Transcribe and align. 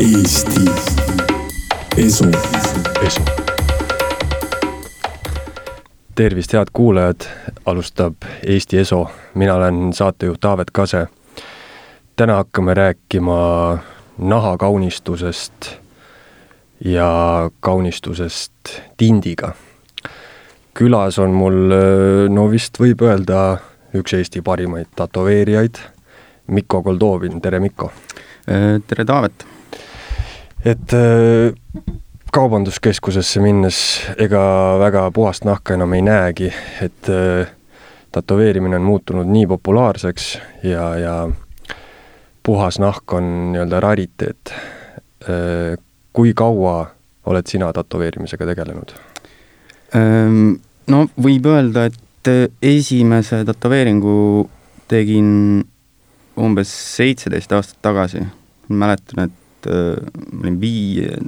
Eesti 0.00 0.70
Esu. 1.96 2.24
Esu. 3.06 3.20
tervist, 6.14 6.52
head 6.52 6.66
kuulajad, 6.72 7.20
alustab 7.66 8.14
Eesti 8.46 8.78
Eso, 8.78 9.10
mina 9.34 9.54
olen 9.54 9.92
saatejuht 9.92 10.40
Taavet 10.40 10.70
Kase. 10.70 11.06
täna 12.16 12.34
hakkame 12.34 12.74
rääkima 12.74 13.78
nahakaunistusest 14.18 15.66
ja 16.84 17.50
kaunistusest 17.60 18.52
tindiga. 18.96 19.52
külas 20.74 21.18
on 21.18 21.30
mul, 21.30 21.74
no 22.28 22.50
vist 22.50 22.80
võib 22.80 23.02
öelda, 23.02 23.58
üks 23.94 24.14
Eesti 24.14 24.42
parimaid 24.42 24.86
tätoveerijaid, 24.96 25.74
Mikko 26.46 26.82
Koldovin, 26.82 27.40
tere 27.40 27.60
Mikko 27.60 27.92
tere, 28.86 29.04
Taavet. 29.04 29.57
Et 30.68 30.92
äh, 30.92 31.54
kaubanduskeskusesse 32.32 33.40
minnes 33.40 33.78
ega 34.20 34.40
väga 34.80 35.06
puhast 35.16 35.46
nahka 35.48 35.76
enam 35.78 35.94
ei 35.96 36.02
näegi, 36.04 36.50
et 36.84 37.10
äh, 37.12 37.48
tätoveerimine 38.12 38.76
on 38.76 38.86
muutunud 38.88 39.28
nii 39.28 39.46
populaarseks 39.46 40.28
ja, 40.68 40.84
ja 40.98 41.14
puhas 42.42 42.78
nahk 42.80 43.12
on 43.12 43.32
nii-öelda 43.52 43.80
rariteet. 43.80 44.54
kui 46.12 46.30
kaua 46.34 46.86
oled 47.26 47.46
sina 47.46 47.72
tätoveerimisega 47.72 48.46
tegelenud? 48.48 48.94
Ehm, 49.98 50.54
no 50.88 51.02
võib 51.20 51.48
öelda, 51.50 51.88
et 51.90 52.30
esimese 52.62 53.42
tätoveeringu 53.44 54.48
tegin 54.88 55.28
umbes 56.38 56.72
seitseteist 56.96 57.52
aastat 57.52 57.82
tagasi. 57.82 58.22
mäletan, 58.68 59.24
et 59.24 59.37
äh, 59.66 59.96
ma 60.32 60.44
olin 60.44 60.60
viie, 60.60 61.18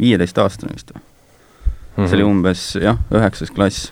viieteistaastane 0.00 0.76
vist 0.76 0.94
või? 0.94 1.02
Mhm. 1.96 2.06
see 2.06 2.16
oli 2.16 2.28
umbes 2.28 2.62
jah, 2.80 3.00
üheksas 3.12 3.52
klass. 3.52 3.90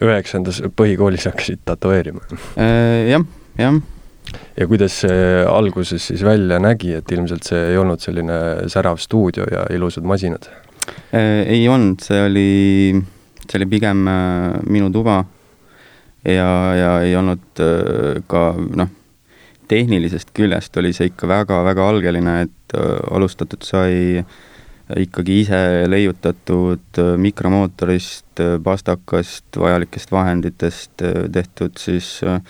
üheksandas 0.00 0.62
põhikoolis 0.76 1.26
hakkasid 1.28 1.60
tätoveerima. 1.68 2.20
jah, 2.56 3.24
jah, 3.58 3.80
ja 4.56 4.66
kuidas 4.68 5.00
see 5.02 5.44
alguses 5.44 6.06
siis 6.10 6.24
välja 6.24 6.58
nägi, 6.62 6.94
et 6.96 7.12
ilmselt 7.12 7.44
see 7.48 7.70
ei 7.72 7.78
olnud 7.80 8.00
selline 8.00 8.40
särav 8.72 9.00
stuudio 9.00 9.46
ja 9.50 9.66
ilusad 9.74 10.04
masinad? 10.04 10.48
ei 11.12 11.68
olnud, 11.68 12.00
see 12.02 12.22
oli, 12.24 12.48
see 13.44 13.58
oli 13.60 13.68
pigem 13.70 14.06
äh, 14.08 14.56
minu 14.70 14.90
tuba 14.94 15.20
ja, 16.24 16.48
ja 16.76 16.90
ei 17.04 17.14
olnud 17.16 17.62
äh, 17.62 18.22
ka 18.30 18.50
noh, 18.58 18.90
tehnilisest 19.70 20.32
küljest 20.36 20.76
oli 20.80 20.92
see 20.96 21.10
ikka 21.12 21.28
väga-väga 21.30 21.88
algeline, 21.92 22.40
et 22.46 22.76
äh, 22.76 22.96
alustatud 23.14 23.62
sai 23.66 24.24
ikkagi 24.98 25.40
ise 25.44 25.60
leiutatud 25.86 26.98
äh, 26.98 27.14
mikromootorist, 27.20 28.42
pastakast, 28.64 29.46
vajalikest 29.58 30.12
vahenditest 30.12 31.06
äh, 31.06 31.24
tehtud 31.32 31.78
siis 31.78 32.18
äh, 32.26 32.40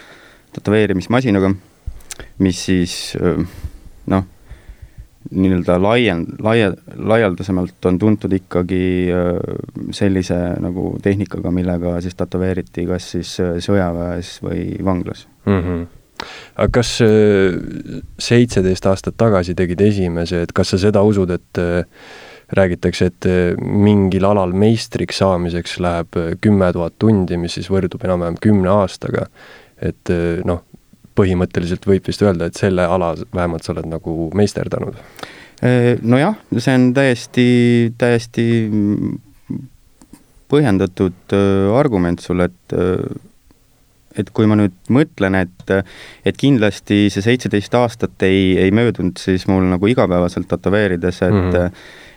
tätoveerimismasinaga, 0.56 1.52
mis 2.38 2.64
siis 2.64 2.96
äh, 3.20 3.44
noh, 4.10 4.24
nii-öelda 5.30 5.77
laien-, 5.82 6.27
laia-, 6.42 6.74
laialdasemalt 6.96 7.86
on 7.86 7.98
tuntud 7.98 8.32
ikkagi 8.32 8.82
äh, 9.12 9.38
sellise 9.96 10.38
nagu 10.64 10.94
tehnikaga, 11.02 11.52
millega 11.55 11.98
siis 12.00 12.16
tätoveeriti 12.18 12.86
kas 12.88 13.12
siis 13.16 13.36
äh, 13.42 13.56
sõjaväes 13.62 14.38
või 14.44 14.68
vanglas. 14.84 15.28
mm. 15.46 15.62
-hmm. 15.62 15.88
Aga 16.56 16.68
kas 16.80 16.96
äh, 17.04 17.56
seitseteist 18.20 18.86
aastat 18.90 19.16
tagasi 19.20 19.54
tegid 19.58 19.80
esimese, 19.84 20.44
et 20.44 20.52
kas 20.56 20.74
sa 20.74 20.80
seda 20.80 21.02
usud, 21.06 21.30
et 21.34 21.60
äh, 21.60 21.84
räägitakse, 22.56 23.10
et 23.10 23.28
äh, 23.30 23.55
mingil 23.61 24.27
alal 24.28 24.55
meistriks 24.56 25.20
saamiseks 25.22 25.78
läheb 25.83 26.18
äh, 26.18 26.33
kümme 26.42 26.72
tuhat 26.77 26.98
tundi, 26.98 27.39
mis 27.40 27.56
siis 27.58 27.70
võrdub 27.72 28.05
enam-vähem 28.06 28.39
kümne 28.42 28.72
aastaga, 28.72 29.28
et 29.80 30.12
noh, 30.45 30.61
põhimõtteliselt 31.17 31.86
võib 31.89 32.05
vist 32.05 32.20
öelda, 32.20 32.50
et 32.50 32.58
selle 32.58 32.84
ala 32.84 33.14
vähemalt 33.33 33.64
sa 33.64 33.72
oled 33.72 33.86
nagu 33.89 34.28
meisterdanud. 34.36 34.98
nojah, 36.02 36.36
see 36.56 36.74
on 36.77 36.84
täiesti, 36.96 37.46
täiesti 38.00 38.45
mm, 38.68 39.16
põhjendatud 40.52 41.34
argument 41.80 42.20
sul, 42.20 42.45
et 42.45 42.77
et 44.18 44.30
kui 44.34 44.48
ma 44.50 44.56
nüüd 44.58 44.74
mõtlen, 44.90 45.36
et, 45.38 45.72
et 46.26 46.38
kindlasti 46.38 47.04
see 47.12 47.24
seitseteist 47.24 47.74
aastat 47.78 48.26
ei, 48.26 48.56
ei 48.58 48.72
möödunud 48.74 49.20
siis 49.20 49.46
mul 49.50 49.68
nagu 49.70 49.90
igapäevaselt 49.90 50.48
tätoveerides, 50.50 51.22
et 51.22 51.34
mm. 51.34 51.52
-hmm. 51.52 51.76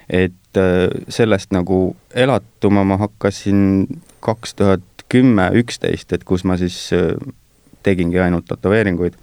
et 0.10 0.58
äh, 0.58 0.88
sellest 1.10 1.52
nagu 1.52 1.96
elatuma 2.14 2.84
ma 2.84 2.98
hakkasin 2.98 3.88
kaks 4.20 4.54
tuhat 4.54 5.06
kümme, 5.10 5.52
üksteist, 5.54 6.14
et 6.14 6.24
kus 6.24 6.44
ma 6.44 6.58
siis 6.58 6.90
äh, 6.94 7.14
tegingi 7.84 8.20
ainult 8.20 8.46
tätoveeringuid. 8.46 9.14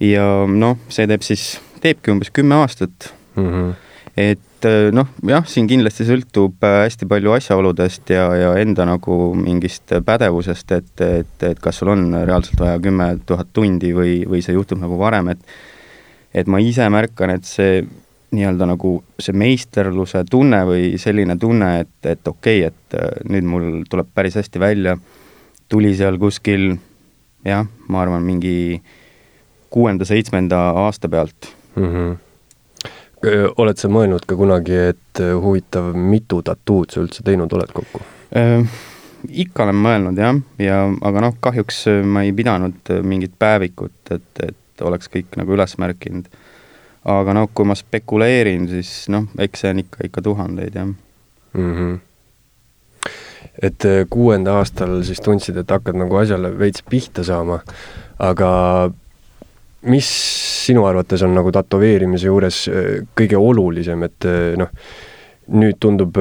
ja 0.00 0.46
noh, 0.46 0.78
see 0.88 1.06
teeb 1.06 1.22
siis, 1.22 1.60
teebki 1.80 2.10
umbes 2.10 2.30
kümme 2.30 2.54
aastat 2.54 3.14
Mm 3.38 3.50
-hmm. 3.50 3.74
et 4.16 4.40
äh, 4.66 4.88
noh, 4.94 5.08
jah, 5.26 5.46
siin 5.46 5.68
kindlasti 5.70 6.06
sõltub 6.08 6.64
äh, 6.66 6.82
hästi 6.86 7.08
palju 7.10 7.34
asjaoludest 7.36 8.10
ja, 8.14 8.26
ja 8.38 8.50
enda 8.60 8.86
nagu 8.88 9.18
mingist 9.38 9.94
pädevusest, 10.06 10.74
et, 10.76 10.92
et, 11.04 11.46
et 11.50 11.62
kas 11.62 11.80
sul 11.80 11.92
on 11.94 12.10
reaalselt 12.18 12.60
vaja 12.60 12.80
kümme 12.82 13.12
tuhat 13.26 13.52
tundi 13.52 13.92
või, 13.96 14.20
või 14.28 14.42
see 14.44 14.56
juhtub 14.56 14.80
nagu 14.82 14.98
varem, 15.00 15.34
et 15.34 15.42
et 16.34 16.46
ma 16.46 16.60
ise 16.60 16.84
märkan, 16.92 17.32
et 17.32 17.46
see 17.48 17.80
nii-öelda 18.36 18.66
nagu 18.68 18.98
see 19.16 19.32
meisterluse 19.32 20.20
tunne 20.28 20.60
või 20.68 20.98
selline 21.00 21.38
tunne, 21.40 21.70
et, 21.84 21.94
et 22.04 22.28
okei 22.28 22.66
okay,, 22.66 22.72
et 22.72 22.98
äh, 23.00 23.22
nüüd 23.30 23.48
mul 23.48 23.68
tuleb 23.88 24.10
päris 24.14 24.36
hästi 24.36 24.60
välja, 24.60 24.98
tuli 25.68 25.94
seal 25.96 26.18
kuskil 26.20 26.74
jah, 27.46 27.66
ma 27.88 28.02
arvan, 28.02 28.24
mingi 28.26 28.82
kuuenda-seitsmenda 29.72 30.58
aasta 30.84 31.08
pealt 31.08 31.52
mm. 31.76 31.84
-hmm. 31.84 32.16
Oled 33.24 33.80
sa 33.80 33.88
mõelnud 33.90 34.26
ka 34.28 34.36
kunagi, 34.38 34.76
et 34.92 35.22
huvitav, 35.42 35.90
mitu 35.96 36.42
tattood 36.46 36.92
sa 36.92 37.02
üldse 37.02 37.24
teinud 37.26 37.52
oled 37.52 37.72
kokku? 37.74 38.02
Ikka 39.28 39.64
olen 39.64 39.80
mõelnud 39.82 40.20
jah, 40.20 40.36
ja 40.62 40.82
aga 40.86 41.22
noh, 41.24 41.38
kahjuks 41.42 41.86
ma 42.06 42.22
ei 42.22 42.34
pidanud 42.36 42.92
mingit 43.02 43.34
päevikut, 43.38 44.12
et, 44.14 44.44
et 44.44 44.84
oleks 44.86 45.10
kõik 45.10 45.38
nagu 45.40 45.56
üles 45.56 45.74
märkinud. 45.82 46.28
aga 47.08 47.34
noh, 47.34 47.48
kui 47.54 47.66
ma 47.66 47.74
spekuleerin, 47.78 48.68
siis 48.68 49.08
noh, 49.08 49.26
eks 49.38 49.64
see 49.64 49.72
on 49.72 49.82
ikka, 49.82 50.04
ikka 50.06 50.22
tuhandeid 50.22 50.74
jah. 50.74 50.86
mm. 50.86 51.74
-hmm. 51.74 51.98
et 53.62 53.84
kuuenda 54.10 54.58
aastal 54.58 55.02
siis 55.02 55.20
tundsid, 55.20 55.56
et 55.56 55.70
hakkad 55.70 55.96
nagu 55.96 56.16
asjale 56.16 56.58
veits 56.58 56.82
pihta 56.82 57.24
saama, 57.24 57.60
aga 58.18 58.90
mis 59.82 60.08
sinu 60.66 60.84
arvates 60.88 61.22
on 61.22 61.36
nagu 61.38 61.52
tätoveerimise 61.54 62.26
juures 62.26 62.64
äh, 62.72 62.90
kõige 63.18 63.38
olulisem, 63.38 64.02
et 64.08 64.26
äh, 64.28 64.56
noh, 64.58 64.72
nüüd 65.48 65.78
tundub, 65.80 66.16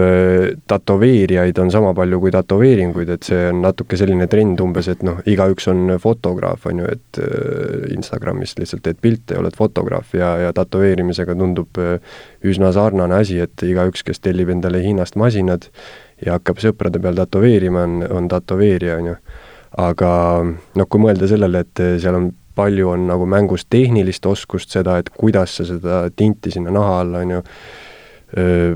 tätoveerijaid 0.67 1.57
on 1.59 1.71
sama 1.71 1.91
palju 1.95 2.19
kui 2.23 2.31
tätoveeringuid, 2.31 3.09
et 3.11 3.27
see 3.27 3.49
on 3.51 3.61
natuke 3.65 3.99
selline 3.99 4.27
trend 4.31 4.61
umbes, 4.63 4.87
et 4.91 5.03
noh, 5.05 5.19
igaüks 5.27 5.67
on 5.71 5.97
fotograaf, 6.01 6.67
on 6.71 6.81
ju, 6.83 6.93
et 6.95 7.19
äh, 7.23 7.89
Instagramis 7.95 8.55
lihtsalt 8.59 8.85
teed 8.87 9.01
pilte 9.03 9.35
ja 9.35 9.41
oled 9.43 9.57
fotograaf 9.57 10.15
ja, 10.15 10.31
ja 10.45 10.53
tätoveerimisega 10.55 11.35
tundub 11.35 11.81
äh, 11.81 11.99
üsna 12.47 12.71
sarnane 12.75 13.19
asi, 13.19 13.41
et 13.43 13.67
igaüks, 13.67 14.05
kes 14.07 14.23
tellib 14.23 14.51
endale 14.53 14.81
Hiinast 14.85 15.19
masinad 15.19 15.67
ja 16.23 16.37
hakkab 16.37 16.63
sõprade 16.63 17.01
peal 17.03 17.19
tätoveerima, 17.19 17.83
on, 17.83 18.01
on 18.21 18.31
tätoveerija, 18.31 18.99
on 19.01 19.11
ju. 19.11 19.21
aga 19.83 20.09
noh, 20.47 20.87
kui 20.87 21.03
mõelda 21.03 21.27
sellele, 21.29 21.65
et 21.67 21.87
seal 21.99 22.15
on 22.15 22.31
palju 22.57 22.89
on 22.95 23.05
nagu 23.11 23.27
mängus 23.29 23.67
tehnilist 23.69 24.25
oskust, 24.25 24.73
seda, 24.73 24.97
et 25.01 25.11
kuidas 25.13 25.59
sa 25.59 25.67
seda 25.67 26.01
tinti 26.15 26.51
sinna 26.53 26.73
naha 26.73 26.99
alla, 27.03 27.21
on 27.23 27.37
ju, 27.37 27.45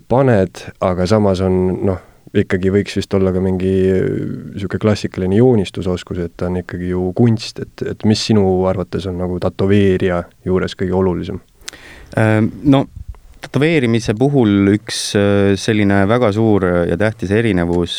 paned, 0.07 0.63
aga 0.87 1.07
samas 1.09 1.41
on 1.43 1.57
noh, 1.89 1.99
ikkagi 2.37 2.71
võiks 2.71 2.95
vist 2.95 3.13
olla 3.17 3.33
ka 3.35 3.41
mingi 3.43 3.73
niisugune 3.91 4.79
klassikaline 4.85 5.35
joonistusoskus, 5.41 6.21
et 6.23 6.37
ta 6.39 6.47
on 6.47 6.61
ikkagi 6.61 6.93
ju 6.93 7.09
kunst, 7.17 7.59
et, 7.59 7.83
et 7.91 8.07
mis 8.07 8.21
sinu 8.29 8.45
arvates 8.69 9.07
on 9.11 9.19
nagu 9.19 9.39
tätoveerija 9.43 10.23
juures 10.47 10.77
kõige 10.79 10.97
olulisem? 10.97 11.41
no 12.11 12.85
tätoveerimise 13.41 14.15
puhul 14.17 14.73
üks 14.75 14.99
äh, 15.17 15.53
selline 15.59 16.03
väga 16.09 16.31
suur 16.35 16.65
ja 16.89 16.97
tähtis 16.99 17.31
erinevus, 17.35 17.95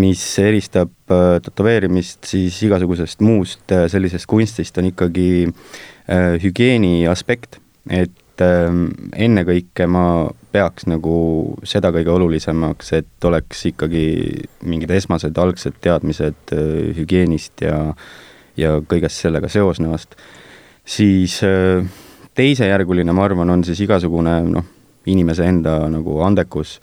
mis 0.00 0.22
eristab 0.42 0.92
äh, 1.12 1.36
tätoveerimist 1.44 2.28
siis 2.30 2.58
igasugusest 2.66 3.22
muust 3.24 3.74
äh, 3.74 3.86
sellisest 3.90 4.28
kunstist, 4.30 4.78
on 4.78 4.90
ikkagi 4.90 5.30
hügieeni 6.42 7.04
aspekt, 7.06 7.60
et 7.86 8.42
ennekõike 8.42 9.84
ma 9.86 10.04
peaks 10.50 10.88
nagu 10.90 11.12
seda 11.62 11.92
kõige 11.94 12.10
olulisemaks, 12.10 12.88
et 12.98 13.26
oleks 13.28 13.62
ikkagi 13.70 14.02
mingid 14.66 14.90
esmased 14.96 15.38
algsed 15.38 15.76
teadmised 15.84 16.50
hügieenist 16.98 17.62
ja 17.62 17.76
ja 18.58 18.76
kõigest 18.84 19.22
sellega 19.22 19.48
seosnevast, 19.50 20.16
siis 20.84 21.38
äh, 21.46 21.84
teisejärguline, 22.38 23.12
ma 23.16 23.26
arvan, 23.26 23.50
on 23.50 23.64
siis 23.66 23.80
igasugune 23.84 24.36
noh, 24.48 24.68
inimese 25.10 25.46
enda 25.48 25.76
nagu 25.90 26.20
andekus, 26.24 26.78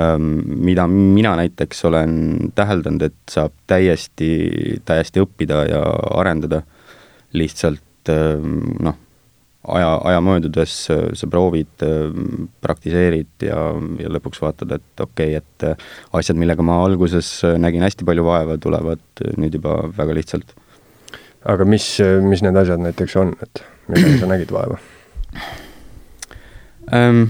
ähm, 0.00 0.36
mida 0.66 0.86
mina 0.90 1.34
näiteks 1.40 1.84
olen 1.90 2.18
täheldanud, 2.54 3.08
et 3.08 3.18
saab 3.30 3.54
täiesti, 3.70 4.30
täiesti 4.84 5.22
õppida 5.22 5.64
ja 5.70 5.82
arendada 6.18 6.62
lihtsalt 7.34 8.12
ähm, 8.12 8.60
noh, 8.84 8.98
aja, 9.68 10.00
aja 10.04 10.20
möödudes 10.20 10.74
äh, 10.90 11.06
sa 11.16 11.28
proovid, 11.30 11.72
ähm, 11.82 12.48
praktiseerid 12.64 13.46
ja, 13.46 13.58
ja 14.00 14.12
lõpuks 14.12 14.42
vaatad, 14.44 14.76
et 14.76 15.04
okei 15.04 15.36
okay,, 15.36 15.40
et 15.40 15.68
äh, 15.68 15.92
asjad, 16.16 16.38
millega 16.40 16.64
ma 16.66 16.80
alguses 16.84 17.30
äh, 17.46 17.56
nägin 17.60 17.84
hästi 17.84 18.06
palju 18.06 18.26
vaeva, 18.26 18.58
tulevad 18.60 19.24
nüüd 19.40 19.56
juba 19.58 19.80
väga 19.96 20.16
lihtsalt. 20.20 20.54
aga 21.44 21.64
mis, 21.68 21.86
mis 22.24 22.42
need 22.44 22.56
asjad 22.56 22.80
näiteks 22.80 23.16
on, 23.20 23.34
et 23.44 23.64
millega 23.88 24.20
sa 24.20 24.30
nägid 24.30 24.52
vaeva 24.54 24.80
um,? 26.92 27.26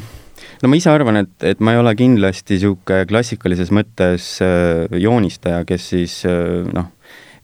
no 0.62 0.70
ma 0.70 0.78
ise 0.78 0.88
arvan, 0.92 1.20
et, 1.20 1.34
et 1.44 1.60
ma 1.60 1.74
ei 1.74 1.80
ole 1.80 1.92
kindlasti 1.98 2.56
niisugune 2.56 3.04
klassikalises 3.10 3.72
mõttes 3.74 4.30
äh, 4.44 4.86
joonistaja, 5.00 5.64
kes 5.68 5.90
siis 5.92 6.20
äh, 6.28 6.64
noh, 6.72 6.88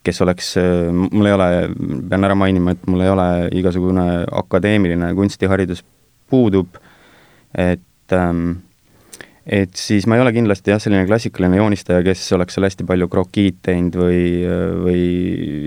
kes 0.07 0.23
oleks 0.25 0.55
äh,, 0.61 0.89
mul 0.95 1.29
ei 1.29 1.37
ole, 1.37 1.51
pean 2.09 2.25
ära 2.29 2.39
mainima, 2.39 2.75
et 2.77 2.89
mul 2.89 3.05
ei 3.05 3.13
ole 3.13 3.29
igasugune 3.61 4.07
akadeemiline 4.43 5.13
kunstiharidus 5.19 5.85
puudub, 6.31 6.81
et 7.59 8.17
ähm, 8.17 8.61
et 9.51 9.75
siis 9.75 10.05
ma 10.07 10.15
ei 10.15 10.23
ole 10.23 10.33
kindlasti 10.37 10.71
jah, 10.71 10.81
selline 10.81 11.09
klassikaline 11.09 11.59
joonistaja, 11.59 12.05
kes 12.07 12.23
oleks 12.37 12.55
seal 12.55 12.69
hästi 12.69 12.87
palju 12.87 13.09
krokiid 13.11 13.59
teinud 13.67 13.97
või, 13.99 14.23
või 14.85 15.05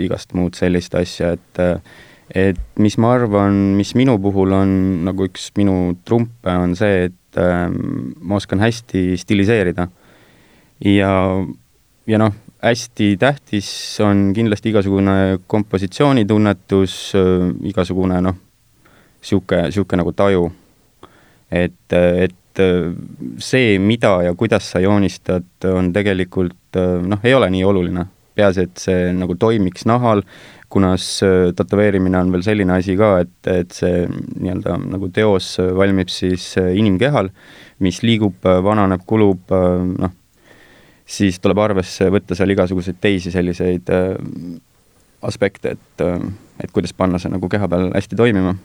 igast 0.05 0.31
muud 0.37 0.55
sellist 0.55 0.95
asja, 0.95 1.33
et 1.35 1.61
et 2.33 2.59
mis 2.81 2.95
ma 2.97 3.13
arvan, 3.13 3.57
mis 3.77 3.93
minu 3.97 4.17
puhul 4.21 4.55
on 4.57 4.71
nagu 5.05 5.27
üks 5.27 5.51
minu 5.57 5.93
trumpe, 6.05 6.49
on 6.49 6.73
see, 6.77 7.09
et 7.09 7.41
äh, 7.41 7.67
ma 7.69 8.39
oskan 8.39 8.63
hästi 8.63 9.13
stiliseerida. 9.21 9.87
ja, 10.83 11.11
ja 12.09 12.17
noh, 12.21 12.33
hästi 12.63 13.17
tähtis 13.21 13.69
on 14.01 14.31
kindlasti 14.35 14.71
igasugune 14.73 15.39
kompositsioonitunnetus 15.47 16.95
äh,, 17.19 17.51
igasugune 17.69 18.21
noh, 18.23 18.39
niisugune, 19.21 19.67
niisugune 19.69 20.01
nagu 20.01 20.13
taju. 20.17 20.51
et, 21.51 21.93
et 21.93 22.59
äh, 22.59 22.89
see, 23.37 23.77
mida 23.79 24.23
ja 24.23 24.33
kuidas 24.33 24.71
sa 24.71 24.81
joonistad, 24.81 25.45
on 25.69 25.93
tegelikult 25.93 26.81
äh, 26.81 26.97
noh, 27.05 27.21
ei 27.23 27.33
ole 27.33 27.49
nii 27.53 27.63
oluline. 27.63 28.07
peaasi, 28.33 28.63
et 28.65 28.79
see 28.81 29.11
nagu 29.13 29.35
toimiks 29.37 29.85
nahal, 29.85 30.23
kunas 30.73 31.05
tätoveerimine 31.55 32.17
on 32.17 32.31
veel 32.33 32.43
selline 32.45 32.77
asi 32.79 32.95
ka, 32.97 33.13
et, 33.23 33.49
et 33.51 33.75
see 33.75 34.03
nii-öelda 34.09 34.77
nagu 34.81 35.09
teos 35.13 35.55
valmib 35.77 36.11
siis 36.11 36.53
äh, 36.61 36.71
inimkehal, 36.79 37.29
mis 37.83 38.01
liigub, 38.05 38.39
vananeb, 38.65 39.03
kulub, 39.09 39.53
äh, 39.53 39.83
noh, 40.05 40.13
siis 41.05 41.37
tuleb 41.43 41.61
arvesse 41.61 42.09
võtta 42.13 42.37
seal 42.37 42.55
igasuguseid 42.55 43.01
teisi 43.03 43.33
selliseid 43.33 43.91
äh, 43.93 44.15
aspekte, 45.23 45.77
et, 45.77 46.05
et 46.59 46.71
kuidas 46.75 46.95
panna 46.97 47.21
see 47.21 47.31
nagu 47.31 47.47
keha 47.51 47.69
peal 47.71 47.91
hästi 47.93 48.19
toimima. 48.19 48.57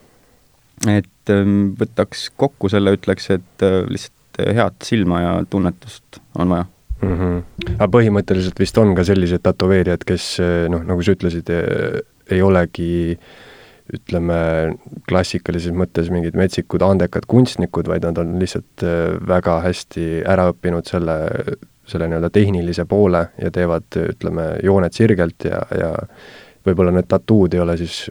et 0.91 1.31
võtaks 1.79 2.29
kokku 2.39 2.71
selle, 2.71 2.97
ütleks, 2.97 3.31
et 3.35 3.65
lihtsalt 3.91 4.55
head 4.59 4.83
silma 4.87 5.21
ja 5.23 5.31
tunnetust 5.51 6.21
on 6.39 6.55
vaja 6.55 6.67
mm. 7.01 7.13
-hmm. 7.13 7.75
aga 7.79 7.91
põhimõtteliselt 7.99 8.59
vist 8.61 8.79
on 8.79 8.95
ka 8.95 9.05
sellised 9.05 9.43
tätoveerijad, 9.43 10.05
kes 10.07 10.31
noh, 10.73 10.85
nagu 10.87 11.03
sa 11.03 11.17
ütlesid, 11.17 11.53
ei 12.31 12.43
olegi 12.43 12.91
ütleme, 13.95 14.39
klassikalises 15.09 15.73
mõttes 15.77 16.11
mingid 16.13 16.37
metsikud 16.37 16.83
andekad 16.85 17.25
kunstnikud, 17.31 17.89
vaid 17.89 18.05
nad 18.05 18.21
on 18.21 18.37
lihtsalt 18.41 18.85
äh, 18.85 19.17
väga 19.29 19.59
hästi 19.65 20.07
ära 20.29 20.49
õppinud 20.53 20.89
selle, 20.89 21.17
selle 21.89 22.09
nii-öelda 22.11 22.31
tehnilise 22.35 22.85
poole 22.89 23.25
ja 23.41 23.53
teevad, 23.55 23.89
ütleme, 24.13 24.51
jooned 24.65 24.97
sirgelt 24.97 25.49
ja, 25.49 25.63
ja 25.73 25.93
võib-olla 26.69 26.93
need 26.95 27.09
tattood 27.09 27.57
ei 27.57 27.63
ole 27.65 27.79
siis 27.81 28.03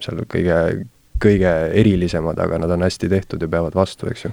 seal 0.00 0.22
kõige, 0.32 0.60
kõige 1.20 1.52
erilisemad, 1.82 2.40
aga 2.40 2.62
nad 2.62 2.72
on 2.72 2.86
hästi 2.86 3.12
tehtud 3.12 3.44
ja 3.44 3.50
peavad 3.52 3.76
vastu, 3.76 4.08
eks 4.12 4.28
ju 4.28 4.32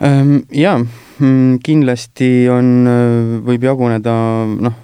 jaa, 0.00 0.78
mm, 0.80 1.58
kindlasti 1.64 2.48
on, 2.48 2.68
äh, 2.88 3.40
võib 3.44 3.64
jaguneda 3.68 4.12
noh, 4.48 4.76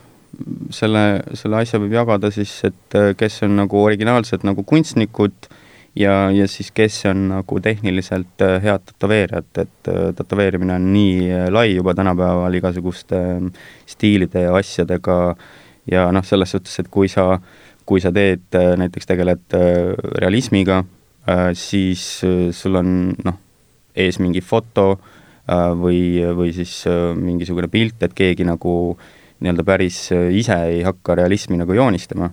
selle, 0.75 1.23
selle 1.33 1.63
asja 1.63 1.81
võib 1.81 1.95
jagada 1.97 2.29
siis, 2.35 2.53
et 2.69 2.97
äh, 2.99 3.15
kes 3.17 3.41
on 3.47 3.57
nagu 3.57 3.81
originaalsed 3.81 4.45
nagu 4.45 4.65
kunstnikud 4.69 5.49
ja, 5.97 6.29
ja 6.37 6.49
siis 6.53 6.69
kes 6.77 6.99
on 7.09 7.31
nagu 7.31 7.61
tehniliselt 7.65 8.45
äh, 8.45 8.59
head 8.65 8.85
tätoveerijad, 8.91 9.49
et 9.65 9.93
tätoveerimine 10.21 10.77
on 10.77 10.91
nii 10.93 11.49
lai 11.49 11.71
juba 11.71 11.97
tänapäeval 11.97 12.61
igasuguste 12.61 13.23
stiilide 13.89 14.45
ja 14.51 14.53
asjadega 14.61 15.19
ja 15.89 16.11
noh, 16.13 16.29
selles 16.29 16.53
suhtes, 16.53 16.77
et 16.83 16.93
kui 16.93 17.09
sa, 17.09 17.39
kui 17.89 18.05
sa 18.05 18.13
teed, 18.13 18.51
näiteks 18.53 19.09
tegeled 19.09 19.57
realismiga, 20.19 20.83
siis 21.55 22.03
sul 22.53 22.83
on 22.83 22.91
noh, 23.25 23.39
ees 23.97 24.19
mingi 24.23 24.43
foto 24.45 24.89
äh, 24.93 25.71
või, 25.79 26.01
või 26.37 26.53
siis 26.57 26.79
äh, 26.91 27.13
mingisugune 27.17 27.69
pilt, 27.73 28.03
et 28.03 28.15
keegi 28.17 28.47
nagu 28.49 28.97
nii-öelda 29.41 29.65
päris 29.67 30.01
äh, 30.15 30.29
ise 30.37 30.59
ei 30.71 30.83
hakka 30.87 31.17
realismi 31.19 31.59
nagu 31.61 31.77
joonistama. 31.77 32.31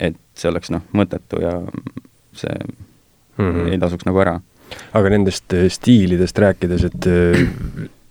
et 0.00 0.16
see 0.34 0.48
oleks 0.48 0.70
noh, 0.72 0.86
mõttetu 0.96 1.42
ja 1.42 1.58
see 2.32 2.54
mm 2.56 3.50
-hmm. 3.50 3.72
ei 3.72 3.78
tasuks 3.78 4.06
nagu 4.08 4.18
ära. 4.18 4.40
aga 4.92 5.08
nendest 5.10 5.52
stiilidest 5.68 6.38
rääkides, 6.38 6.84
et 6.84 7.06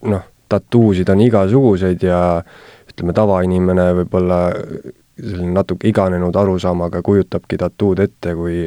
noh, 0.01 0.21
tattuusid 0.49 1.09
on 1.09 1.21
igasuguseid 1.21 2.03
ja 2.03 2.43
ütleme, 2.91 3.13
tavainimene 3.13 3.93
võib-olla 3.93 4.41
selline 5.21 5.53
natuke 5.53 5.89
iganenud 5.89 6.35
arusaamaga 6.35 7.01
kujutabki 7.01 7.57
tattuud 7.57 7.99
ette 7.99 8.35
kui 8.35 8.65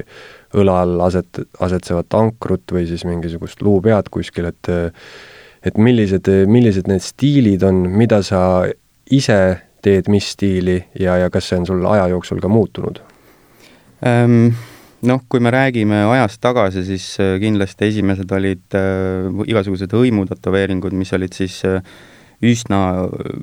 õla 0.55 0.81
all 0.85 1.01
aset, 1.07 1.43
asetsevat 1.63 2.15
ankrut 2.19 2.75
või 2.75 2.87
siis 2.89 3.05
mingisugust 3.09 3.63
luupead 3.65 4.11
kuskil, 4.13 4.51
et 4.53 4.73
et 5.65 5.79
millised, 5.81 6.29
millised 6.51 6.91
need 6.91 7.01
stiilid 7.01 7.63
on, 7.65 7.87
mida 7.97 8.21
sa 8.27 8.67
ise 9.13 9.39
teed, 9.85 10.11
mis 10.13 10.29
stiili 10.35 10.77
ja, 11.01 11.17
ja 11.23 11.31
kas 11.33 11.49
see 11.51 11.61
on 11.61 11.67
sul 11.69 11.87
aja 11.89 12.09
jooksul 12.13 12.43
ka 12.45 12.53
muutunud 12.53 13.03
ähm,? 14.07 14.55
Noh, 15.05 15.21
kui 15.29 15.37
me 15.45 15.51
räägime 15.53 15.99
ajast 16.09 16.39
tagasi, 16.41 16.81
siis 16.87 17.05
äh, 17.21 17.35
kindlasti 17.37 17.91
esimesed 17.91 18.31
olid 18.33 18.77
äh, 18.79 19.27
igasugused 19.53 19.93
hõimutätoveeringud, 19.93 20.97
mis 20.97 21.13
olid 21.13 21.37
siis 21.37 21.59
äh, 21.69 21.85
üsna 22.41 22.79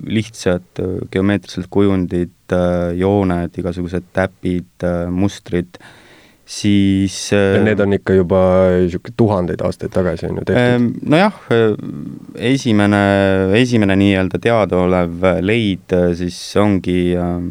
lihtsad 0.09 0.81
äh, 0.81 0.95
geomeetrilised 1.13 1.69
kujundid 1.69 2.55
äh,, 2.57 2.95
jooned, 2.97 3.53
igasugused 3.61 4.09
täpid 4.17 4.87
äh,, 4.89 5.05
mustrid 5.13 5.77
äh,, 5.77 5.91
siis 6.51 7.15
ja 7.31 7.61
need 7.63 7.79
on 7.79 7.95
ikka 7.95 8.15
juba 8.17 8.39
niisugune 8.81 9.15
tuhandeid 9.17 9.61
aastaid 9.63 9.93
tagasi 9.93 10.27
on 10.27 10.41
ju 10.41 10.45
tehtud? 10.49 10.61
Ehm, 10.61 10.89
nojah, 11.13 11.37
esimene, 12.51 13.03
esimene 13.59 13.95
nii-öelda 14.01 14.41
teadaolev 14.43 15.27
leid 15.45 15.95
siis 16.19 16.39
ongi 16.59 17.13
ähm, 17.15 17.47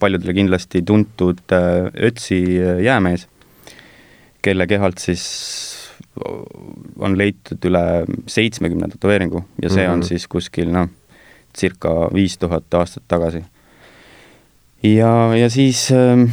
paljudele 0.00 0.36
kindlasti 0.36 0.82
tuntud 0.86 1.40
äh, 1.56 1.88
äh, 1.96 2.82
jäämees, 2.84 3.26
kelle 4.44 4.66
kehalt 4.68 5.00
siis 5.02 5.24
on 7.00 7.16
leitud 7.18 7.64
üle 7.68 7.82
seitsmekümne 8.30 8.88
tätoveeringu 8.92 9.42
ja 9.62 9.68
see 9.68 9.82
mm 9.82 9.88
-hmm. 9.88 9.92
on 9.92 9.98
mhm. 9.98 10.08
siis 10.08 10.28
kuskil 10.28 10.72
noh, 10.72 10.88
circa 11.56 12.10
viis 12.14 12.38
tuhat 12.38 12.74
aastat 12.74 13.02
tagasi. 13.08 13.44
ja, 14.82 15.36
ja 15.36 15.50
siis 15.50 15.88
äh, 15.92 16.28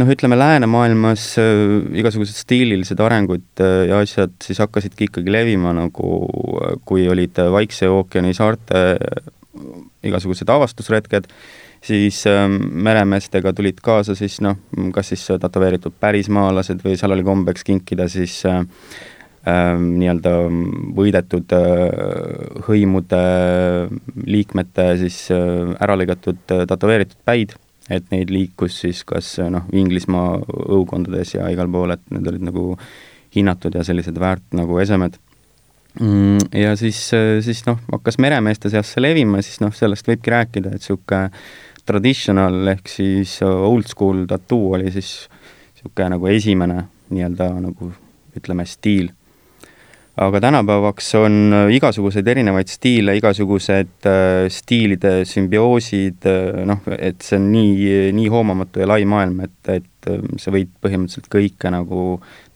noh, 0.00 0.10
ütleme 0.10 0.38
läänemaailmas 0.38 1.26
äh, 1.42 1.64
igasugused 2.00 2.36
stiililised 2.38 3.00
arengud 3.00 3.62
äh, 3.62 3.86
ja 3.90 4.00
asjad 4.02 4.34
siis 4.44 4.60
hakkasidki 4.62 5.08
ikkagi 5.10 5.32
levima 5.32 5.74
nagu, 5.76 6.10
äh, 6.60 6.76
kui 6.88 7.06
olid 7.10 7.38
Vaikse 7.54 7.88
ookeani 7.92 8.34
saarte 8.36 8.84
igasugused 10.04 10.50
avastusretked, 10.50 11.28
siis 11.84 12.24
äh, 12.30 12.46
meremeestega 12.48 13.52
tulid 13.56 13.80
kaasa 13.84 14.16
siis 14.18 14.40
noh, 14.44 14.58
kas 14.94 15.12
siis 15.12 15.26
tätoveeritud 15.40 15.96
pärismaalased 16.00 16.84
või 16.84 16.96
seal 17.00 17.16
oli 17.16 17.26
kombeks 17.26 17.66
kinkida 17.66 18.08
siis 18.12 18.38
äh, 18.48 18.62
äh, 19.48 19.74
nii-öelda 19.80 20.34
võidetud 20.96 21.56
hõimude 22.68 23.24
liikmete 24.24 24.88
siis 25.04 25.26
ära 25.34 25.98
lõigatud 26.00 26.40
tätoveeritud 26.48 27.20
päid 27.24 27.54
et 27.90 28.06
neid 28.12 28.30
liikus 28.32 28.78
siis 28.84 29.02
kas 29.04 29.36
noh, 29.52 29.66
Inglismaa 29.72 30.38
õukondades 30.76 31.34
ja 31.36 31.50
igal 31.52 31.68
pool, 31.72 31.94
et 31.96 32.04
need 32.14 32.26
olid 32.30 32.46
nagu 32.48 32.72
hinnatud 33.34 33.74
ja 33.74 33.84
sellised 33.84 34.18
väärt 34.20 34.54
nagu 34.56 34.78
esemed. 34.80 35.18
Mm, 36.00 36.48
ja 36.58 36.72
siis, 36.78 36.98
siis 37.46 37.62
noh, 37.68 37.78
hakkas 37.92 38.18
meremeeste 38.22 38.70
seas 38.72 38.90
see 38.94 39.02
levima, 39.04 39.42
siis 39.44 39.60
noh, 39.62 39.74
sellest 39.74 40.08
võibki 40.10 40.32
rääkida, 40.34 40.74
et 40.74 40.82
niisugune 40.82 41.28
traditional 41.84 42.72
ehk 42.72 42.88
siis 42.88 43.36
old 43.44 43.86
school 43.90 44.24
tattoo 44.26 44.72
oli 44.78 44.90
siis 44.94 45.28
niisugune 45.74 46.14
nagu 46.16 46.30
esimene 46.32 46.78
nii-öelda 47.12 47.50
nagu 47.60 47.92
ütleme, 48.34 48.66
stiil. 48.66 49.12
Aga 50.14 50.40
tänapäevaks 50.40 51.08
on 51.18 51.54
igasuguseid 51.74 52.28
erinevaid 52.30 52.70
stiile, 52.70 53.16
igasugused 53.18 54.06
äh, 54.06 54.44
stiilide 54.52 55.24
sümbioosid 55.26 56.28
äh,, 56.30 56.60
noh, 56.70 56.84
et 56.94 57.24
see 57.26 57.40
on 57.40 57.48
nii, 57.50 57.88
nii 58.14 58.28
hoomamatu 58.30 58.84
ja 58.84 58.88
lai 58.92 59.02
maailm, 59.10 59.42
et, 59.48 59.58
et 59.74 60.10
äh, 60.10 60.22
sa 60.38 60.54
võid 60.54 60.70
põhimõtteliselt 60.84 61.26
kõike 61.32 61.74
nagu 61.74 62.04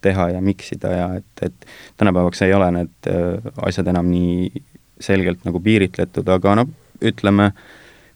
teha 0.05 0.29
ja 0.37 0.45
miksida 0.45 0.95
ja 0.95 1.11
et, 1.19 1.49
et 1.49 1.69
tänapäevaks 1.99 2.47
ei 2.47 2.55
ole 2.55 2.71
need 2.79 3.11
äh, 3.11 3.51
asjad 3.67 3.91
enam 3.91 4.07
nii 4.13 4.63
selgelt 5.03 5.43
nagu 5.47 5.59
piiritletud, 5.63 6.31
aga 6.31 6.55
noh, 6.63 6.71
ütleme, 7.11 7.51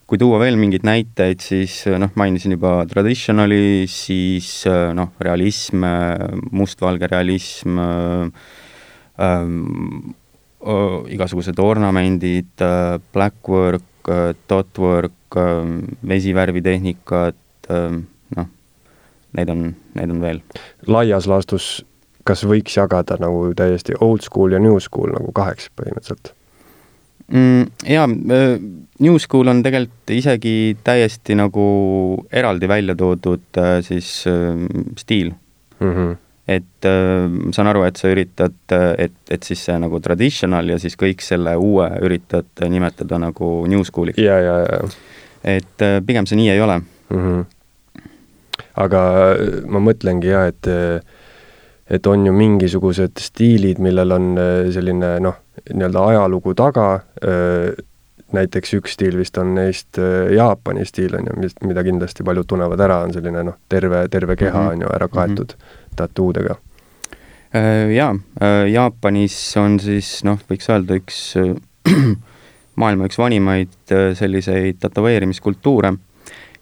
kui 0.07 0.19
tuua 0.19 0.39
veel 0.39 0.55
mingeid 0.59 0.87
näiteid, 0.87 1.43
siis 1.43 1.81
noh, 1.99 2.15
mainisin 2.19 2.55
juba 2.55 2.77
traditionali, 2.87 3.87
siis 3.91 4.65
noh, 4.95 5.15
realism, 5.23 5.83
mustvalge 6.51 7.07
realism 7.11 7.79
ähm,, 9.21 10.13
igasugused 11.11 11.59
ornamendid, 11.59 12.61
blackwork, 13.11 14.11
dotwork, 14.47 15.35
vesivärvitehnikad, 16.07 17.35
noh, 18.37 18.47
neid 19.35 19.51
on, 19.51 19.65
neid 19.97 20.13
on 20.13 20.21
veel. 20.23 20.39
laias 20.87 21.27
laastus, 21.27 21.67
kas 22.23 22.45
võiks 22.47 22.77
jagada 22.79 23.17
nagu 23.19 23.49
täiesti 23.59 23.97
old 23.99 24.23
school 24.23 24.55
ja 24.55 24.63
new 24.63 24.79
school 24.79 25.11
nagu 25.11 25.35
kaheks 25.35 25.67
põhimõtteliselt? 25.75 26.31
mm,? 27.27 27.65
Jaa, 27.89 28.07
äh, 28.07 28.59
New 28.99 29.17
School 29.19 29.49
on 29.51 29.63
tegelikult 29.65 30.13
isegi 30.15 30.75
täiesti 30.83 31.37
nagu 31.37 31.65
eraldi 32.31 32.69
välja 32.69 32.95
toodud 32.95 33.59
äh, 33.59 33.79
siis 33.85 34.25
äh, 34.27 34.59
stiil 34.97 35.33
mm. 35.79 35.91
-hmm. 35.91 36.15
Et 36.47 36.85
äh, 36.85 37.29
saan 37.55 37.69
aru, 37.71 37.85
et 37.87 37.99
sa 37.99 38.11
üritad, 38.11 38.55
et, 38.99 39.15
et 39.31 39.47
siis 39.47 39.61
see 39.63 39.75
nagu 39.79 39.99
traditional 40.03 40.73
ja 40.73 40.79
siis 40.81 40.97
kõik 40.99 41.23
selle 41.23 41.55
uue 41.55 41.87
üritad 42.03 42.65
nimetada 42.69 43.19
nagu 43.21 43.55
New 43.71 43.85
School'iks. 43.87 44.19
ja, 44.19 44.39
ja, 44.43 44.57
ja. 44.67 44.81
et 45.55 45.85
äh, 45.85 46.01
pigem 46.03 46.27
see 46.27 46.39
nii 46.41 46.49
ei 46.51 46.63
ole 46.63 46.81
mm. 46.81 47.21
-hmm. 47.21 47.45
aga 48.83 49.03
ma 49.71 49.83
mõtlengi 49.87 50.33
jah, 50.33 50.51
et 50.51 50.67
et 51.93 52.07
on 52.07 52.25
ju 52.25 52.33
mingisugused 52.33 53.19
stiilid, 53.19 53.79
millel 53.79 54.11
on 54.11 54.35
selline 54.71 55.19
noh, 55.19 55.35
nii-öelda 55.69 56.05
ajalugu 56.09 56.53
taga, 56.55 57.03
näiteks 58.33 58.73
üks 58.79 58.95
stiil 58.95 59.17
vist 59.19 59.37
on 59.37 59.51
neist 59.53 59.99
Jaapani 60.35 60.85
stiil, 60.85 61.13
on 61.19 61.27
ju, 61.27 61.35
mis, 61.43 61.53
mida 61.61 61.83
kindlasti 61.83 62.23
paljud 62.23 62.47
tunnevad 62.49 62.81
ära, 62.81 63.01
on 63.03 63.13
selline 63.13 63.43
noh, 63.43 63.59
terve, 63.69 64.07
terve 64.09 64.35
keha 64.35 64.57
mm 64.57 64.67
-hmm. 64.67 64.71
on 64.71 64.81
ju 64.81 64.87
ära 64.95 65.07
kaetud 65.07 65.53
mm 65.53 65.59
-hmm. 65.59 65.82
Tattoodega. 65.95 66.55
Jaa, 67.93 68.13
Jaapanis 68.65 69.35
on 69.61 69.75
siis 69.79 70.23
noh, 70.25 70.39
võiks 70.49 70.71
öelda 70.73 70.95
üks 70.97 71.19
maailma 72.81 73.05
üks 73.05 73.19
vanimaid 73.21 73.93
selliseid 74.17 74.79
tätoveerimiskultuure 74.81 75.91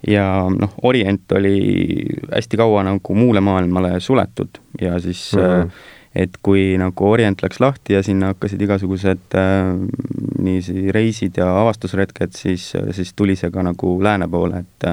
ja 0.07 0.25
noh, 0.51 0.73
Orient 0.83 1.31
oli 1.37 1.55
hästi 2.33 2.59
kaua 2.59 2.83
nagu 2.89 3.15
muule 3.15 3.39
maailmale 3.39 3.99
suletud 4.03 4.59
ja 4.81 4.99
siis 4.99 5.31
mm 5.37 5.47
-hmm 5.47 5.97
et 6.15 6.37
kui 6.43 6.75
nagu 6.79 7.07
Orient 7.07 7.41
läks 7.43 7.61
lahti 7.63 7.95
ja 7.95 8.03
sinna 8.03 8.33
hakkasid 8.33 8.61
igasugused 8.65 9.35
äh, 9.39 9.69
niiviisi 10.43 10.91
reisid 10.91 11.39
ja 11.39 11.47
avastusretked, 11.61 12.35
siis, 12.35 12.73
siis 12.91 13.13
tuli 13.15 13.37
see 13.39 13.51
ka 13.51 13.63
nagu 13.63 13.95
lääne 14.03 14.27
poole, 14.31 14.65
et 14.65 14.89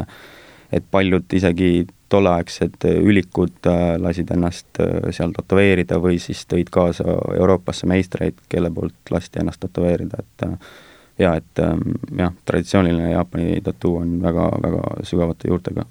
et 0.72 0.84
paljud 0.90 1.24
isegi 1.32 1.86
tolleaegsed 2.08 2.84
ülikud 2.88 3.68
äh, 3.68 3.94
lasid 4.00 4.30
ennast 4.34 4.80
äh, 4.80 5.10
seal 5.14 5.34
tätoveerida 5.36 6.00
või 6.02 6.18
siis 6.22 6.44
tõid 6.48 6.72
kaasa 6.72 7.04
Euroopasse 7.36 7.88
meistreid, 7.90 8.40
kelle 8.48 8.70
poolt 8.74 9.12
lasti 9.12 9.42
ennast 9.42 9.62
tätoveerida, 9.64 10.22
et 10.24 10.46
äh, 10.46 10.72
jaa, 11.18 11.36
et 11.40 11.62
ähm, 11.64 11.98
jah, 12.18 12.34
traditsiooniline 12.48 13.12
Jaapani 13.12 13.60
tattoo 13.64 13.98
on 14.00 14.18
väga, 14.22 14.50
väga 14.64 14.82
sügavate 15.08 15.50
juurtega 15.50 15.86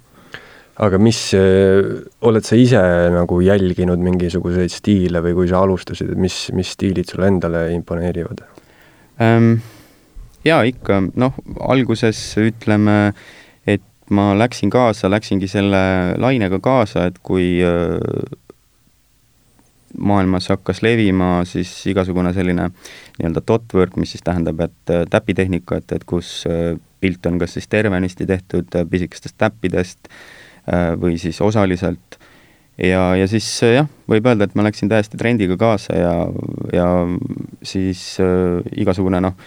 aga 0.78 1.00
mis, 1.02 1.20
oled 2.30 2.46
sa 2.46 2.58
ise 2.60 2.82
nagu 3.10 3.40
jälginud 3.42 4.02
mingisuguseid 4.06 4.70
stiile 4.70 5.24
või 5.26 5.34
kui 5.40 5.50
sa 5.50 5.64
alustasid, 5.66 6.12
et 6.14 6.22
mis, 6.22 6.36
mis 6.54 6.76
stiilid 6.78 7.10
sulle 7.10 7.32
endale 7.34 7.66
imponeerivad 7.78 8.46
ähm,? 9.26 9.58
Jaa, 10.46 10.62
ikka, 10.70 11.02
noh, 11.20 11.36
alguses 11.68 12.20
ütleme, 12.40 13.10
et 13.10 13.47
ma 14.10 14.32
läksin 14.38 14.72
kaasa, 14.72 15.10
läksingi 15.12 15.48
selle 15.52 15.80
lainega 16.20 16.60
kaasa, 16.64 17.08
et 17.10 17.18
kui 17.24 17.58
äh, 17.66 17.98
maailmas 19.98 20.50
hakkas 20.52 20.82
levima 20.86 21.42
siis 21.48 21.72
igasugune 21.92 22.34
selline 22.36 22.70
nii-öelda 23.18 23.44
dot-work, 23.48 23.98
mis 24.00 24.14
siis 24.16 24.24
tähendab, 24.26 24.62
et 24.68 24.94
äh, 24.94 25.06
täpitehnika, 25.10 25.82
et, 25.82 25.96
et 25.98 26.08
kus 26.08 26.42
äh, 26.50 26.76
pilt 27.02 27.26
on 27.30 27.40
kas 27.42 27.58
siis 27.58 27.68
tervenisti 27.72 28.26
tehtud 28.26 28.74
pisikestest 28.90 29.38
täppidest 29.38 30.10
või 31.00 31.16
siis 31.16 31.38
osaliselt. 31.42 32.18
ja, 32.78 33.16
ja 33.16 33.28
siis 33.32 33.46
jah, 33.64 33.86
võib 34.10 34.26
öelda, 34.28 34.44
et 34.44 34.56
ma 34.58 34.66
läksin 34.66 34.90
täiesti 34.92 35.16
trendiga 35.18 35.56
kaasa 35.58 35.96
ja, 35.96 36.16
ja 36.74 36.88
siis 37.64 38.18
äh, 38.20 38.66
igasugune 38.76 39.22
noh, 39.24 39.38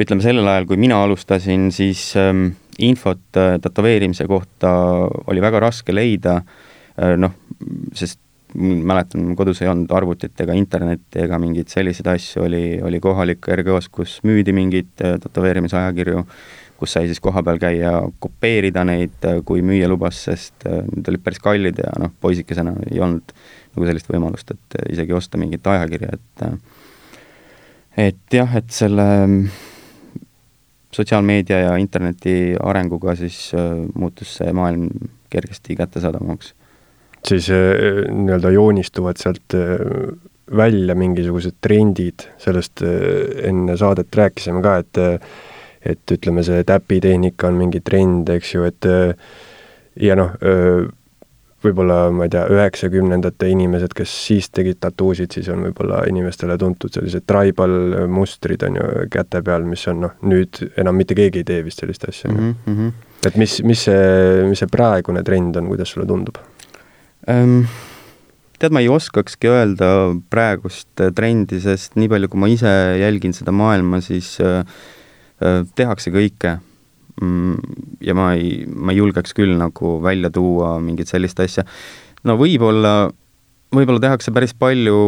ütleme 0.00 0.24
sellel 0.24 0.48
ajal, 0.50 0.68
kui 0.68 0.78
mina 0.80 1.00
alustasin, 1.04 1.70
siis 1.74 2.10
ähm, 2.20 2.50
infot 2.82 3.40
äh, 3.40 3.56
tätoveerimise 3.62 4.26
kohta 4.28 4.70
oli 5.26 5.42
väga 5.44 5.62
raske 5.68 5.94
leida 5.94 6.40
äh,, 6.40 7.16
noh, 7.20 7.36
sest 7.96 8.20
mäletan, 8.56 9.34
kodus 9.36 9.58
ei 9.60 9.68
olnud 9.68 9.90
arvutit 9.92 10.38
ega 10.40 10.54
internetti 10.56 11.20
ega 11.24 11.36
mingeid 11.40 11.68
selliseid 11.68 12.06
asju, 12.14 12.44
oli, 12.46 12.62
oli 12.84 13.00
kohalik 13.04 13.48
R-kiosk, 13.52 13.90
kus 13.98 14.20
müüdi 14.24 14.54
mingeid 14.56 15.04
äh, 15.04 15.18
tätoveerimisajakirju 15.24 16.22
äh,, 16.22 16.38
kus 16.78 16.92
sai 16.92 17.08
siis 17.08 17.20
kohapeal 17.24 17.58
käia, 17.60 17.92
kopeerida 18.20 18.84
neid, 18.86 19.24
kui 19.48 19.62
müüja 19.64 19.88
lubas, 19.90 20.18
sest 20.28 20.66
äh, 20.68 20.82
need 20.92 21.08
olid 21.10 21.24
päris 21.24 21.40
kallid 21.42 21.80
ja 21.80 21.92
noh, 22.00 22.12
poisikesena 22.20 22.74
ei 22.90 23.00
olnud 23.02 23.32
nagu 23.76 23.88
sellist 23.88 24.10
võimalust, 24.12 24.52
et 24.52 24.78
äh, 24.80 24.90
isegi 24.96 25.16
osta 25.16 25.40
mingit 25.40 25.66
ajakirja, 25.72 26.18
et 26.18 26.44
äh, 26.46 26.58
et 28.08 28.36
jah, 28.36 28.58
et 28.58 28.68
selle 28.76 29.06
sotsiaalmeedia 30.96 31.58
ja 31.66 31.74
interneti 31.80 32.54
arenguga 32.62 33.16
siis 33.18 33.50
muutus 33.94 34.36
see 34.40 34.52
maailm 34.56 34.88
kergesti 35.30 35.76
kättesaadavamaks. 35.76 36.54
siis 37.26 37.48
nii-öelda 37.50 38.50
joonistuvad 38.54 39.18
sealt 39.18 39.56
välja 40.56 40.94
mingisugused 40.94 41.56
trendid, 41.60 42.28
sellest 42.38 42.82
enne 43.42 43.76
saadet 43.76 44.14
rääkisime 44.14 44.62
ka, 44.62 44.76
et 44.84 45.02
et 45.86 46.12
ütleme, 46.12 46.42
see 46.42 46.64
täpitehnika 46.66 47.46
on 47.46 47.58
mingi 47.60 47.80
trend, 47.80 48.30
eks 48.34 48.54
ju, 48.54 48.64
et 48.66 48.86
ja 50.02 50.16
noh, 50.18 50.32
võib-olla 51.64 52.10
ma 52.14 52.26
ei 52.26 52.32
tea, 52.32 52.44
üheksakümnendate 52.52 53.48
inimesed, 53.50 53.94
kes 53.96 54.12
siis 54.26 54.50
tegid 54.54 54.78
tattoosid, 54.82 55.32
siis 55.32 55.48
on 55.52 55.64
võib-olla 55.66 56.02
inimestele 56.10 56.58
tuntud 56.60 56.92
sellised 56.92 57.26
tribal 57.28 58.06
mustrid 58.12 58.62
on 58.66 58.78
ju 58.78 59.08
käte 59.12 59.42
peal, 59.46 59.66
mis 59.68 59.86
on 59.92 60.04
noh, 60.04 60.14
nüüd 60.28 60.60
enam 60.76 60.98
mitte 61.00 61.16
keegi 61.18 61.42
ei 61.42 61.48
tee 61.48 61.64
vist 61.66 61.82
sellist 61.82 62.04
asja 62.08 62.30
mm. 62.32 62.54
-hmm. 62.66 62.92
et 63.26 63.40
mis, 63.40 63.58
mis 63.64 63.86
see, 63.88 64.44
mis 64.50 64.62
see 64.62 64.70
praegune 64.72 65.24
trend 65.24 65.56
on, 65.56 65.72
kuidas 65.72 65.94
sulle 65.94 66.06
tundub 66.06 66.40
um...? 67.28 67.60
tead, 68.58 68.72
ma 68.72 68.80
ei 68.80 68.88
oskakski 68.88 69.50
öelda 69.52 69.88
praegust 70.32 71.02
trendi, 71.16 71.60
sest 71.60 71.96
nii 72.00 72.08
palju, 72.08 72.30
kui 72.32 72.40
ma 72.40 72.48
ise 72.48 72.72
jälgin 73.00 73.34
seda 73.36 73.52
maailma, 73.52 74.00
siis 74.00 74.38
äh, 74.40 74.62
tehakse 75.76 76.12
kõike 76.14 76.56
ja 77.20 78.14
ma 78.16 78.32
ei, 78.36 78.64
ma 78.68 78.92
ei 78.92 78.98
julgeks 79.00 79.32
küll 79.36 79.54
nagu 79.56 79.96
välja 80.04 80.30
tuua 80.30 80.76
mingit 80.84 81.08
sellist 81.08 81.40
asja. 81.40 81.64
no 82.28 82.36
võib-olla, 82.36 83.08
võib-olla 83.72 84.02
tehakse 84.02 84.34
päris 84.36 84.52
palju 84.58 84.98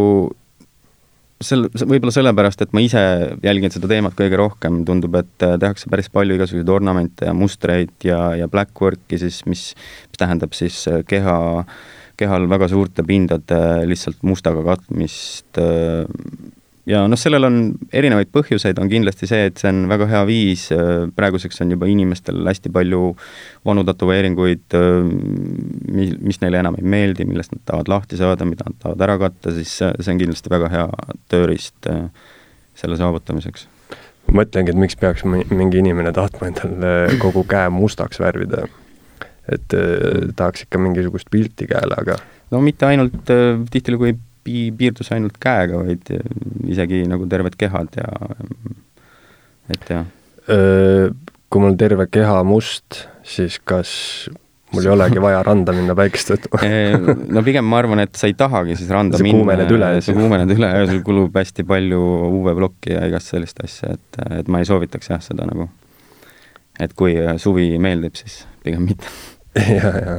sel-, 1.45 1.69
võib-olla 1.69 2.15
sellepärast, 2.15 2.63
et 2.65 2.75
ma 2.77 2.83
ise 2.85 3.03
jälgin 3.45 3.75
seda 3.75 3.91
teemat 3.91 4.17
kõige 4.19 4.39
rohkem, 4.41 4.83
tundub, 4.89 5.19
et 5.21 5.47
äh, 5.47 5.57
tehakse 5.61 5.91
päris 5.93 6.11
palju 6.13 6.39
igasuguseid 6.39 6.73
ornamente 6.73 7.29
ja 7.29 7.37
mustreid 7.37 7.95
ja, 8.07 8.21
ja 8.39 8.49
blackwork'i 8.51 9.21
siis, 9.21 9.45
mis, 9.51 9.71
mis 10.09 10.21
tähendab 10.21 10.57
siis 10.59 10.81
äh, 10.91 11.03
keha, 11.09 11.39
kehal 12.19 12.49
väga 12.51 12.71
suurte 12.73 13.05
pindade 13.07 13.61
lihtsalt 13.89 14.25
mustaga 14.27 14.65
katmist 14.73 15.61
äh, 15.63 16.09
ja 16.89 17.03
noh, 17.11 17.19
sellel 17.21 17.47
on 17.49 17.59
erinevaid 17.95 18.31
põhjuseid, 18.33 18.79
on 18.81 18.91
kindlasti 18.91 19.29
see, 19.29 19.49
et 19.51 19.61
see 19.61 19.71
on 19.71 19.85
väga 19.91 20.09
hea 20.11 20.23
viis, 20.29 20.67
äh, 20.75 21.07
praeguseks 21.17 21.61
on 21.65 21.75
juba 21.75 21.89
inimestel 21.91 22.41
hästi 22.49 22.73
palju 22.75 23.13
vanu 23.69 23.85
tätoveeringuid, 23.89 24.67
äh, 24.79 25.11
mi-, 25.95 26.15
mis 26.25 26.41
neile 26.43 26.63
enam 26.63 26.79
ei 26.81 26.87
meeldi, 26.97 27.27
millest 27.29 27.55
nad 27.55 27.65
tahavad 27.69 27.93
lahti 27.93 28.21
saada, 28.21 28.49
mida 28.49 28.69
nad 28.69 28.79
tahavad 28.81 29.07
ära 29.09 29.19
katta, 29.25 29.55
siis 29.57 29.75
see 29.81 30.15
on 30.15 30.23
kindlasti 30.23 30.53
väga 30.53 30.71
hea 30.73 30.87
tööriist 31.33 31.91
äh, 31.93 32.07
selle 32.79 32.99
saavutamiseks. 33.01 33.69
ma 34.29 34.43
mõtlengi, 34.43 34.73
et 34.73 34.81
miks 34.81 34.97
peaks 35.01 35.25
mingi 35.25 35.81
inimene 35.81 36.13
tahtma 36.17 36.51
endale 36.51 37.19
kogu 37.21 37.45
käe 37.49 37.69
mustaks 37.73 38.21
värvida. 38.21 38.67
et 39.49 39.73
tahaks 40.37 40.67
ikka 40.67 40.79
mingisugust 40.79 41.31
pilti 41.33 41.65
käele, 41.67 41.97
aga 41.97 42.19
no 42.53 42.61
mitte 42.61 42.85
ainult, 42.85 43.31
tihtilugu 43.73 44.11
ei 44.11 44.17
pi-, 44.49 44.73
piirdus 44.79 45.13
ainult 45.13 45.39
käega, 45.43 45.85
vaid 45.85 46.13
isegi 46.69 47.05
nagu 47.11 47.29
terved 47.29 47.57
kehad 47.61 48.01
ja 48.01 48.11
et 49.75 49.91
jah. 49.93 50.07
Kui 51.49 51.65
mul 51.65 51.77
terve 51.81 52.09
keha 52.13 52.41
must, 52.45 53.03
siis 53.29 53.59
kas 53.69 53.91
mul 54.73 54.85
ei 54.85 54.93
olegi 54.93 55.21
vaja 55.23 55.41
randa 55.47 55.73
minna 55.77 55.95
päikest 55.97 56.33
võtma 56.35 56.61
no 57.35 57.43
pigem 57.47 57.65
ma 57.69 57.81
arvan, 57.81 58.03
et 58.05 58.19
sa 58.21 58.29
ei 58.29 58.37
tahagi 58.39 58.77
siis 58.79 58.91
randa 58.93 59.21
sa 59.21 59.25
minna. 59.25 59.41
kuumened 59.41 59.73
üle. 59.73 59.91
sa 60.05 60.15
kuumened 60.17 60.53
üle 60.53 60.71
ja 60.75 60.85
sul 60.91 61.01
kulub 61.07 61.37
hästi 61.41 61.65
palju 61.69 62.01
UV-plokki 62.29 62.93
ja 62.97 63.07
igast 63.09 63.33
sellist 63.33 63.61
asja, 63.65 63.95
et, 63.97 64.21
et 64.43 64.53
ma 64.53 64.61
ei 64.61 64.69
soovitaks 64.69 65.13
jah, 65.13 65.23
seda 65.25 65.49
nagu. 65.49 65.71
et 66.79 66.93
kui 66.99 67.17
suvi 67.41 67.71
meeldib, 67.81 68.19
siis 68.21 68.43
pigem 68.65 68.85
mitte 68.91 69.09
ja, 69.79 69.93
ja 70.05 70.17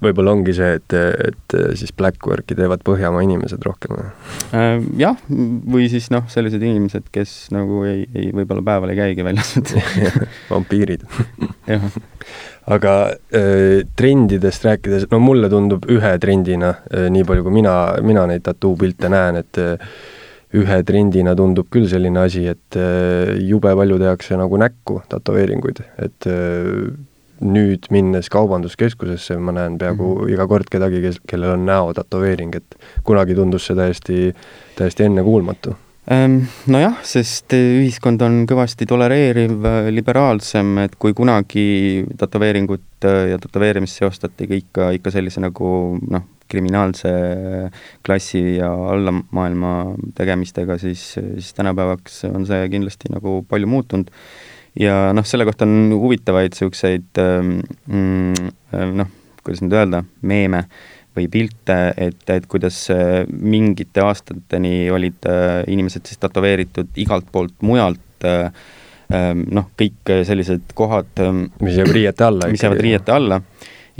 võib-olla 0.00 0.34
ongi 0.34 0.54
see, 0.56 0.76
et, 0.78 0.94
et 0.96 1.56
siis 1.78 1.92
black 1.96 2.24
work'i 2.28 2.56
teevad 2.58 2.82
Põhjamaa 2.86 3.24
inimesed 3.26 3.64
rohkem? 3.66 3.96
Äh, 4.56 4.78
jah, 5.00 5.18
või 5.28 5.88
siis 5.92 6.10
noh, 6.14 6.26
sellised 6.32 6.62
inimesed, 6.62 7.08
kes 7.14 7.50
nagu 7.54 7.84
ei, 7.88 8.06
ei 8.14 8.30
võib-olla 8.36 8.64
päeval 8.66 8.94
ei 8.94 9.00
käigi 9.00 9.26
väljas 9.26 9.54
vampiirid 10.52 11.04
jah. 11.68 11.84
aga 12.76 12.94
äh, 13.36 13.82
trendidest 13.98 14.64
rääkides, 14.68 15.08
no 15.12 15.20
mulle 15.22 15.52
tundub 15.52 15.88
ühe 15.92 16.14
trendina 16.22 16.74
äh,, 16.88 17.10
nii 17.12 17.26
palju 17.28 17.46
kui 17.46 17.60
mina, 17.60 17.76
mina 18.06 18.26
neid 18.30 18.46
tattoo 18.46 18.76
pilte 18.80 19.12
näen, 19.12 19.42
et 19.42 19.62
ühe 20.56 20.80
trendina 20.82 21.36
tundub 21.38 21.68
küll 21.70 21.86
selline 21.86 22.24
asi, 22.24 22.40
et 22.50 22.74
jube 23.46 23.70
palju 23.78 24.00
tehakse 24.00 24.34
nagu 24.34 24.58
näkku 24.58 24.96
tätoveeringuid, 25.12 25.78
et 26.02 26.26
nüüd 27.40 27.90
minnes 27.90 28.28
kaubanduskeskusesse, 28.32 29.36
ma 29.40 29.54
näen 29.56 29.78
peaaegu 29.78 30.14
mm 30.14 30.24
-hmm. 30.24 30.32
iga 30.34 30.46
kord 30.46 30.70
kedagi, 30.70 31.00
kes, 31.02 31.20
kellel 31.26 31.56
on 31.56 31.66
näo 31.66 31.92
tätoveering, 31.94 32.54
et 32.54 32.76
kunagi 33.04 33.34
tundus 33.34 33.66
see 33.66 33.76
täiesti, 33.76 34.34
täiesti 34.76 35.06
ennekuulmatu 35.08 35.76
ehm, 36.10 36.40
nojah, 36.66 36.98
sest 37.02 37.52
ühiskond 37.52 38.22
on 38.22 38.44
kõvasti 38.50 38.86
tolereeriv, 38.86 39.64
liberaalsem, 39.90 40.78
et 40.78 40.96
kui 40.98 41.14
kunagi 41.14 42.04
tätoveeringut 42.18 43.08
ja 43.30 43.38
tätoveerimist 43.38 43.96
seostati 43.96 44.46
ka 44.46 44.54
ikka, 44.54 44.90
ikka 44.90 45.10
sellise 45.10 45.40
nagu 45.40 45.98
noh, 46.10 46.28
kriminaalse 46.50 47.10
klassi 48.06 48.56
ja 48.56 48.72
allamaailma 48.92 49.94
tegemistega, 50.14 50.78
siis, 50.78 51.12
siis 51.14 51.54
tänapäevaks 51.54 52.24
on 52.24 52.46
see 52.46 52.68
kindlasti 52.68 53.12
nagu 53.14 53.40
palju 53.48 53.70
muutunud 53.70 54.10
ja 54.78 55.10
noh, 55.16 55.26
selle 55.26 55.46
kohta 55.48 55.66
on 55.66 55.90
huvitavaid 55.94 56.54
niisuguseid 56.54 57.20
ähm, 57.22 57.58
mm, 57.86 58.50
äh, 58.74 58.92
noh, 59.02 59.10
kuidas 59.44 59.62
nüüd 59.64 59.74
öelda, 59.76 60.04
meeme 60.22 60.64
või 61.16 61.26
pilte, 61.32 61.78
et, 61.98 62.22
et 62.30 62.46
kuidas 62.50 62.84
äh, 62.94 63.24
mingite 63.30 64.04
aastateni 64.04 64.90
olid 64.94 65.26
äh, 65.26 65.62
inimesed 65.72 66.06
siis 66.06 66.20
tätoveeritud 66.22 66.94
igalt 67.02 67.26
poolt 67.32 67.56
mujalt 67.66 68.28
ähm, 68.28 69.42
noh, 69.50 69.72
kõik 69.80 70.14
sellised 70.28 70.70
kohad 70.78 71.10
ähm, 71.24 71.48
mis 71.60 71.80
jäävad 71.80 71.96
riiete 71.96 72.28
alla. 72.28 72.52
mis 72.52 72.62
jäävad 72.62 72.84
riiete 72.86 73.16
alla 73.16 73.40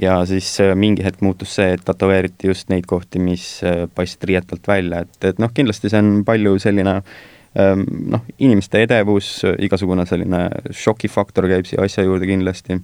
ja 0.00 0.20
siis 0.24 0.54
mingi 0.78 1.02
hetk 1.04 1.20
muutus 1.20 1.56
see, 1.58 1.74
et 1.74 1.82
tätoveeriti 1.84 2.48
just 2.48 2.70
neid 2.70 2.86
kohti, 2.88 3.18
mis 3.20 3.58
paistsid 3.94 4.22
riietelt 4.30 4.70
välja, 4.70 5.02
et, 5.02 5.18
et 5.32 5.42
noh, 5.42 5.50
kindlasti 5.52 5.90
see 5.90 6.00
on 6.00 6.22
palju 6.24 6.54
selline 6.62 6.94
äh, 7.00 7.28
noh, 7.54 8.22
inimeste 8.38 8.84
edevus, 8.84 9.40
igasugune 9.58 10.04
selline 10.06 10.44
šokifaktor 10.70 11.48
käib 11.50 11.66
siia 11.66 11.82
asja 11.82 12.04
juurde 12.06 12.28
kindlasti 12.30 12.78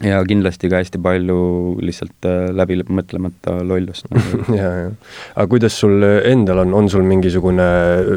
ja 0.00 0.22
kindlasti 0.24 0.70
ka 0.72 0.80
hästi 0.80 0.98
palju 1.02 1.36
lihtsalt 1.84 2.26
äh, 2.26 2.46
läbi 2.56 2.78
mõtlemata 2.88 3.58
lollust 3.66 4.08
nagu. 4.10 4.40
ja, 4.60 4.70
ja. 4.80 4.90
aga 5.34 5.46
kuidas 5.50 5.76
sul 5.78 6.02
endal 6.02 6.62
on, 6.64 6.72
on 6.74 6.88
sul 6.90 7.04
mingisugune, 7.06 7.66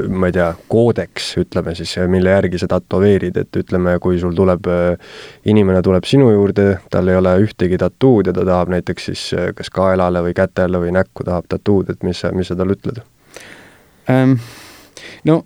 ma 0.10 0.30
ei 0.32 0.36
tea, 0.38 0.48
koodeks, 0.72 1.34
ütleme 1.44 1.76
siis, 1.78 1.98
mille 2.12 2.32
järgi 2.32 2.62
sa 2.62 2.70
tätoveerid, 2.72 3.38
et 3.44 3.60
ütleme, 3.60 3.98
kui 4.04 4.20
sul 4.22 4.36
tuleb, 4.38 4.70
äh, 4.72 5.18
inimene 5.52 5.84
tuleb 5.86 6.08
sinu 6.08 6.30
juurde, 6.32 6.70
tal 6.94 7.12
ei 7.12 7.20
ole 7.20 7.36
ühtegi 7.44 7.80
tattood 7.82 8.32
ja 8.32 8.36
ta 8.36 8.48
tahab 8.48 8.72
näiteks 8.74 9.10
siis 9.12 9.26
äh, 9.36 9.52
kas 9.58 9.74
kaelale 9.74 10.24
või 10.26 10.38
kätele 10.38 10.82
või 10.86 10.96
näkku 10.96 11.28
tahab 11.28 11.50
tattood, 11.52 11.92
et 11.92 12.08
mis 12.08 12.24
sa, 12.24 12.32
mis 12.36 12.52
sa 12.52 12.58
talle 12.58 12.80
ütled 12.80 13.04
um,? 14.10 14.40
no 15.28 15.42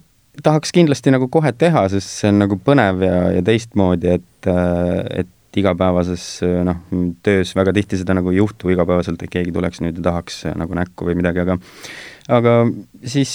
tahaks 0.45 0.73
kindlasti 0.75 1.13
nagu 1.13 1.27
kohe 1.31 1.51
teha, 1.55 1.87
sest 1.91 2.21
see 2.21 2.31
on 2.31 2.41
nagu 2.43 2.59
põnev 2.65 3.03
ja, 3.05 3.19
ja 3.37 3.43
teistmoodi, 3.45 4.15
et, 4.19 4.49
et 5.23 5.59
igapäevases 5.59 6.25
noh, 6.67 6.81
töös 7.25 7.55
väga 7.57 7.73
tihti 7.75 7.99
seda 7.99 8.15
nagu 8.17 8.31
ei 8.31 8.39
juhtu 8.39 8.69
igapäevaselt, 8.73 9.21
et 9.23 9.33
keegi 9.33 9.53
tuleks 9.55 9.81
nüüd 9.83 9.97
ja 9.99 10.09
tahaks 10.11 10.43
nagu 10.59 10.77
näkku 10.77 11.09
või 11.09 11.17
midagi, 11.19 11.43
aga 11.45 11.57
aga 12.29 12.57
siis 13.01 13.31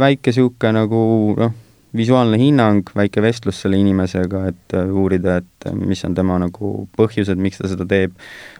väike 0.00 0.32
niisugune 0.32 0.74
nagu 0.80 1.02
noh, 1.38 1.54
visuaalne 1.96 2.38
hinnang, 2.40 2.88
väike 2.96 3.22
vestlus 3.22 3.60
selle 3.62 3.76
inimesega, 3.80 4.46
et 4.48 4.76
uurida, 4.80 5.36
et 5.42 5.68
mis 5.76 6.00
on 6.08 6.14
tema 6.16 6.38
nagu 6.40 6.72
põhjused, 6.96 7.40
miks 7.42 7.60
ta 7.60 7.68
seda 7.70 7.86
teeb, 7.88 8.14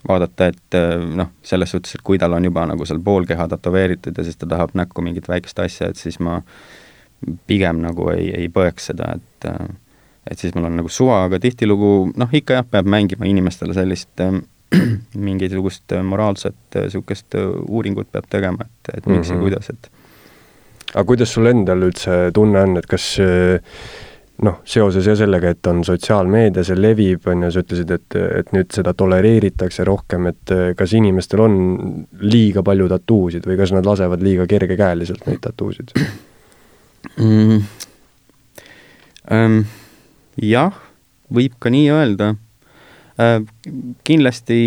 vaadata, 0.08 0.50
et 0.52 0.78
noh, 1.16 1.32
selles 1.46 1.72
suhtes, 1.72 1.96
et 1.96 2.04
kui 2.04 2.20
tal 2.20 2.36
on 2.36 2.44
juba 2.44 2.66
nagu 2.68 2.86
seal 2.88 3.00
pool 3.04 3.26
keha 3.28 3.48
tätoveeritud 3.54 4.18
ja 4.18 4.26
siis 4.26 4.38
ta 4.38 4.48
tahab 4.50 4.76
näkku 4.78 5.04
mingit 5.04 5.30
väikest 5.32 5.64
asja, 5.64 5.90
et 5.90 6.00
siis 6.00 6.20
ma 6.20 6.42
pigem 7.46 7.82
nagu 7.84 8.10
ei, 8.14 8.30
ei 8.42 8.48
põeks 8.52 8.90
seda, 8.92 9.14
et 9.16 9.48
et 10.30 10.38
siis 10.38 10.54
mul 10.54 10.68
on 10.68 10.76
nagu 10.78 10.90
suva, 10.92 11.24
aga 11.26 11.40
tihtilugu 11.42 12.12
noh, 12.16 12.34
ikka 12.38 12.60
jah, 12.60 12.66
peab 12.70 12.86
mängima 12.86 13.26
inimestele 13.26 13.74
sellist 13.74 14.22
äh, 14.22 14.36
mingisugust 15.28 15.94
moraalset 16.06 16.78
niisugust 16.78 17.34
uuringut 17.68 18.12
peab 18.12 18.30
tegema, 18.30 18.68
et, 18.68 18.94
et 18.96 19.06
miks 19.06 19.16
mm 19.16 19.22
-hmm. 19.22 19.28
ja 19.28 19.34
mhm. 19.34 19.42
kuidas, 19.42 19.70
et 19.70 19.90
aga 20.94 21.04
kuidas 21.04 21.34
sul 21.34 21.46
endal 21.46 21.82
üldse 21.88 22.30
tunne 22.34 22.62
on, 22.62 22.76
et 22.76 22.86
kas 22.86 23.18
noh, 24.42 24.58
seoses 24.64 25.06
ja 25.06 25.14
sellega, 25.16 25.50
et 25.50 25.66
on 25.66 25.84
sotsiaalmeedia, 25.84 26.64
see 26.64 26.76
levib, 26.80 27.26
on 27.30 27.42
ju, 27.46 27.50
sa 27.50 27.62
ütlesid, 27.62 27.90
et, 27.94 28.16
et 28.40 28.52
nüüd 28.52 28.72
seda 28.74 28.94
tolereeritakse 28.94 29.84
rohkem, 29.84 30.26
et 30.32 30.54
kas 30.76 30.92
inimestel 30.98 31.44
on 31.44 31.56
liiga 32.20 32.62
palju 32.62 32.88
tattuusid 32.88 33.46
või 33.46 33.56
kas 33.60 33.72
nad 33.72 33.86
lasevad 33.86 34.22
liiga 34.22 34.46
kergekäeliselt 34.46 35.26
neid 35.26 35.42
tattuusid? 35.46 35.94
Mm,? 37.16 37.60
Ähm, 39.30 39.60
jah, 40.36 40.74
võib 41.32 41.54
ka 41.62 41.70
nii 41.70 41.90
öelda 41.94 42.32
äh,. 43.20 43.44
kindlasti 44.06 44.58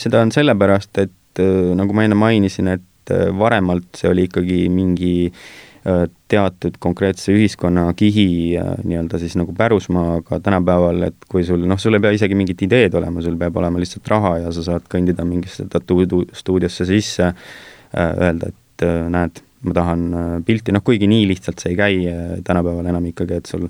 seda 0.00 0.22
on 0.24 0.32
sellepärast, 0.34 0.96
et 1.02 1.42
äh, 1.42 1.74
nagu 1.76 1.92
ma 1.96 2.06
enne 2.06 2.16
mainisin, 2.18 2.72
et 2.72 3.12
äh, 3.12 3.28
varemalt 3.36 4.00
see 4.00 4.08
oli 4.08 4.24
ikkagi 4.30 4.62
mingi 4.72 5.12
äh, 5.28 6.06
teatud 6.32 6.80
konkreetse 6.80 7.34
ühiskonnakihi 7.36 8.26
äh, 8.56 8.72
nii-öelda 8.86 9.20
siis 9.20 9.36
nagu 9.36 9.52
pärusmaa, 9.58 10.22
aga 10.22 10.40
tänapäeval, 10.40 11.04
et 11.10 11.28
kui 11.28 11.44
sul, 11.44 11.68
noh, 11.68 11.80
sul 11.82 11.98
ei 11.98 12.04
pea 12.04 12.16
isegi 12.16 12.38
mingit 12.38 12.64
ideed 12.64 12.96
olema, 12.96 13.20
sul 13.24 13.36
peab 13.40 13.60
olema 13.60 13.82
lihtsalt 13.82 14.08
raha 14.14 14.36
ja 14.46 14.56
sa 14.56 14.64
saad 14.70 14.88
kõndida 14.90 15.28
mingisse 15.28 15.68
tattoo 15.68 16.24
stuudiosse 16.32 16.88
sisse 16.88 17.28
äh,, 17.28 18.12
öelda, 18.16 18.54
et 18.54 18.86
äh, 18.88 19.02
näed 19.12 19.44
ma 19.62 19.76
tahan 19.76 20.04
äh, 20.14 20.34
pilti, 20.46 20.74
noh 20.74 20.82
kuigi 20.84 21.08
nii 21.10 21.26
lihtsalt 21.30 21.62
see 21.62 21.74
ei 21.74 21.78
käi 21.78 21.98
äh, 22.10 22.36
tänapäeval 22.46 22.88
enam 22.90 23.06
ikkagi, 23.12 23.38
et 23.40 23.50
sul 23.50 23.68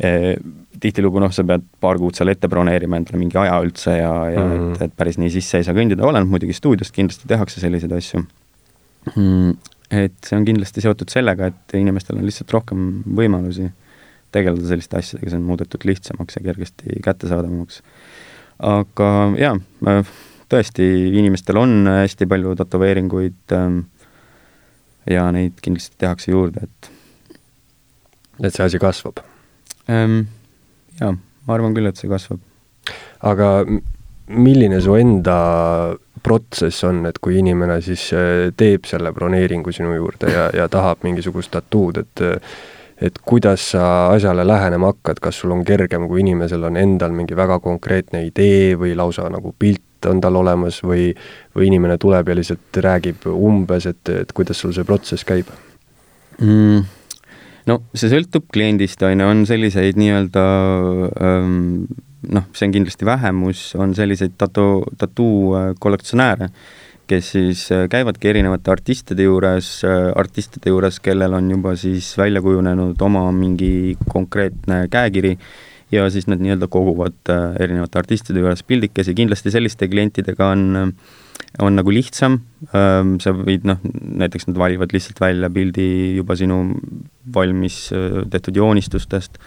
eh, 0.00 0.34
tihtilugu 0.80 1.20
noh, 1.22 1.32
sa 1.34 1.44
pead 1.46 1.64
paar 1.82 1.98
kuud 2.00 2.16
seal 2.16 2.32
ette 2.32 2.48
broneerima 2.50 3.00
endale 3.00 3.20
mingi 3.20 3.38
aja 3.40 3.58
üldse 3.64 3.96
ja, 3.98 4.12
ja 4.32 4.44
mm 4.44 4.54
-hmm. 4.54 4.76
et, 4.76 4.86
et 4.88 4.96
päris 4.96 5.18
nii 5.20 5.32
sisse 5.34 5.60
ei 5.60 5.66
saa 5.66 5.76
kõndida, 5.76 6.06
oleneb 6.06 6.30
muidugi 6.30 6.56
stuudiost, 6.56 6.94
kindlasti 6.96 7.28
tehakse 7.28 7.60
selliseid 7.60 7.92
asju 7.98 8.22
mm,. 9.16 9.52
et 9.90 10.16
see 10.26 10.38
on 10.38 10.46
kindlasti 10.48 10.86
seotud 10.86 11.12
sellega, 11.12 11.50
et 11.50 11.76
inimestel 11.76 12.20
on 12.20 12.26
lihtsalt 12.28 12.56
rohkem 12.56 12.88
võimalusi 13.04 13.68
tegeleda 14.32 14.66
selliste 14.70 14.98
asjadega, 15.00 15.32
see 15.32 15.40
on 15.40 15.46
muudetud 15.48 15.84
lihtsamaks 15.84 16.38
ja 16.38 16.42
kergesti 16.46 17.00
kättesaadavamaks. 17.02 17.82
aga 18.70 19.08
jaa, 19.40 19.56
tõesti, 20.50 20.86
inimestel 21.18 21.58
on 21.60 21.88
hästi 21.90 22.28
palju 22.30 22.54
tätoveeringuid 22.58 23.56
ähm, 23.56 23.80
ja 25.08 25.28
neid 25.32 25.60
kindlasti 25.62 25.96
tehakse 25.98 26.32
juurde, 26.32 26.66
et 26.66 26.90
et 28.40 28.54
see 28.54 28.64
asi 28.64 28.80
kasvab 28.82 29.22
ähm,? 29.88 30.22
Jaa, 31.00 31.14
ma 31.46 31.54
arvan 31.54 31.74
küll, 31.76 31.88
et 31.88 31.96
see 31.96 32.10
kasvab. 32.10 32.40
aga 33.24 33.50
milline 34.30 34.80
su 34.80 34.94
enda 34.94 35.36
protsess 36.22 36.84
on, 36.84 37.04
et 37.08 37.18
kui 37.18 37.38
inimene 37.40 37.80
siis 37.84 38.10
äh, 38.12 38.50
teeb 38.56 38.84
selle 38.88 39.12
broneeringu 39.16 39.72
sinu 39.72 39.94
juurde 39.96 40.32
ja, 40.32 40.50
ja 40.54 40.68
tahab 40.68 41.06
mingisugust 41.06 41.52
tattood, 41.56 42.04
et 42.04 42.26
et 43.00 43.16
kuidas 43.24 43.70
sa 43.72 44.10
asjale 44.12 44.44
lähenema 44.44 44.90
hakkad, 44.92 45.22
kas 45.24 45.38
sul 45.40 45.54
on 45.54 45.62
kergem, 45.64 46.04
kui 46.08 46.20
inimesel 46.20 46.66
on 46.68 46.76
endal 46.76 47.14
mingi 47.16 47.36
väga 47.36 47.56
konkreetne 47.64 48.26
idee 48.26 48.74
või 48.76 48.92
lausa 48.96 49.24
nagu 49.32 49.54
pilt 49.58 49.80
on 50.08 50.20
tal 50.22 50.38
olemas 50.40 50.80
või, 50.86 51.10
või 51.56 51.70
inimene 51.70 51.98
tuleb 52.00 52.28
ja 52.30 52.38
lihtsalt 52.38 52.80
räägib 52.84 53.26
umbes, 53.32 53.88
et, 53.90 54.08
et 54.08 54.32
kuidas 54.36 54.60
sul 54.62 54.74
see 54.76 54.86
protsess 54.88 55.26
käib 55.28 55.50
mm.? 56.40 56.84
no 57.70 57.80
see 57.94 58.12
sõltub 58.12 58.48
kliendist, 58.52 59.02
on 59.06 59.20
ju, 59.20 59.32
on 59.32 59.42
selliseid 59.48 59.98
nii-öelda 60.00 60.44
ähm, 61.20 61.58
noh, 62.28 62.46
see 62.56 62.68
on 62.68 62.76
kindlasti 62.76 63.08
vähemus, 63.08 63.64
on 63.80 63.94
selliseid 63.96 64.36
tattoo, 64.40 64.84
tattoo 64.98 65.56
kollektsionääre, 65.80 66.50
kes 67.10 67.32
siis 67.34 67.64
äh, 67.74 67.86
käivadki 67.90 68.30
erinevate 68.30 68.70
artistide 68.70 69.26
juures, 69.26 69.80
äh, 69.86 70.10
artistide 70.18 70.70
juures, 70.70 71.00
kellel 71.02 71.34
on 71.34 71.50
juba 71.50 71.74
siis 71.80 72.12
välja 72.18 72.42
kujunenud 72.44 73.00
oma 73.02 73.24
mingi 73.34 73.96
konkreetne 74.08 74.84
käekiri 74.92 75.36
ja 75.90 76.06
siis 76.12 76.28
nad 76.30 76.42
nii-öelda 76.42 76.68
koguvad 76.70 77.32
äh, 77.32 77.56
erinevate 77.64 78.00
artistide 78.02 78.42
juures 78.42 78.62
pildikesi, 78.66 79.16
kindlasti 79.18 79.52
selliste 79.54 79.88
klientidega 79.90 80.52
on, 80.54 80.94
on 81.60 81.76
nagu 81.78 81.94
lihtsam, 81.94 82.40
ähm, 82.74 83.16
sa 83.22 83.34
võid 83.36 83.66
noh, 83.68 83.80
näiteks 84.24 84.48
nad 84.50 84.60
valivad 84.60 84.94
lihtsalt 84.94 85.20
välja 85.22 85.50
pildi 85.52 85.88
juba 86.20 86.38
sinu 86.38 86.62
valmis 87.34 87.82
tehtud 88.30 88.56
joonistustest 88.56 89.38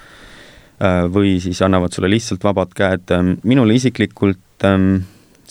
või 1.13 1.37
siis 1.39 1.61
annavad 1.63 1.93
sulle 1.93 2.09
lihtsalt 2.11 2.43
vabad 2.43 2.73
käed, 2.75 3.05
ähm, 3.15 3.35
minule 3.47 3.75
isiklikult 3.77 4.65
ähm, 4.67 5.03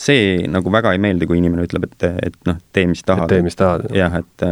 see 0.03 0.47
nagu 0.51 0.73
väga 0.75 0.93
ei 0.97 1.01
meeldi, 1.03 1.29
kui 1.31 1.39
inimene 1.39 1.67
ütleb, 1.67 1.87
et, 1.87 2.07
et 2.27 2.39
noh, 2.49 2.59
tee, 2.75 2.87
mis 2.91 3.05
tahad. 3.07 3.29
tee, 3.31 3.43
mis 3.45 3.57
tahad. 3.59 3.87
jah, 3.95 4.17
et 4.19 4.47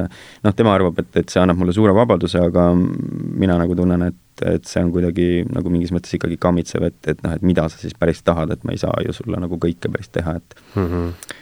noh, 0.46 0.54
tema 0.56 0.74
arvab, 0.76 1.00
et, 1.02 1.10
et 1.22 1.32
see 1.32 1.42
annab 1.42 1.58
mulle 1.60 1.74
suure 1.76 1.94
vabaduse, 1.96 2.42
aga 2.50 2.68
mina 2.76 3.58
nagu 3.60 3.76
tunnen, 3.78 4.06
et, 4.10 4.44
et 4.46 4.70
see 4.70 4.82
on 4.84 4.92
kuidagi 4.94 5.28
nagu 5.50 5.72
mingis 5.72 5.92
mõttes 5.94 6.14
ikkagi 6.16 6.38
kammitsev, 6.40 6.86
et, 6.90 7.00
et 7.10 7.22
noh, 7.26 7.34
et 7.36 7.46
mida 7.46 7.66
sa 7.72 7.80
siis 7.82 7.96
päris 7.98 8.22
tahad, 8.26 8.52
et 8.54 8.64
ma 8.66 8.76
ei 8.76 8.82
saa 8.82 9.02
ju 9.06 9.16
sulle 9.16 9.40
nagu 9.42 9.58
kõike 9.60 9.90
päris 9.90 10.12
teha, 10.14 10.38
et 10.38 10.58
mm 10.74 10.88
-hmm. 10.88 11.36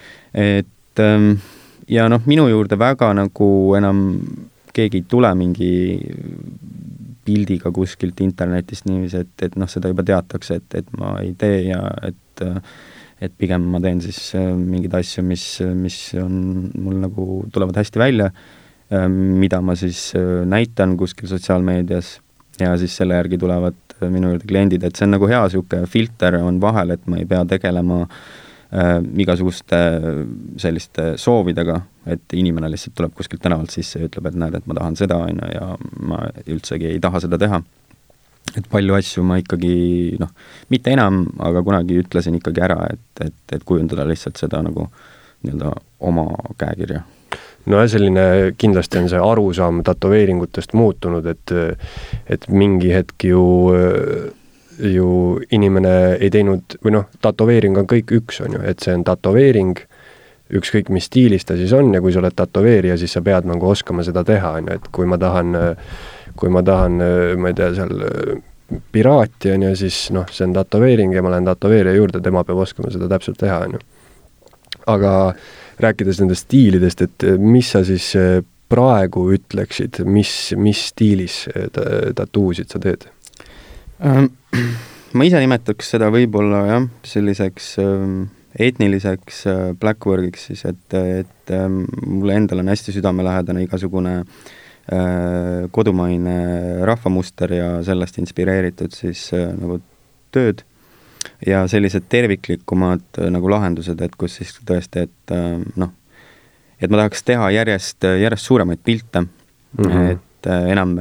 et 0.48 1.04
ähm, 1.04 1.32
ja 1.88 2.08
noh, 2.08 2.22
minu 2.26 2.48
juurde 2.48 2.78
väga 2.78 3.12
nagu 3.16 3.74
enam 3.76 4.20
keegi 4.72 5.02
ei 5.02 5.06
tule 5.08 5.34
mingi 5.34 5.72
pildiga 7.28 7.72
kuskilt 7.74 8.20
internetist 8.24 8.86
niiviisi, 8.88 9.24
et, 9.26 9.42
et 9.42 9.56
noh, 9.56 9.68
seda 9.68 9.90
juba 9.92 10.04
teatakse, 10.06 10.62
et, 10.62 10.74
et 10.80 10.94
ma 10.96 11.18
ei 11.20 11.34
tee 11.38 11.66
ja 11.68 11.82
et 12.08 12.44
äh, 12.46 12.62
et 13.24 13.34
pigem 13.38 13.64
ma 13.72 13.80
teen 13.82 14.00
siis 14.04 14.20
äh, 14.38 14.52
mingeid 14.54 14.94
asju, 15.00 15.24
mis, 15.26 15.44
mis 15.76 15.98
on 16.20 16.68
mul 16.78 16.98
nagu, 17.02 17.26
tulevad 17.54 17.78
hästi 17.80 18.02
välja, 18.02 18.30
äh, 18.92 19.06
mida 19.08 19.60
ma 19.64 19.76
siis 19.78 20.12
äh, 20.18 20.44
näitan 20.48 20.96
kuskil 21.00 21.30
sotsiaalmeedias 21.30 22.18
ja 22.60 22.74
siis 22.78 22.96
selle 22.98 23.18
järgi 23.18 23.38
tulevad 23.38 23.78
minu 24.10 24.32
juurde 24.32 24.46
kliendid, 24.46 24.84
et 24.86 24.98
see 24.98 25.06
on 25.08 25.16
nagu 25.16 25.30
hea 25.30 25.40
niisugune 25.46 25.88
filter 25.90 26.38
on 26.38 26.60
vahel, 26.62 26.94
et 26.94 27.08
ma 27.10 27.18
ei 27.18 27.26
pea 27.26 27.42
tegelema 27.50 28.04
äh, 28.04 28.98
igasuguste 29.24 29.80
selliste 30.62 31.10
soovidega, 31.18 31.80
et 32.14 32.38
inimene 32.38 32.70
lihtsalt 32.70 32.94
tuleb 32.98 33.16
kuskilt 33.18 33.42
tänavalt 33.42 33.74
sisse 33.74 33.98
ja 33.98 34.10
ütleb, 34.10 34.30
et 34.30 34.38
näed, 34.38 34.60
et 34.60 34.70
ma 34.70 34.78
tahan 34.78 34.98
seda, 34.98 35.18
on 35.26 35.42
ju, 35.42 35.50
ja 35.56 35.72
ma 36.06 36.22
üldsegi 36.46 36.92
ei 36.92 37.02
taha 37.02 37.26
seda 37.26 37.40
teha 37.40 37.62
et 38.56 38.70
palju 38.70 38.96
asju 38.96 39.24
ma 39.26 39.38
ikkagi 39.42 40.16
noh, 40.20 40.32
mitte 40.72 40.94
enam, 40.94 41.24
aga 41.44 41.62
kunagi 41.66 42.00
ütlesin 42.02 42.38
ikkagi 42.38 42.64
ära, 42.64 42.80
et, 42.94 43.28
et, 43.28 43.38
et 43.52 43.64
kujundada 43.68 44.06
lihtsalt 44.08 44.40
seda 44.40 44.62
nagu 44.64 44.88
nii-öelda 45.44 45.74
oma 46.08 46.26
käekirja. 46.58 47.04
nojah, 47.68 47.88
selline 47.90 48.24
kindlasti 48.58 48.98
on 48.98 49.08
see 49.12 49.20
arusaam 49.22 49.82
tätoveeringutest 49.86 50.74
muutunud, 50.78 51.26
et 51.26 51.54
et 52.26 52.48
mingi 52.48 52.92
hetk 52.94 53.28
ju 53.28 53.44
ju 54.78 55.38
inimene 55.50 55.94
ei 56.20 56.30
teinud 56.30 56.78
või 56.84 56.94
noh, 56.94 57.08
tätoveering 57.22 57.78
on 57.80 57.86
kõik 57.90 58.12
üks, 58.14 58.40
on 58.44 58.58
ju, 58.58 58.60
et 58.62 58.82
see 58.82 58.94
on 58.94 59.04
tätoveering, 59.06 59.80
ükskõik 60.54 60.92
mis 60.94 61.08
stiilis 61.10 61.44
ta 61.44 61.56
siis 61.58 61.74
on 61.76 61.90
ja 61.92 62.00
kui 62.00 62.14
sa 62.14 62.22
oled 62.22 62.36
tätoveerija, 62.38 62.96
siis 62.96 63.12
sa 63.12 63.22
pead 63.24 63.48
nagu 63.50 63.68
oskama 63.68 64.06
seda 64.06 64.22
teha, 64.24 64.54
on 64.60 64.70
ju, 64.70 64.78
et 64.78 64.86
kui 64.94 65.08
ma 65.10 65.18
tahan 65.20 65.58
äh, 65.58 65.96
kui 66.38 66.50
ma 66.54 66.62
tahan, 66.62 67.02
ma 67.40 67.50
ei 67.50 67.56
tea, 67.58 67.72
seal 67.74 67.94
piraati, 68.92 69.52
on 69.54 69.64
ju, 69.68 69.76
siis 69.76 70.08
noh, 70.14 70.28
see 70.32 70.46
on 70.46 70.54
tätoveering 70.56 71.14
ja 71.16 71.22
ma 71.24 71.32
lähen 71.32 71.48
tätoveerija 71.48 71.96
juurde, 71.96 72.20
tema 72.24 72.44
peab 72.44 72.60
oskama 72.64 72.92
seda 72.92 73.08
täpselt 73.10 73.40
teha, 73.40 73.62
on 73.64 73.78
ju. 73.78 73.80
aga 74.88 75.12
rääkides 75.80 76.20
nendest 76.22 76.46
stiilidest, 76.48 77.02
et 77.06 77.26
mis 77.40 77.72
sa 77.72 77.82
siis 77.86 78.10
praegu 78.68 79.24
ütleksid, 79.32 80.02
mis, 80.04 80.32
mis 80.60 80.88
stiilis 80.92 81.46
tattuusid 82.16 82.68
sa 82.72 82.80
teed? 82.82 83.08
Ähm, 84.04 84.30
ma 85.16 85.28
ise 85.28 85.40
nimetaks 85.40 85.94
seda 85.94 86.10
võib-olla 86.12 86.64
jah, 86.68 86.88
selliseks 87.08 87.72
ähm, 87.82 88.20
etniliseks 88.58 89.42
äh, 89.48 89.64
blackwork'iks 89.80 90.48
siis, 90.50 90.66
et, 90.68 90.98
et 90.98 91.54
ähm, 91.56 91.84
mulle 92.04 92.36
endale 92.42 92.64
on 92.64 92.72
hästi 92.74 92.96
südamelähedane 92.98 93.64
igasugune 93.64 94.18
äh, 94.20 94.24
Äh, 94.24 94.57
kodumaine 95.70 96.38
rahvamuster 96.88 97.52
ja 97.52 97.68
sellest 97.84 98.18
inspireeritud 98.22 98.94
siis 98.96 99.26
äh, 99.36 99.50
nagu 99.52 99.80
tööd 100.32 100.62
ja 101.46 101.64
sellised 101.68 102.06
terviklikumad 102.08 103.20
äh, 103.20 103.28
nagu 103.34 103.50
lahendused, 103.52 104.00
et 104.00 104.14
kus 104.16 104.38
siis 104.40 104.54
tõesti, 104.64 105.04
et 105.08 105.34
noh, 105.76 105.92
et 106.80 106.88
ma 106.88 107.02
tahaks 107.02 107.26
teha 107.26 107.50
järjest, 107.52 108.06
järjest 108.22 108.48
suuremaid 108.48 108.80
pilte 108.84 109.20
mm, 109.26 109.84
-hmm. 109.84 110.12
et 110.14 110.48
enam, 110.72 110.94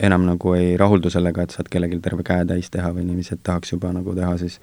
enam 0.00 0.26
nagu 0.28 0.52
ei 0.54 0.76
rahuldu 0.76 1.10
sellega, 1.10 1.42
et 1.42 1.56
saad 1.56 1.70
kellelgi 1.72 1.98
terve 2.04 2.22
käe 2.22 2.44
täis 2.46 2.70
teha 2.70 2.92
või 2.94 3.08
niiviisi, 3.08 3.34
et 3.34 3.42
tahaks 3.42 3.72
juba 3.72 3.90
nagu 3.92 4.14
teha 4.14 4.36
siis 4.38 4.60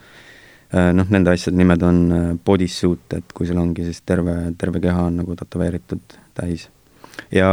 noh, 0.71 1.09
nende 1.09 1.33
asjade 1.33 1.57
nimed 1.57 1.83
on 1.83 1.99
bodysuit, 2.45 3.17
et 3.17 3.33
kui 3.33 3.47
sul 3.49 3.57
ongi 3.57 3.83
siis 3.83 4.01
terve, 4.05 4.53
terve 4.57 4.79
keha 4.79 5.09
on 5.09 5.19
nagu 5.19 5.35
tätoveeritud 5.35 6.15
täis. 6.33 6.69
ja 7.31 7.49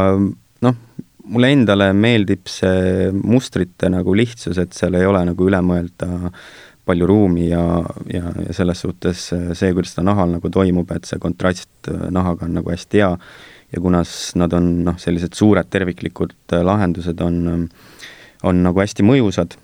noh, 0.66 0.76
mulle 1.30 1.52
endale 1.54 1.90
meeldib 1.94 2.48
see 2.50 3.10
mustrite 3.14 3.90
nagu 3.92 4.14
lihtsus, 4.16 4.58
et 4.58 4.74
seal 4.76 4.98
ei 4.98 5.06
ole 5.06 5.22
nagu 5.30 5.46
üle 5.46 5.60
mõelda 5.64 6.30
palju 6.90 7.06
ruumi 7.06 7.46
ja, 7.50 7.62
ja, 8.10 8.32
ja 8.46 8.54
selles 8.56 8.80
suhtes 8.82 9.28
see, 9.30 9.72
kuidas 9.76 9.94
ta 9.94 10.04
nahal 10.06 10.32
nagu 10.34 10.50
toimub, 10.50 10.90
et 10.96 11.06
see 11.06 11.20
kontrast 11.22 11.90
nahaga 12.10 12.48
on 12.48 12.56
nagu 12.58 12.72
hästi 12.72 13.02
hea 13.02 13.10
ja 13.70 13.82
kuna 13.82 14.02
nad 14.40 14.54
on 14.56 14.70
noh, 14.88 14.98
sellised 14.98 15.36
suured 15.38 15.70
terviklikud 15.70 16.56
lahendused 16.66 17.20
on, 17.22 17.68
on 18.42 18.62
nagu 18.64 18.82
hästi 18.82 19.06
mõjusad 19.06 19.54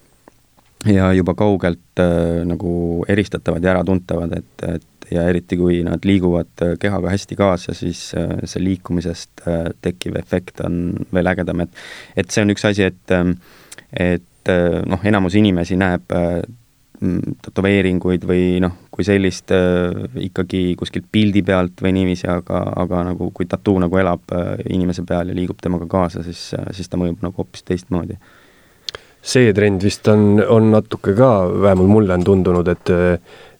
ja 0.92 1.12
juba 1.16 1.34
kaugelt 1.34 2.02
äh, 2.02 2.44
nagu 2.46 3.04
eristatavad 3.08 3.64
ja 3.64 3.74
äratuntavad, 3.76 4.36
et, 4.38 4.66
et 4.68 4.86
ja 5.10 5.26
eriti, 5.28 5.56
kui 5.58 5.80
nad 5.86 6.04
liiguvad 6.06 6.62
äh, 6.62 6.74
kehaga 6.80 7.10
hästi 7.12 7.38
kaasa, 7.38 7.74
siis 7.76 8.10
äh, 8.18 8.36
see 8.44 8.62
liikumisest 8.64 9.46
äh, 9.46 9.64
tekkiv 9.82 10.18
efekt 10.20 10.60
on 10.66 11.06
veel 11.14 11.32
ägedam, 11.32 11.64
et 11.64 11.82
et 12.16 12.30
see 12.30 12.44
on 12.44 12.54
üks 12.54 12.66
asi, 12.68 12.86
et 12.90 13.14
ähm, 13.14 13.36
et 13.92 14.50
noh, 14.86 15.02
enamus 15.02 15.34
inimesi 15.34 15.74
näeb 15.74 16.12
mm, 17.00 17.32
tätoveeringuid 17.42 18.22
või 18.28 18.60
noh, 18.62 18.76
kui 18.94 19.02
sellist 19.02 19.50
ikkagi 20.22 20.76
kuskilt 20.78 21.08
pildi 21.10 21.42
pealt 21.42 21.82
või 21.82 21.90
niiviisi, 21.96 22.28
aga, 22.30 22.60
aga 22.84 23.00
nagu 23.08 23.32
kui 23.34 23.48
tattoo 23.50 23.80
nagu 23.82 23.98
elab 23.98 24.30
inimese 24.70 25.02
peal 25.08 25.32
ja 25.32 25.34
liigub 25.34 25.58
temaga 25.62 25.88
kaasa, 25.90 26.22
siis, 26.22 26.52
siis 26.78 26.86
ta 26.92 27.00
mõjub 27.00 27.26
nagu 27.26 27.42
hoopis 27.42 27.66
teistmoodi 27.66 28.20
see 29.26 29.52
trend 29.54 29.82
vist 29.82 30.06
on, 30.08 30.38
on 30.48 30.70
natuke 30.74 31.16
ka, 31.18 31.32
vähemalt 31.66 31.90
mulle 31.90 32.16
on 32.16 32.24
tundunud, 32.26 32.72
et 32.74 32.94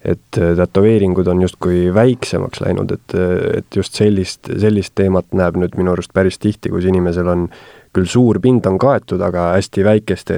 et 0.07 0.38
tätoveeringud 0.38 1.26
on 1.26 1.40
justkui 1.42 1.88
väiksemaks 1.94 2.61
läinud, 2.62 2.92
et, 2.94 3.14
et 3.59 3.76
just 3.76 3.96
sellist, 3.98 4.46
sellist 4.62 4.92
teemat 4.94 5.33
näeb 5.35 5.57
nüüd 5.59 5.74
minu 5.74 5.96
arust 5.96 6.12
päris 6.14 6.38
tihti, 6.38 6.70
kus 6.70 6.87
inimesel 6.87 7.26
on 7.26 7.48
küll 7.96 8.07
suur 8.07 8.38
pind 8.44 8.68
on 8.70 8.79
kaetud, 8.79 9.22
aga 9.24 9.48
hästi 9.57 9.83
väikeste 9.83 10.37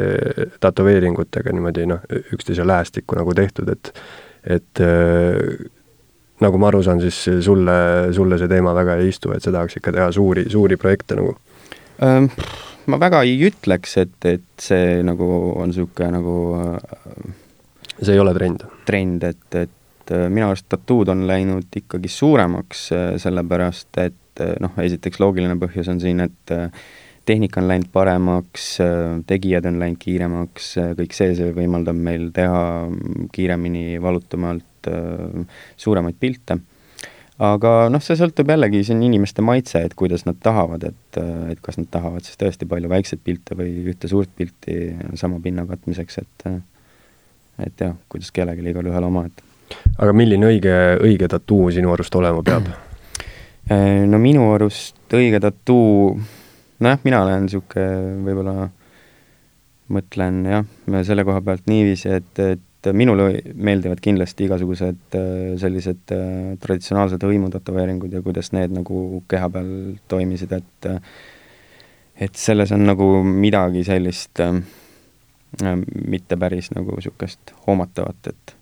tätoveeringutega 0.62 1.52
niimoodi 1.52 1.84
noh, 1.90 2.06
üksteise 2.32 2.64
lähestikku 2.64 3.18
nagu 3.18 3.34
tehtud, 3.36 3.68
et 3.74 3.92
et 4.48 4.82
nagu 6.40 6.62
ma 6.62 6.70
aru 6.70 6.80
saan, 6.86 7.02
siis 7.02 7.18
sulle, 7.44 7.78
sulle 8.16 8.38
see 8.40 8.48
teema 8.48 8.72
väga 8.78 8.96
ei 9.02 9.10
istu, 9.12 9.34
et 9.34 9.44
sa 9.44 9.52
tahaks 9.52 9.76
ikka 9.82 9.92
teha 9.98 10.08
suuri, 10.14 10.46
suuri 10.48 10.80
projekte 10.80 11.18
nagu 11.18 11.36
ähm,? 12.00 12.32
Ma 12.88 12.98
väga 13.00 13.22
ei 13.26 13.36
ütleks, 13.48 13.96
et, 14.00 14.16
et 14.28 14.62
see 14.62 15.00
nagu 15.06 15.26
on 15.54 15.70
niisugune 15.70 16.12
nagu 16.14 16.36
äh, 16.58 17.34
see 18.00 18.14
ei 18.14 18.22
ole 18.22 18.34
trend? 18.36 18.64
trend, 18.88 19.26
et, 19.28 19.58
et 19.58 20.14
äh, 20.14 20.28
minu 20.32 20.48
arust 20.48 20.68
tattood 20.72 21.12
on 21.12 21.26
läinud 21.28 21.80
ikkagi 21.82 22.10
suuremaks, 22.12 22.86
äh, 22.96 23.10
sellepärast 23.20 24.00
et 24.04 24.44
noh, 24.62 24.76
esiteks 24.78 25.18
loogiline 25.18 25.58
põhjus 25.58 25.88
on 25.90 25.98
siin, 25.98 26.22
et 26.22 26.52
tehnika 27.26 27.58
on 27.58 27.66
läinud 27.66 27.88
paremaks, 27.90 28.68
tegijad 29.26 29.66
on 29.66 29.80
läinud 29.82 29.98
kiiremaks, 29.98 30.68
kõik 31.00 31.16
see, 31.16 31.32
see 31.34 31.50
võimaldab 31.56 31.98
meil 31.98 32.28
teha 32.36 32.60
kiiremini, 33.34 33.98
valutumalt 33.98 34.86
suuremaid 35.74 36.20
pilte. 36.22 36.60
Aga 37.38 37.72
noh, 37.92 38.02
see 38.02 38.16
sõltub 38.18 38.50
jällegi, 38.50 38.82
see 38.86 38.96
on 38.96 39.04
inimeste 39.06 39.44
maitse, 39.46 39.82
et 39.86 39.94
kuidas 39.98 40.24
nad 40.26 40.38
tahavad, 40.42 40.88
et, 40.90 41.20
et 41.52 41.60
kas 41.62 41.78
nad 41.78 41.86
tahavad 41.92 42.26
siis 42.26 42.38
tõesti 42.40 42.66
palju 42.70 42.90
väikseid 42.90 43.22
pilte 43.24 43.58
või 43.58 43.84
ühte 43.92 44.10
suurt 44.10 44.32
pilti 44.36 44.96
sama 45.20 45.38
pinna 45.44 45.66
katmiseks, 45.68 46.18
et 46.24 46.48
et 47.58 47.80
jah, 47.82 47.94
kuidas 48.10 48.30
kellelegi 48.34 48.70
igalühel 48.70 49.06
oma, 49.06 49.24
et. 49.26 49.42
aga 49.98 50.14
milline 50.14 50.46
õige, 50.46 50.74
õige 51.02 51.28
tattoo 51.30 51.70
sinu 51.74 51.94
arust 51.94 52.14
olema 52.18 52.44
peab? 52.46 52.68
No 53.68 54.16
minu 54.16 54.46
arust 54.54 55.12
õige 55.12 55.42
tattoo, 55.44 56.14
nojah, 56.80 57.02
mina 57.04 57.18
olen 57.20 57.42
niisugune 57.44 58.14
võib-olla 58.24 58.54
mõtlen 59.92 60.38
jah, 60.48 60.64
selle 61.04 61.24
koha 61.28 61.42
pealt 61.44 61.68
niiviisi, 61.68 62.08
et, 62.16 62.40
et 62.40 62.64
et 62.78 62.92
minule 62.94 63.40
meeldivad 63.54 63.98
kindlasti 64.02 64.46
igasugused 64.46 65.16
sellised 65.58 66.12
traditsionaalsed 66.62 67.24
hõimutatoveeringud 67.26 68.12
ja 68.14 68.22
kuidas 68.22 68.52
need 68.54 68.74
nagu 68.76 69.22
keha 69.28 69.50
peal 69.50 69.72
toimisid, 70.08 70.54
et 70.54 70.90
et 72.18 72.34
selles 72.34 72.72
on 72.74 72.86
nagu 72.86 73.08
midagi 73.22 73.84
sellist 73.86 74.40
äh, 74.42 74.54
mitte 76.06 76.36
päris 76.36 76.72
nagu 76.74 76.96
niisugust 76.96 77.54
hoomatavat, 77.66 78.32
et 78.32 78.54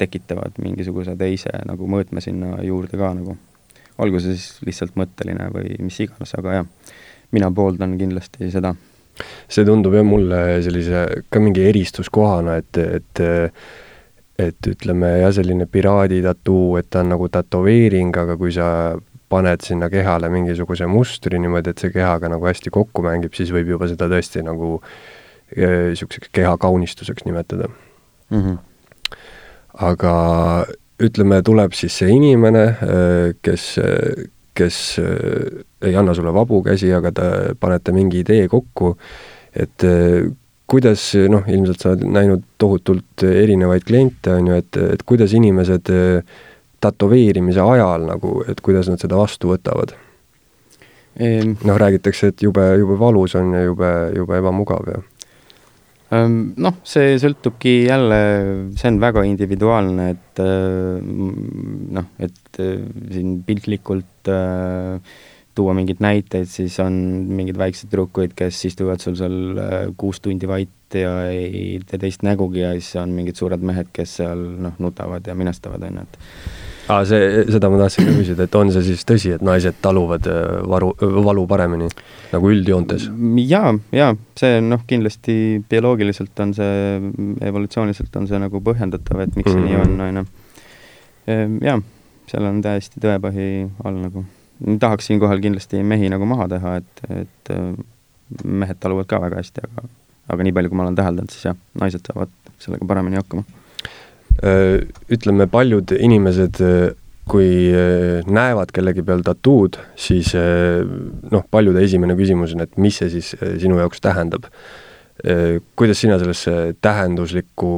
tekitavad 0.00 0.58
mingisuguse 0.62 1.14
teise 1.20 1.52
nagu 1.68 1.88
mõõtme 1.90 2.22
sinna 2.24 2.56
juurde 2.64 2.98
ka 2.98 3.12
nagu. 3.14 3.36
olgu 4.00 4.20
see 4.20 4.32
siis 4.32 4.62
lihtsalt 4.64 4.94
mõtteline 4.96 5.50
või 5.52 5.74
mis 5.84 5.98
iganes, 6.00 6.32
aga 6.38 6.54
jah, 6.54 6.68
mina 7.36 7.50
pooldan 7.52 7.98
kindlasti 8.00 8.48
seda. 8.50 8.74
See 9.48 9.66
tundub 9.68 9.94
jah 9.94 10.06
mulle 10.06 10.40
sellise 10.64 11.04
ka 11.30 11.42
mingi 11.42 11.66
eristuskohana, 11.70 12.58
et, 12.62 12.82
et 13.00 13.24
et 14.40 14.66
ütleme 14.70 15.10
jah, 15.20 15.32
selline 15.36 15.66
piraadi 15.68 16.22
tattoo, 16.24 16.78
et 16.80 16.88
ta 16.88 17.02
on 17.04 17.12
nagu 17.12 17.28
tätoveering, 17.28 18.14
aga 18.16 18.38
kui 18.40 18.54
sa 18.56 18.96
paned 19.30 19.62
sinna 19.62 19.90
kehale 19.92 20.30
mingisuguse 20.32 20.88
mustri 20.90 21.38
niimoodi, 21.38 21.74
et 21.74 21.82
see 21.82 21.92
kehaga 21.94 22.30
nagu 22.32 22.48
hästi 22.48 22.72
kokku 22.74 23.04
mängib, 23.04 23.36
siis 23.36 23.52
võib 23.54 23.76
juba 23.76 23.88
seda 23.90 24.08
tõesti 24.10 24.42
nagu 24.46 24.78
niisuguseks 25.50 26.30
keha 26.32 26.56
kaunistuseks 26.62 27.24
nimetada 27.26 27.68
mm. 28.30 28.42
-hmm. 28.42 28.58
aga 29.86 30.14
ütleme, 31.02 31.42
tuleb 31.42 31.72
siis 31.72 31.96
see 31.98 32.10
inimene, 32.12 32.64
kes, 33.42 33.64
kes 34.56 34.76
ei 35.00 35.96
anna 35.96 36.14
sulle 36.14 36.32
vabu 36.34 36.62
käsi, 36.66 36.90
aga 36.92 37.12
te 37.14 37.30
panete 37.60 37.94
mingi 37.96 38.24
idee 38.24 38.48
kokku, 38.50 38.94
et 39.56 39.86
kuidas, 40.70 41.08
noh, 41.30 41.46
ilmselt 41.50 41.82
sa 41.82 41.92
oled 41.92 42.04
näinud 42.14 42.44
tohutult 42.60 43.24
erinevaid 43.26 43.84
kliente, 43.88 44.34
on 44.36 44.52
ju, 44.52 44.60
et, 44.62 44.78
et 44.94 45.02
kuidas 45.08 45.34
inimesed 45.34 45.90
äh, 45.94 46.38
tätoveerimise 46.80 47.60
ajal 47.60 48.06
nagu, 48.08 48.40
et 48.48 48.60
kuidas 48.64 48.88
nad 48.90 49.02
seda 49.02 49.18
vastu 49.20 49.52
võtavad? 49.52 49.96
Noh, 51.20 51.76
räägitakse, 51.76 52.30
et 52.30 52.42
jube, 52.46 52.62
jube 52.80 52.96
valus 53.00 53.34
on 53.36 53.50
ja 53.56 53.64
jube, 53.66 53.90
jube 54.16 54.38
ebamugav 54.40 54.86
ja 54.88 55.00
noh, 56.10 56.78
see 56.82 57.18
sõltubki 57.22 57.74
jälle, 57.86 58.20
see 58.78 58.90
on 58.90 59.00
väga 59.02 59.22
individuaalne, 59.28 60.08
et 60.16 60.40
noh, 60.40 62.08
et 62.18 62.60
siin 62.60 63.36
piltlikult 63.46 64.30
tuua 65.54 65.74
mingeid 65.76 66.02
näiteid, 66.02 66.48
siis 66.50 66.78
on 66.82 66.96
mingeid 67.30 67.58
väikseid 67.60 67.90
tüdrukuid, 67.92 68.34
kes 68.38 68.58
istuvad 68.70 69.02
sul 69.02 69.16
seal 69.18 69.38
kuus 69.98 70.22
tundi 70.24 70.48
vait 70.50 70.98
ja 70.98 71.14
ei 71.30 71.78
tee 71.86 72.00
teist 72.02 72.24
nägugi 72.26 72.64
ja 72.64 72.72
siis 72.78 72.96
on 73.02 73.14
mingid 73.14 73.38
suured 73.38 73.62
mehed, 73.66 73.90
kes 73.94 74.18
seal 74.22 74.42
noh, 74.66 74.74
nutavad 74.82 75.26
ja 75.26 75.36
minestavad, 75.38 75.86
on 75.86 76.00
ju, 76.00 76.06
et 76.06 76.20
aa, 76.90 77.04
see, 77.08 77.44
seda 77.52 77.70
ma 77.72 77.78
tahtsin 77.80 78.08
ka 78.08 78.14
küsida, 78.16 78.46
et 78.46 78.56
on 78.58 78.72
see 78.74 78.82
siis 78.90 79.04
tõsi, 79.08 79.34
et 79.36 79.44
naised 79.44 79.78
taluvad 79.84 80.26
äh, 80.30 80.40
varu, 80.70 80.90
valu 81.26 81.44
paremini 81.50 81.88
nagu 82.32 82.50
üldjoontes? 82.52 83.08
jaa, 83.46 83.72
jaa, 83.96 84.10
see 84.40 84.58
noh, 84.64 84.82
kindlasti 84.90 85.36
bioloogiliselt 85.70 86.44
on 86.44 86.54
see, 86.56 86.98
evolutsiooniliselt 87.50 88.20
on 88.20 88.28
see 88.30 88.42
nagu 88.42 88.62
põhjendatav, 88.66 89.24
et 89.26 89.38
miks 89.38 89.52
mm 89.52 89.56
-hmm. 89.56 89.68
see 89.68 89.70
nii 89.70 89.80
on, 89.84 89.94
mhm. 89.94 90.08
on 90.08 90.20
ju. 90.20 90.26
Ehm, 91.30 91.56
jaa, 91.64 91.78
seal 92.32 92.50
on 92.50 92.60
täiesti 92.64 93.02
tõepõhi 93.02 93.48
all 93.84 94.02
nagu. 94.02 94.24
tahaks 94.80 95.06
siinkohal 95.06 95.40
kindlasti 95.40 95.82
mehi 95.82 96.10
nagu 96.12 96.26
maha 96.28 96.48
teha, 96.48 96.76
et, 96.76 97.06
et 97.22 97.54
äh, 97.54 97.72
mehed 98.44 98.76
taluvad 98.80 99.06
ka 99.06 99.20
väga 99.20 99.40
hästi, 99.40 99.64
aga 99.64 99.88
aga 100.30 100.44
nii 100.46 100.52
palju, 100.52 100.70
kui 100.70 100.76
ma 100.76 100.84
olen 100.84 100.94
täheldanud, 100.94 101.30
siis 101.30 101.44
jah, 101.44 101.56
naised 101.80 102.06
saavad 102.06 102.30
sellega 102.58 102.86
paremini 102.86 103.18
hakkama 103.18 103.42
Äh, 103.42 103.59
ütleme, 104.40 105.46
paljud 105.50 105.92
inimesed, 105.96 106.60
äh, 106.64 106.92
kui 107.30 107.70
äh, 107.70 108.26
näevad 108.26 108.72
kellegi 108.74 109.04
peal 109.06 109.24
tattood, 109.26 109.78
siis 110.00 110.32
noh, 110.34 111.46
paljude 111.50 111.82
esimene 111.84 112.16
küsimus 112.18 112.56
on, 112.56 112.64
et 112.64 112.78
mis 112.80 113.00
see 113.02 113.10
siis 113.12 113.34
sinu 113.62 113.80
jaoks 113.80 114.02
tähendab. 114.04 114.48
kuidas 115.76 115.98
sina 116.00 116.16
sellesse 116.16 116.74
tähenduslikku 116.80 117.72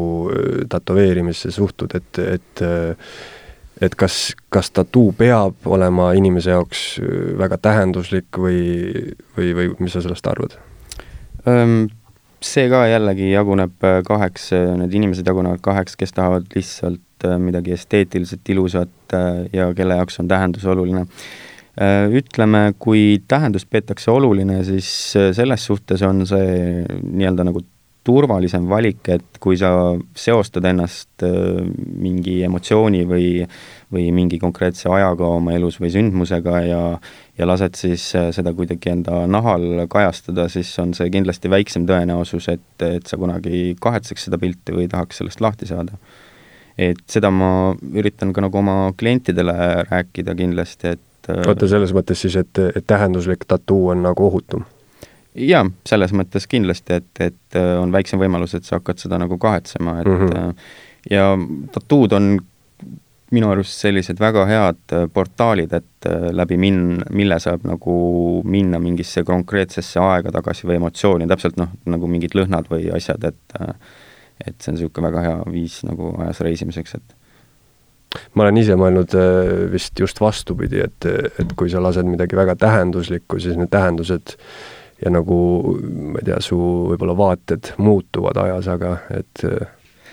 tätoveerimisse 0.70 1.50
suhtud, 1.50 1.90
et, 1.98 2.18
et 2.22 2.62
et 3.82 3.94
kas, 3.98 4.36
kas 4.48 4.70
tattoo 4.70 5.10
peab 5.18 5.66
olema 5.66 6.12
inimese 6.14 6.54
jaoks 6.54 6.84
väga 7.40 7.58
tähenduslik 7.58 8.38
või, 8.38 8.60
või, 9.34 9.50
või 9.58 9.72
mis 9.80 9.96
sa 9.96 10.04
sellest 10.04 10.28
arvad? 10.30 10.54
See 12.46 12.68
ka 12.70 12.84
jällegi 12.90 13.30
jaguneb 13.32 13.86
äh, 13.86 14.00
kaheks, 14.06 14.50
äh, 14.56 14.72
need 14.80 14.94
inimesed 14.98 15.26
jagunevad 15.28 15.62
kaheks, 15.64 15.96
kes 15.98 16.14
tahavad 16.16 16.48
lihtsalt 16.54 17.26
äh, 17.26 17.38
midagi 17.42 17.74
esteetiliselt 17.76 18.52
ilusat 18.54 19.16
ja 19.52 19.72
kelle 19.76 19.98
jaoks 19.98 20.20
on 20.22 20.28
tähendus 20.30 20.64
oluline. 20.64 21.06
Ütleme, 22.12 22.74
kui 22.80 23.22
tähendust 23.28 23.68
peetakse 23.72 24.10
oluline, 24.12 24.58
siis 24.64 24.88
selles 25.36 25.64
suhtes 25.64 26.02
on 26.04 26.26
see 26.28 26.82
nii-öelda 26.84 27.46
nagu 27.48 27.62
turvalisem 28.04 28.66
valik, 28.68 29.08
et 29.12 29.40
kui 29.40 29.56
sa 29.60 29.70
seostad 30.16 30.64
ennast 30.68 31.24
mingi 31.24 32.38
emotsiooni 32.44 33.04
või, 33.08 33.28
või 33.92 34.08
mingi 34.16 34.40
konkreetse 34.40 34.90
ajaga 34.92 35.28
oma 35.38 35.56
elus 35.56 35.78
või 35.80 35.92
sündmusega 35.94 36.60
ja 36.66 36.82
ja 37.42 37.48
lased 37.48 37.76
siis 37.78 38.04
äh, 38.18 38.30
seda 38.34 38.52
kuidagi 38.56 38.92
enda 38.92 39.22
nahal 39.30 39.84
kajastada, 39.90 40.48
siis 40.52 40.70
on 40.82 40.94
see 40.96 41.10
kindlasti 41.12 41.50
väiksem 41.52 41.86
tõenäosus, 41.88 42.48
et, 42.52 42.84
et 42.86 43.08
sa 43.10 43.18
kunagi 43.20 43.72
kahetseks 43.82 44.28
seda 44.28 44.38
pilti 44.42 44.74
või 44.76 44.88
tahaks 44.92 45.22
sellest 45.22 45.42
lahti 45.44 45.68
saada. 45.70 45.98
et 46.78 47.02
seda 47.10 47.30
ma 47.30 47.74
üritan 47.92 48.32
ka 48.32 48.40
nagu 48.40 48.58
oma 48.58 48.76
klientidele 48.96 49.54
rääkida 49.90 50.34
kindlasti, 50.38 50.94
et 50.96 51.32
äh, 51.32 51.42
oota, 51.48 51.68
selles 51.68 51.92
mõttes 51.96 52.22
siis, 52.24 52.38
et, 52.40 52.62
et 52.76 52.86
tähenduslik 52.86 53.44
tattoo 53.48 53.90
on 53.92 54.06
nagu 54.06 54.28
ohutum? 54.30 54.64
jaa, 55.34 55.64
selles 55.88 56.12
mõttes 56.12 56.46
kindlasti, 56.48 57.00
et, 57.00 57.12
et 57.20 57.58
äh, 57.58 57.74
on 57.80 57.92
väiksem 57.92 58.20
võimalus, 58.22 58.54
et 58.54 58.68
sa 58.68 58.78
hakkad 58.78 59.02
seda 59.02 59.18
nagu 59.20 59.38
kahetsema, 59.40 60.00
et 60.00 60.06
mm 60.06 60.26
-hmm. 60.26 60.56
ja 61.10 61.36
tattood 61.72 62.12
on 62.12 62.34
minu 63.32 63.48
arust 63.52 63.80
sellised 63.80 64.20
väga 64.20 64.44
head 64.48 64.94
äh, 64.94 65.06
portaalid, 65.12 65.72
et 65.76 66.08
äh, 66.08 66.28
läbi 66.34 66.58
min-, 66.60 67.00
mille 67.14 67.38
saab 67.42 67.64
nagu 67.68 67.94
minna 68.48 68.80
mingisse 68.82 69.24
konkreetsesse 69.28 70.00
aega 70.02 70.32
tagasi 70.34 70.68
või 70.68 70.78
emotsiooni, 70.80 71.28
täpselt 71.30 71.58
noh, 71.60 71.72
nagu 71.88 72.10
mingid 72.10 72.36
lõhnad 72.38 72.68
või 72.72 72.90
asjad, 72.94 73.32
et 73.32 73.58
äh, 73.60 73.74
et 74.42 74.56
see 74.58 74.72
on 74.72 74.78
niisugune 74.78 75.06
väga 75.06 75.20
hea 75.22 75.34
viis 75.54 75.74
nagu 75.86 76.16
ajas 76.24 76.40
reisimiseks, 76.42 76.96
et 76.98 78.22
ma 78.34 78.42
olen 78.42 78.58
ise 78.58 78.74
mõelnud 78.80 79.12
vist 79.70 80.00
just 80.02 80.18
vastupidi, 80.18 80.80
et, 80.82 81.06
et 81.38 81.52
kui 81.56 81.70
sa 81.70 81.82
lased 81.84 82.08
midagi 82.08 82.34
väga 82.34 82.56
tähenduslikku, 82.58 83.38
siis 83.38 83.60
need 83.60 83.70
tähendused 83.70 84.34
ja 84.98 85.12
nagu 85.14 85.36
ma 85.78 86.18
ei 86.18 86.26
tea, 86.26 86.40
su 86.42 86.58
võib-olla 86.58 87.14
vaated 87.20 87.70
muutuvad 87.84 88.40
ajas, 88.42 88.72
aga 88.72 88.96
et 89.14 89.44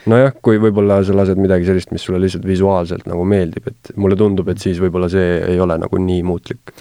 nojah, 0.10 0.34
kui 0.46 0.60
võib-olla 0.62 1.00
sa 1.06 1.16
lased 1.16 1.40
midagi 1.42 1.68
sellist, 1.68 1.94
mis 1.96 2.06
sulle 2.06 2.22
lihtsalt 2.24 2.48
visuaalselt 2.48 3.08
nagu 3.10 3.26
meeldib, 3.28 3.70
et 3.72 3.94
mulle 4.00 4.18
tundub, 4.20 4.50
et 4.52 4.62
siis 4.62 4.82
võib-olla 4.82 5.10
see 5.12 5.38
ei 5.54 5.62
ole 5.62 5.78
nagu 5.82 6.02
nii 6.02 6.26
muutlik. 6.28 6.74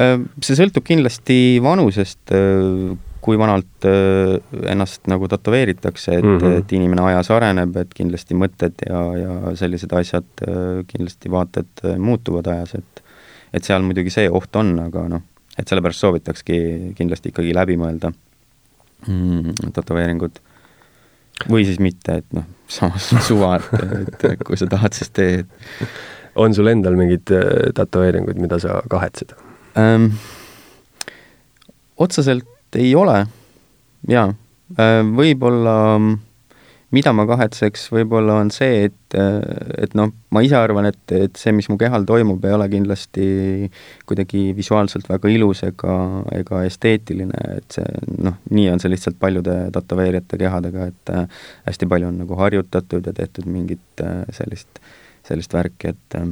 Äh, 0.00 0.18
see 0.44 0.56
sõltub 0.56 0.86
kindlasti 0.88 1.38
vanusest, 1.64 2.32
äh, 2.32 2.92
kui 3.22 3.38
vanalt 3.38 3.86
äh, 3.86 4.38
ennast 4.72 5.06
nagu 5.10 5.28
tätoveeritakse, 5.30 6.16
et 6.18 6.24
mm, 6.24 6.38
-hmm. 6.38 6.62
et 6.62 6.72
inimene 6.72 7.04
ajas 7.10 7.30
areneb, 7.30 7.76
et 7.76 7.92
kindlasti 7.94 8.38
mõtted 8.38 8.86
ja, 8.88 9.02
ja 9.18 9.56
sellised 9.58 9.92
asjad, 9.92 10.46
kindlasti 10.88 11.30
vaated 11.30 11.86
muutuvad 11.98 12.48
ajas, 12.54 12.74
et 12.80 13.04
et 13.52 13.64
seal 13.64 13.82
muidugi 13.84 14.10
see 14.10 14.30
oht 14.32 14.56
on, 14.56 14.78
aga 14.80 15.04
noh, 15.12 15.22
et 15.58 15.68
sellepärast 15.68 16.00
soovitakski 16.00 16.56
kindlasti 16.96 17.28
ikkagi 17.28 17.52
läbi 17.52 17.76
mõelda 17.76 18.08
mm, 19.06 19.72
tätoveeringud 19.76 20.40
või 21.52 21.66
siis 21.68 21.80
mitte, 21.82 22.22
et 22.22 22.32
noh, 22.32 22.48
samas 22.72 23.10
suva, 23.28 23.56
et, 23.58 24.24
et 24.32 24.44
kui 24.46 24.58
sa 24.60 24.68
tahad, 24.70 24.96
siis 24.96 25.12
tee. 25.14 25.42
on 26.34 26.54
sul 26.56 26.70
endal 26.72 26.96
mingeid 26.96 27.32
äh, 27.34 27.72
tätoveeringuid, 27.76 28.40
mida 28.40 28.60
sa 28.62 28.80
kahetsed 28.90 29.34
ähm,? 29.78 30.12
otseselt 32.02 32.48
ei 32.76 32.94
ole, 32.96 33.26
jaa. 34.08 34.30
Äh, 34.80 35.00
võib-olla 35.04 35.76
mida 36.92 37.12
ma 37.16 37.24
kahetseks, 37.28 37.86
võib-olla 37.92 38.36
on 38.42 38.50
see, 38.52 38.86
et, 38.88 39.16
et 39.16 39.94
noh, 39.96 40.10
ma 40.34 40.42
ise 40.44 40.58
arvan, 40.58 40.90
et, 40.90 41.14
et 41.16 41.40
see, 41.40 41.54
mis 41.56 41.68
mu 41.72 41.78
kehal 41.80 42.04
toimub, 42.08 42.44
ei 42.44 42.52
ole 42.52 42.66
kindlasti 42.72 43.26
kuidagi 44.08 44.50
visuaalselt 44.56 45.08
väga 45.08 45.32
ilus 45.32 45.64
ega, 45.68 45.96
ega 46.36 46.62
esteetiline, 46.68 47.44
et 47.56 47.78
see 47.78 48.02
noh, 48.26 48.36
nii 48.52 48.68
on 48.74 48.82
see 48.82 48.92
lihtsalt 48.92 49.16
paljude 49.22 49.56
tätoveerijate 49.72 50.40
kehadega, 50.42 50.90
et 50.92 51.14
äh, 51.16 51.42
hästi 51.70 51.88
palju 51.88 52.10
on 52.12 52.20
nagu 52.26 52.40
harjutatud 52.40 53.08
ja 53.08 53.16
tehtud 53.16 53.48
mingit 53.48 54.04
äh, 54.04 54.22
sellist, 54.36 54.82
sellist 55.28 55.56
värki, 55.56 55.94
et 55.94 56.20
äh, 56.20 56.28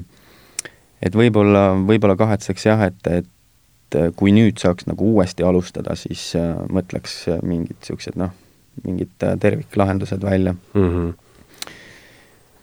et 1.01 1.17
võib-olla, 1.17 1.71
võib-olla 1.89 2.19
kahetseks 2.21 2.67
jah, 2.69 2.85
et, 2.91 3.07
et 3.09 3.97
kui 4.21 4.35
nüüd 4.37 4.61
saaks 4.61 4.85
nagu 4.87 5.09
uuesti 5.15 5.43
alustada, 5.43 5.97
siis 5.97 6.35
mõtleks 6.69 7.23
mingid 7.41 7.79
niisugused 7.81 8.21
noh, 8.21 8.37
mingid 8.85 9.27
äh, 9.27 9.37
terviklahendused 9.41 10.23
välja 10.23 10.55
mm. 10.75 10.89
-hmm. 10.91 11.13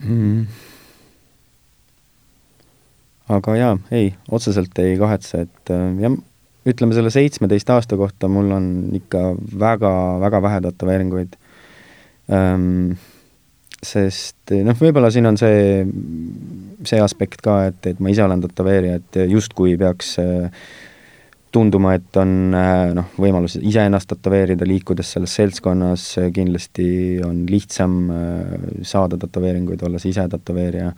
mm.? 0.07 0.47
aga 3.29 3.55
jaa, 3.55 3.77
ei, 3.91 4.15
otseselt 4.31 4.79
ei 4.79 4.97
kahetse, 4.97 5.41
et 5.47 5.73
äh, 5.73 5.99
jah, 6.01 6.15
ütleme 6.67 6.95
selle 6.95 7.11
seitsmeteist 7.13 7.69
aasta 7.69 7.97
kohta 7.99 8.27
mul 8.31 8.51
on 8.51 8.71
ikka 8.97 9.35
väga, 9.59 9.91
väga 10.23 10.41
vähe 10.41 10.63
tätoveeringuid 10.67 11.37
ähm,. 12.31 12.97
sest 13.83 14.51
noh, 14.65 14.73
võib-olla 14.79 15.11
siin 15.13 15.29
on 15.29 15.37
see, 15.37 15.85
see 16.83 16.99
aspekt 16.99 17.43
ka, 17.45 17.67
et, 17.69 17.85
et 17.85 17.99
ma 17.99 18.09
ise 18.09 18.23
olen 18.25 18.41
tätoveerija, 18.41 18.95
et 18.95 19.19
justkui 19.29 19.77
peaks 19.77 20.15
äh, 20.19 20.49
tunduma, 21.51 21.93
et 21.97 22.17
on 22.19 22.33
äh, 22.55 22.91
noh, 22.97 23.11
võimalus 23.19 23.57
iseennast 23.59 24.09
tätoveerida, 24.11 24.67
liikudes 24.67 25.13
selles 25.15 25.35
seltskonnas, 25.37 26.03
kindlasti 26.35 26.87
on 27.25 27.45
lihtsam 27.49 27.95
äh, 28.11 28.51
saada 28.87 29.19
tätoveeringuid, 29.21 29.83
olles 29.87 30.05
ise 30.09 30.27
tätoveerija. 30.31 30.91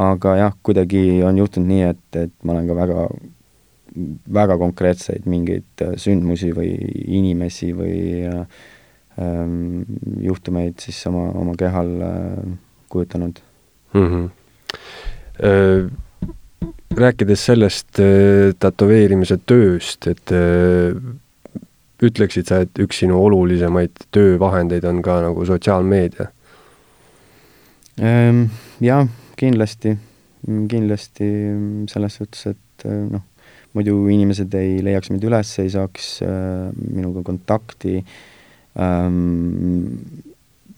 aga 0.00 0.36
jah, 0.36 0.56
kuidagi 0.62 1.20
on 1.28 1.38
juhtunud 1.38 1.68
nii, 1.68 1.82
et, 1.92 2.16
et 2.16 2.32
ma 2.44 2.54
olen 2.54 2.70
ka 2.70 2.76
väga, 2.78 3.06
väga 4.40 4.58
konkreetseid 4.64 5.28
mingeid 5.28 5.84
äh, 5.84 5.94
sündmusi 6.00 6.52
või 6.56 6.72
inimesi 7.20 7.72
või 7.76 8.00
ähm, 8.24 9.82
juhtumeid 10.24 10.80
siis 10.80 11.02
oma, 11.10 11.28
oma 11.36 11.56
kehal 11.58 11.96
äh, 12.00 12.54
kujutanud 12.88 13.42
mm. 13.94 14.06
-hmm. 14.06 14.30
Äh 15.40 16.09
rääkides 16.96 17.44
sellest 17.46 18.00
äh, 18.02 18.50
tätoveerimise 18.58 19.38
tööst, 19.46 20.08
et 20.10 20.32
äh, 20.34 20.96
ütleksid 22.02 22.50
sa, 22.50 22.62
et 22.64 22.80
üks 22.82 23.02
sinu 23.04 23.20
olulisemaid 23.20 24.08
töövahendeid 24.14 24.86
on 24.88 25.02
ka 25.04 25.20
nagu 25.22 25.46
sotsiaalmeedia? 25.46 26.30
Ähm,? 28.00 28.48
jah, 28.82 29.06
kindlasti, 29.38 29.94
kindlasti 30.70 31.30
selles 31.92 32.18
suhtes, 32.18 32.46
et 32.56 32.86
äh, 32.88 33.04
noh, 33.14 33.26
muidu 33.76 34.00
inimesed 34.10 34.54
ei 34.58 34.80
leiaks 34.82 35.12
mind 35.12 35.28
üles, 35.30 35.52
ei 35.62 35.70
saaks 35.70 36.16
minuga 36.74 37.22
kontakti. 37.22 38.00
Ähm,, 38.80 40.00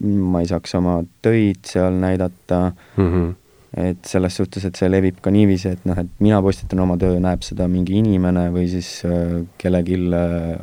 ma 0.03 0.43
ei 0.43 0.49
saaks 0.49 0.75
oma 0.77 0.99
töid 1.25 1.63
seal 1.65 1.97
näidata. 1.97 2.67
Mm, 2.97 3.07
-hmm 3.07 3.31
et 3.77 4.05
selles 4.05 4.35
suhtes, 4.37 4.65
et 4.67 4.77
see 4.77 4.89
levib 4.91 5.17
ka 5.23 5.31
niiviisi, 5.33 5.71
et 5.73 5.85
noh, 5.89 5.97
et 5.97 6.09
mina 6.21 6.37
postitan 6.45 6.83
oma 6.83 6.97
töö, 7.01 7.17
näeb 7.23 7.41
seda 7.45 7.65
mingi 7.71 7.95
inimene 7.97 8.45
või 8.53 8.67
siis 8.69 8.89
äh, 9.07 9.39
kellelgi 9.57 9.97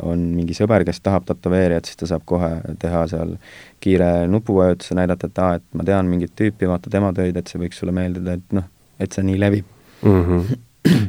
on 0.07 0.23
mingi 0.37 0.55
sõber, 0.55 0.85
kes 0.87 1.03
tahab 1.03 1.27
tätoveerijat, 1.27 1.90
siis 1.90 1.99
ta 1.99 2.11
saab 2.12 2.23
kohe 2.29 2.53
teha 2.83 3.03
seal 3.11 3.35
kiire 3.83 4.29
nupuvajutuse, 4.31 4.94
näidata, 4.99 5.31
et 5.31 5.42
aa, 5.42 5.59
et 5.59 5.66
ma 5.75 5.87
tean 5.88 6.11
mingit 6.11 6.37
tüüpi, 6.38 6.68
vaata 6.70 6.92
tema 6.92 7.11
töid, 7.16 7.37
et 7.37 7.51
see 7.51 7.62
võiks 7.62 7.83
sulle 7.83 7.94
meeldida, 7.96 8.37
et 8.38 8.57
noh, 8.57 8.68
et 9.01 9.16
see 9.16 9.27
nii 9.27 9.40
levib 9.42 9.66
mm. 10.03 10.25
-hmm. 10.25 10.59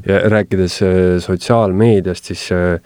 ja 0.09 0.21
rääkides 0.29 0.81
äh, 0.81 1.19
sotsiaalmeediast, 1.19 2.31
siis 2.31 2.49
äh, 2.51 2.79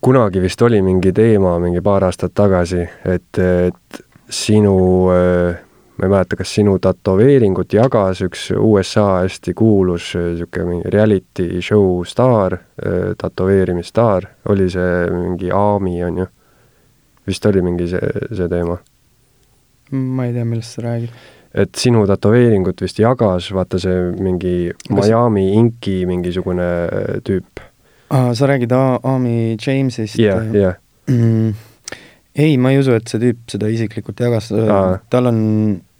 kunagi 0.00 0.40
vist 0.42 0.62
oli 0.62 0.82
mingi 0.82 1.12
teema 1.12 1.58
mingi 1.58 1.80
paar 1.80 2.04
aastat 2.04 2.32
tagasi, 2.34 2.86
et, 3.04 3.38
et 3.38 4.00
sinu 4.30 4.78
äh, 5.12 5.60
ma 6.02 6.06
ei 6.06 6.10
mäleta, 6.10 6.36
kas 6.36 6.50
sinu 6.56 6.72
tätoveeringut 6.82 7.72
jagas 7.72 8.24
üks 8.26 8.48
USA 8.58 9.20
hästi 9.20 9.52
kuulus 9.54 10.08
niisugune 10.18 10.64
mingi 10.66 10.90
reality 10.90 11.60
show 11.62 12.00
staar, 12.02 12.56
tätoveerimisstaar, 13.18 14.26
oli 14.50 14.66
see 14.70 15.04
mingi 15.14 15.52
Aami, 15.54 16.00
on 16.04 16.18
ju? 16.24 16.26
vist 17.26 17.46
oli 17.46 17.62
mingi 17.62 17.86
see, 17.92 18.26
see 18.34 18.48
teema? 18.50 18.80
ma 19.92 20.26
ei 20.26 20.34
tea, 20.34 20.48
millest 20.48 20.74
sa 20.74 20.82
räägid. 20.88 21.14
et 21.54 21.78
sinu 21.78 22.02
tätoveeringut 22.10 22.82
vist 22.82 22.98
jagas, 22.98 23.52
vaata 23.54 23.78
see 23.78 24.10
mingi 24.18 24.72
kas... 24.72 24.96
Miami 24.98 25.52
Inki 25.60 26.00
mingisugune 26.10 26.66
tüüp. 27.22 27.62
aa, 28.10 28.34
sa 28.34 28.50
räägid 28.50 28.74
Aami 28.74 29.54
Jamesist? 29.54 30.18
jah, 30.18 30.50
jah 30.50 30.74
mm, 31.06 31.54
ei, 32.34 32.58
ma 32.58 32.74
ei 32.74 32.82
usu, 32.82 32.98
et 32.98 33.06
see 33.06 33.22
tüüp 33.22 33.54
seda 33.54 33.70
isiklikult 33.70 34.26
jagas, 34.26 34.50
tal 35.14 35.30
on 35.30 35.40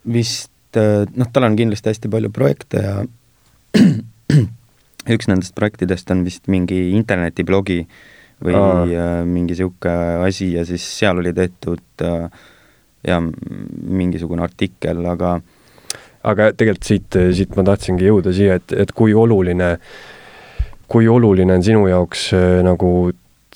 vist, 0.04 0.52
äh, 0.76 1.04
noh, 1.14 1.28
tal 1.32 1.46
on 1.48 1.58
kindlasti 1.58 1.92
hästi 1.92 2.10
palju 2.12 2.30
projekte 2.34 2.82
ja 2.82 2.96
üks 5.14 5.28
nendest 5.30 5.54
projektidest 5.58 6.10
on 6.14 6.24
vist 6.26 6.48
mingi 6.52 6.90
internetiblogi 6.96 7.82
või 8.42 8.56
Aa. 8.58 8.84
Äh, 8.86 9.12
mingi 9.28 9.54
niisugune 9.54 10.26
asi 10.26 10.52
ja 10.56 10.66
siis 10.68 10.84
seal 10.98 11.22
oli 11.22 11.34
tehtud 11.36 12.06
äh, 12.06 12.26
ja 13.06 13.18
mingisugune 13.22 14.44
artikkel, 14.44 15.04
aga 15.06 15.40
aga 16.22 16.52
tegelikult 16.54 16.86
siit, 16.86 17.16
siit 17.34 17.56
ma 17.58 17.64
tahtsingi 17.66 18.06
jõuda 18.06 18.30
siia, 18.34 18.60
et, 18.60 18.74
et 18.78 18.92
kui 18.94 19.10
oluline, 19.18 19.72
kui 20.86 21.08
oluline 21.10 21.56
on 21.56 21.64
sinu 21.66 21.88
jaoks 21.90 22.28
nagu 22.62 22.92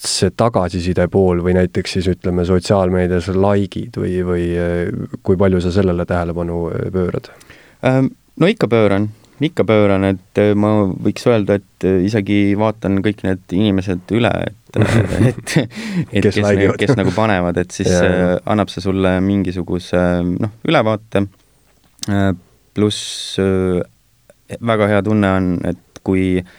see 0.00 0.32
tagasiside 0.36 1.06
pool 1.12 1.40
või 1.44 1.56
näiteks 1.56 1.96
siis 1.96 2.08
ütleme, 2.12 2.44
sotsiaalmeedias 2.48 3.30
likeid 3.32 3.96
või, 4.00 4.16
või 4.26 4.48
eh, 4.60 4.90
kui 5.24 5.38
palju 5.40 5.62
sa 5.64 5.72
sellele 5.74 6.06
tähelepanu 6.08 6.66
eh, 6.72 6.90
pöörad? 6.92 7.30
Ähm, 7.86 8.10
no 8.40 8.50
ikka 8.50 8.68
pööran, 8.72 9.08
ikka 9.40 9.64
pööran, 9.68 10.04
et 10.10 10.42
eh, 10.42 10.52
ma 10.58 10.74
võiks 10.90 11.24
öelda, 11.30 11.58
et 11.60 11.88
isegi 12.08 12.40
vaatan 12.58 13.00
kõik 13.04 13.24
need 13.26 13.56
inimesed 13.56 14.14
üle, 14.16 14.32
et 14.50 14.62
et, 14.76 15.56
et 15.56 16.20
kes, 16.20 16.34
kes, 16.34 16.42
nagu, 16.44 16.72
kes 16.76 16.92
nagu 16.98 17.12
panevad, 17.16 17.56
et 17.62 17.72
siis 17.72 17.88
ja, 17.88 18.36
annab 18.44 18.68
see 18.68 18.84
sulle 18.84 19.14
mingisuguse 19.24 20.02
noh, 20.28 20.52
ülevaate, 20.68 21.22
pluss 22.76 23.38
väga 24.60 24.90
hea 24.90 25.00
tunne 25.06 25.30
on, 25.38 25.48
et 25.64 26.02
kui 26.04 26.26
äh, 26.42 26.50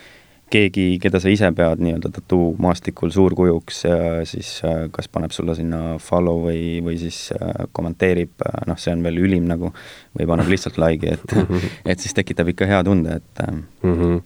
keegi, 0.52 0.86
keda 1.04 1.20
sa 1.20 1.32
ise 1.32 1.50
pead 1.56 1.82
nii-öelda 1.84 2.12
tattoo 2.16 2.52
maastikul 2.62 3.12
suurkujuks, 3.14 3.82
siis 4.30 4.52
äh, 4.68 4.86
kas 4.94 5.10
paneb 5.12 5.34
sulle 5.36 5.56
sinna 5.58 5.98
follow 6.04 6.46
või, 6.46 6.62
või 6.84 6.96
siis 7.02 7.34
äh, 7.36 7.68
kommenteerib, 7.76 8.34
äh, 8.46 8.62
noh, 8.70 8.80
see 8.80 8.94
on 8.96 9.04
veel 9.06 9.20
ülim 9.28 9.48
nagu, 9.50 9.74
või 10.18 10.30
paneb 10.30 10.52
lihtsalt 10.52 10.80
like'i, 10.84 11.18
et 11.18 11.36
et 11.86 12.00
siis 12.04 12.16
tekitab 12.18 12.54
ikka 12.54 12.70
hea 12.70 12.80
tunde, 12.88 13.20
et 13.20 13.44
mm. 13.48 13.66
-hmm. 13.84 14.22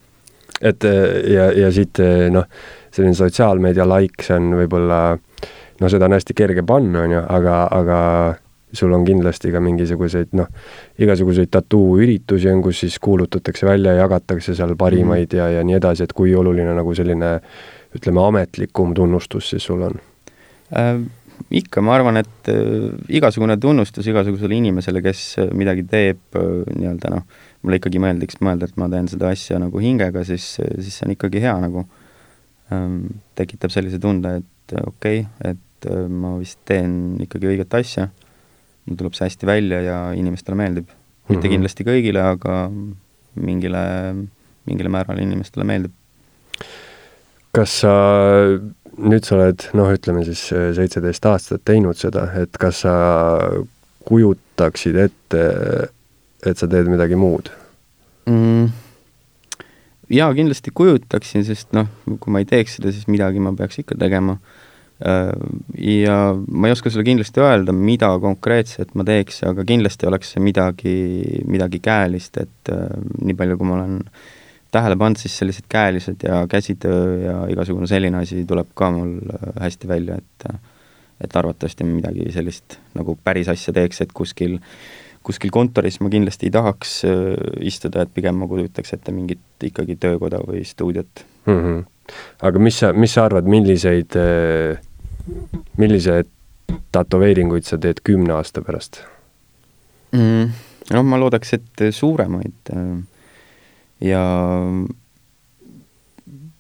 et 0.62 0.88
ja, 1.34 1.50
ja 1.58 1.72
siit 1.74 2.02
noh, 2.32 2.46
selline 2.92 3.18
sotsiaalmeedia 3.18 3.88
like, 3.90 4.24
see 4.24 4.38
on 4.38 4.54
võib-olla 4.62 5.02
noh, 5.82 5.90
seda 5.90 6.06
on 6.06 6.18
hästi 6.18 6.38
kerge 6.38 6.64
panna, 6.64 7.08
on 7.08 7.18
ju, 7.18 7.26
aga, 7.40 7.58
aga 7.72 8.00
sul 8.74 8.94
on 8.94 9.06
kindlasti 9.06 9.52
ka 9.52 9.60
mingisuguseid 9.64 10.36
noh, 10.38 10.50
igasuguseid 11.00 11.52
tattoo-üritusi 11.52 12.52
on, 12.52 12.62
kus 12.66 12.84
siis 12.86 13.00
kuulutatakse 13.00 13.68
välja, 13.68 13.94
jagatakse 14.00 14.56
seal 14.56 14.76
parimaid 14.76 15.28
mm 15.34 15.38
-hmm. 15.38 15.38
ja, 15.38 15.50
ja 15.60 15.64
nii 15.64 15.76
edasi, 15.76 16.04
et 16.04 16.14
kui 16.14 16.36
oluline 16.36 16.76
nagu 16.76 16.96
selline 16.96 17.40
ütleme, 17.96 18.28
ametlikum 18.28 18.94
tunnustus 18.94 19.50
siis 19.50 19.64
sul 19.64 19.82
on 19.82 20.00
äh,? 20.78 21.02
ikka, 21.50 21.82
ma 21.82 21.96
arvan, 21.96 22.18
et 22.22 22.50
äh, 22.50 22.92
igasugune 23.10 23.58
tunnustus 23.58 24.08
igasugusele 24.08 24.56
inimesele, 24.56 25.02
kes 25.02 25.24
äh, 25.42 25.50
midagi 25.58 25.84
teeb 25.90 26.38
äh, 26.38 26.62
nii-öelda 26.78 27.12
noh, 27.16 27.26
mulle 27.64 27.80
ikkagi 27.82 28.02
meeldiks 28.02 28.40
mõelda, 28.46 28.70
et 28.70 28.78
ma 28.78 28.90
teen 28.92 29.10
seda 29.12 29.32
asja 29.34 29.60
nagu 29.62 29.82
hingega, 29.82 30.24
siis, 30.28 30.54
äh, 30.62 30.76
siis 30.80 31.00
see 31.00 31.08
on 31.08 31.16
ikkagi 31.16 31.44
hea 31.44 31.56
nagu 31.64 31.86
ähm,, 32.72 33.22
tekitab 33.36 33.74
sellise 33.74 34.00
tunde, 34.02 34.38
et 34.42 34.76
äh, 34.76 34.88
okei 34.88 35.26
okay,, 35.26 35.54
et 35.56 35.90
äh, 35.92 36.08
ma 36.08 36.36
vist 36.40 36.62
teen 36.66 37.18
ikkagi 37.26 37.52
õiget 37.54 37.80
asja 37.80 38.10
mul 38.88 38.98
tuleb 39.00 39.16
see 39.18 39.28
hästi 39.30 39.48
välja 39.50 39.82
ja 39.86 39.98
inimestele 40.18 40.58
meeldib. 40.58 40.88
mitte 41.30 41.34
mm 41.34 41.44
-hmm. 41.44 41.54
kindlasti 41.54 41.84
kõigile, 41.84 42.22
aga 42.34 42.72
mingile, 43.36 43.82
mingile 44.66 44.90
määrale 44.90 45.22
inimestele 45.22 45.66
meeldib. 45.66 45.92
kas 47.52 47.80
sa, 47.84 47.94
nüüd 48.98 49.24
sa 49.28 49.36
oled 49.36 49.68
noh, 49.74 49.92
ütleme 49.92 50.26
siis 50.26 50.44
seitseteist 50.76 51.26
aastat 51.26 51.62
teinud 51.66 51.98
seda, 51.98 52.28
et 52.42 52.58
kas 52.58 52.82
sa 52.82 52.94
kujutaksid 54.06 54.96
ette, 54.96 55.44
et 56.46 56.58
sa 56.58 56.68
teed 56.68 56.88
midagi 56.88 57.16
muud 57.16 57.52
mm.? 58.26 58.70
jaa, 60.10 60.34
kindlasti 60.34 60.72
kujutaksin, 60.74 61.46
sest 61.46 61.72
noh, 61.74 61.88
kui 62.20 62.32
ma 62.32 62.40
ei 62.40 62.46
teeks 62.46 62.76
seda, 62.80 62.92
siis 62.92 63.08
midagi 63.08 63.40
ma 63.40 63.54
peaks 63.54 63.80
ikka 63.80 63.96
tegema 63.96 64.38
Äh, 64.38 64.71
ja 65.02 66.18
ma 66.48 66.68
ei 66.68 66.76
oska 66.76 66.92
sulle 66.92 67.06
kindlasti 67.06 67.42
öelda, 67.42 67.74
mida 67.74 68.12
konkreetset 68.22 68.94
ma 68.98 69.06
teeks, 69.08 69.42
aga 69.50 69.66
kindlasti 69.68 70.08
oleks 70.10 70.36
see 70.36 70.44
midagi, 70.44 70.96
midagi 71.50 71.82
käelist, 71.84 72.38
et 72.42 72.74
äh, 72.74 72.92
nii 73.22 73.38
palju, 73.38 73.58
kui 73.58 73.70
ma 73.70 73.80
olen 73.80 73.96
tähele 74.72 74.98
pannud, 75.00 75.20
siis 75.20 75.36
sellised 75.42 75.66
käelised 75.72 76.22
ja 76.28 76.44
käsitöö 76.50 77.16
ja 77.24 77.38
igasugune 77.52 77.90
selline 77.90 78.22
asi 78.22 78.46
tuleb 78.48 78.70
ka 78.78 78.92
mul 78.94 79.18
äh, 79.20 79.48
hästi 79.68 79.90
välja, 79.90 80.20
et 80.22 80.52
et 81.22 81.36
arvatavasti 81.38 81.86
midagi 81.86 82.32
sellist 82.34 82.80
nagu 82.98 83.14
päris 83.24 83.50
asja 83.52 83.74
teeks, 83.76 84.00
et 84.02 84.14
kuskil 84.14 84.56
kuskil 85.22 85.52
kontoris 85.54 86.00
ma 86.02 86.10
kindlasti 86.10 86.48
ei 86.48 86.54
tahaks 86.56 86.94
istuda, 87.62 88.08
et 88.08 88.14
pigem 88.14 88.40
ma 88.42 88.48
kujutaks 88.50 88.96
ette 88.98 89.14
mingit 89.14 89.68
ikkagi 89.68 90.00
töökoda 90.02 90.40
või 90.42 90.64
stuudiot 90.66 91.22
mm. 91.46 91.60
-hmm. 91.60 91.84
aga 92.42 92.64
mis 92.66 92.80
sa, 92.82 92.90
mis 92.94 93.14
sa 93.14 93.28
arvad, 93.30 93.46
milliseid 93.46 94.18
äh 94.18 94.82
milliseid 95.78 96.30
tätoveeringuid 96.92 97.68
sa 97.68 97.80
teed 97.82 98.04
kümne 98.04 98.36
aasta 98.38 98.64
pärast 98.66 99.02
mm,? 100.16 100.50
noh, 100.92 101.06
ma 101.08 101.20
loodaks, 101.20 101.54
et 101.58 101.86
suuremaid 101.96 102.74
ja 104.02 104.24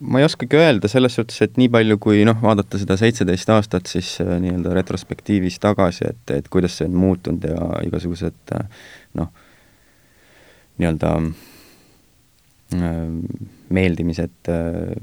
ma 0.02 0.20
ei 0.20 0.26
oskagi 0.26 0.58
öelda 0.58 0.90
selles 0.90 1.16
suhtes, 1.16 1.38
et 1.46 1.58
nii 1.62 1.70
palju, 1.74 1.98
kui 2.02 2.24
noh, 2.26 2.38
vaadata 2.42 2.80
seda 2.82 2.98
seitseteist 3.00 3.50
aastat 3.54 3.90
siis 3.92 4.16
äh, 4.24 4.34
nii-öelda 4.42 4.74
retrospektiivis 4.80 5.60
tagasi, 5.62 6.10
et, 6.10 6.36
et 6.40 6.50
kuidas 6.52 6.80
see 6.80 6.90
on 6.90 6.98
muutunud 6.98 7.46
ja 7.46 7.70
igasugused 7.86 8.56
äh, 8.58 8.86
noh, 9.20 9.30
nii-öelda 10.82 11.14
äh, 12.82 13.00
meeldimised, 13.74 14.52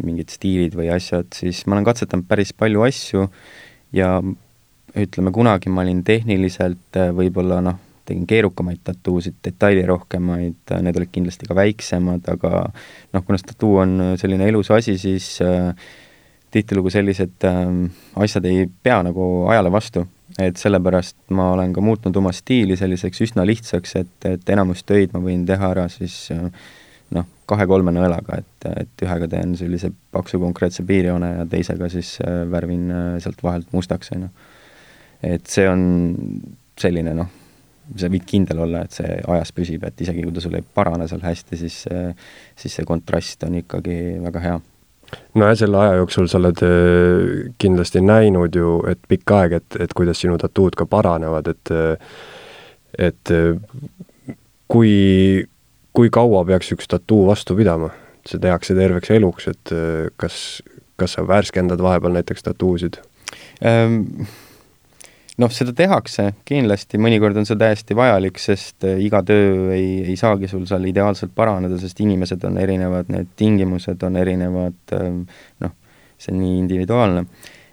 mingid 0.05 0.31
stiilid 0.35 0.77
või 0.79 0.91
asjad, 0.95 1.31
siis 1.37 1.64
ma 1.66 1.77
olen 1.77 1.89
katsetanud 1.89 2.29
päris 2.29 2.55
palju 2.57 2.85
asju 2.87 3.27
ja 3.97 4.16
ütleme, 4.99 5.33
kunagi 5.35 5.71
ma 5.73 5.85
olin 5.85 6.01
tehniliselt 6.07 6.99
võib-olla 7.16 7.61
noh, 7.64 7.79
tegin 8.09 8.27
keerukamaid 8.29 8.81
tattuusid, 8.85 9.39
detailirohkemaid, 9.45 10.75
need 10.85 10.99
olid 11.01 11.12
kindlasti 11.12 11.49
ka 11.49 11.57
väiksemad, 11.59 12.29
aga 12.33 12.69
noh, 12.69 13.25
kuna 13.25 13.41
see 13.41 13.51
tattoo 13.51 13.81
on 13.83 13.97
selline 14.21 14.49
elus 14.49 14.71
asi, 14.75 14.97
siis 15.01 15.35
äh, 15.45 15.73
tihtilugu 16.55 16.93
sellised 16.95 17.49
äh, 17.49 17.64
asjad 18.25 18.49
ei 18.49 18.69
pea 18.83 19.03
nagu 19.07 19.49
ajale 19.53 19.73
vastu. 19.75 20.07
et 20.39 20.61
sellepärast 20.61 21.16
ma 21.35 21.49
olen 21.55 21.73
ka 21.75 21.83
muutnud 21.83 22.16
oma 22.21 22.31
stiili 22.37 22.77
selliseks 22.79 23.23
üsna 23.25 23.47
lihtsaks, 23.49 23.95
et, 23.99 24.27
et 24.29 24.51
enamus 24.53 24.85
töid 24.87 25.11
ma 25.16 25.23
võin 25.25 25.47
teha 25.49 25.71
ära 25.73 25.89
siis 25.91 26.29
äh, 26.31 26.45
noh, 27.17 27.27
kahe-kolme 27.49 27.93
nõelaga, 27.95 28.43
et, 28.43 28.69
et 28.85 29.05
ühega 29.07 29.29
teen 29.31 29.55
sellise 29.59 29.91
paksu 30.13 30.41
konkreetse 30.43 30.85
piirjoone 30.89 31.33
ja 31.39 31.49
teisega 31.49 31.89
siis 31.93 32.17
äh, 32.25 32.43
värvin 32.51 32.89
äh, 32.93 33.11
sealt 33.25 33.43
vahelt 33.45 33.73
mustaks, 33.73 34.13
on 34.17 34.27
ju. 34.27 34.31
et 35.35 35.47
see 35.51 35.69
on 35.69 35.85
selline 36.79 37.15
noh, 37.17 37.31
sa 37.99 38.11
võid 38.13 38.27
kindel 38.29 38.65
olla, 38.67 38.85
et 38.85 38.97
see 38.99 39.21
ajas 39.35 39.53
püsib, 39.57 39.87
et 39.89 40.01
isegi 40.05 40.25
kui 40.25 40.35
ta 40.37 40.45
sul 40.45 40.59
ei 40.59 40.65
parane 40.75 41.09
seal 41.09 41.25
hästi, 41.25 41.61
siis, 41.61 41.79
siis 42.59 42.75
see 42.81 42.89
kontrast 42.89 43.47
on 43.49 43.57
ikkagi 43.63 43.99
väga 44.27 44.45
hea. 44.45 44.59
nojah, 45.41 45.57
selle 45.57 45.81
aja 45.81 46.01
jooksul 46.03 46.29
sa 46.29 46.41
oled 46.43 46.65
äh, 46.67 47.53
kindlasti 47.59 48.05
näinud 48.05 48.61
ju, 48.61 48.81
et 48.91 49.01
pikk 49.09 49.37
aeg, 49.39 49.61
et, 49.63 49.81
et 49.87 49.97
kuidas 49.97 50.21
sinu 50.21 50.37
tattood 50.41 50.77
ka 50.77 50.87
paranevad, 50.87 51.55
et 51.55 51.75
et 52.99 53.31
kui, 54.69 54.93
kui 55.99 56.13
kaua 56.15 56.45
peaks 56.47 56.71
üks 56.77 56.91
tattoo 56.91 57.25
vastu 57.27 57.59
pidama? 57.59 57.91
see 58.29 58.39
tehakse 58.43 58.75
terveks 58.77 59.11
eluks, 59.15 59.47
et 59.49 59.71
kas, 60.21 60.35
kas 61.01 61.15
sa 61.17 61.23
värskendad 61.27 61.81
vahepeal 61.81 62.19
näiteks 62.19 62.45
tattoosid 62.45 63.01
ähm,? 63.65 64.29
noh, 65.39 65.53
seda 65.55 65.75
tehakse 65.77 66.33
kindlasti, 66.49 67.01
mõnikord 67.03 67.39
on 67.39 67.47
see 67.49 67.59
täiesti 67.59 67.97
vajalik, 67.99 68.41
sest 68.43 68.87
äh, 68.89 68.99
iga 69.05 69.23
töö 69.27 69.71
ei, 69.75 70.03
ei 70.11 70.17
saagi 70.19 70.51
sul 70.51 70.67
seal 70.71 70.87
ideaalselt 70.91 71.35
paraneda, 71.37 71.79
sest 71.81 72.01
inimesed 72.05 72.45
on 72.49 72.59
erinevad, 72.63 73.11
need 73.15 73.31
tingimused 73.39 74.03
on 74.07 74.19
erinevad, 74.21 74.81
ähm, 74.99 75.23
noh, 75.65 75.77
see 76.19 76.35
on 76.35 76.43
nii 76.43 76.59
individuaalne. 76.65 77.25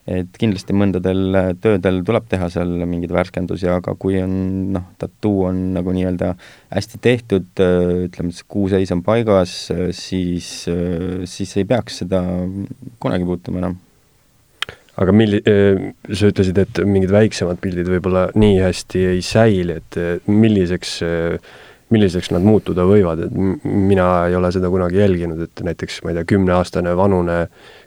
Et 0.05 0.37
kindlasti 0.37 0.75
mõndadel 0.77 1.37
äh, 1.37 1.47
töödel 1.61 2.01
tuleb 2.05 2.27
teha 2.29 2.49
seal 2.53 2.73
mingeid 2.85 3.13
värskendusi, 3.15 3.67
aga 3.71 3.95
kui 3.99 4.19
on 4.21 4.35
noh, 4.75 4.85
tattoo 5.01 5.47
on 5.49 5.61
nagu 5.77 5.95
nii-öelda 5.95 6.33
hästi 6.75 7.01
tehtud, 7.01 7.47
äh, 7.63 8.05
ütleme, 8.05 8.29
et 8.29 8.39
see 8.39 8.49
kuuseis 8.55 8.93
on 8.93 9.01
paigas, 9.05 9.55
siis, 9.97 10.51
siis 11.31 11.57
ei 11.57 11.67
peaks 11.69 12.03
seda 12.03 12.21
kunagi 13.01 13.27
puutuma 13.27 13.63
enam. 13.63 13.79
Aga 15.01 15.11
milli-, 15.11 15.41
sa 15.43 16.29
ütlesid, 16.31 16.59
et 16.61 16.79
mingid 16.87 17.11
väiksemad 17.11 17.59
pildid 17.59 17.89
võib-olla 17.91 18.29
nii 18.37 18.61
hästi 18.63 19.01
ei 19.09 19.25
säili, 19.25 19.81
et 19.81 19.97
milliseks, 20.31 20.93
milliseks 21.93 22.31
nad 22.33 22.45
muutuda 22.45 22.85
võivad, 22.87 23.25
et 23.27 23.63
mina 23.63 24.07
ei 24.29 24.35
ole 24.37 24.49
seda 24.53 24.71
kunagi 24.73 24.97
jälginud, 24.97 25.41
et 25.45 25.65
näiteks 25.67 26.01
ma 26.03 26.11
ei 26.11 26.19
tea, 26.19 26.27
kümneaastane 26.33 26.95
vanune, 26.97 27.39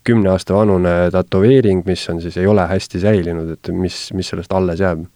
kümne 0.07 0.31
aasta 0.35 0.55
vanune 0.55 0.97
tätoveering, 1.15 1.83
mis 1.89 2.05
on 2.13 2.23
siis, 2.23 2.37
ei 2.39 2.47
ole 2.47 2.67
hästi 2.71 3.03
säilinud, 3.03 3.57
et 3.57 3.73
mis, 3.75 4.05
mis 4.15 4.35
sellest 4.35 4.55
alles 4.55 4.85
jääb 4.85 5.07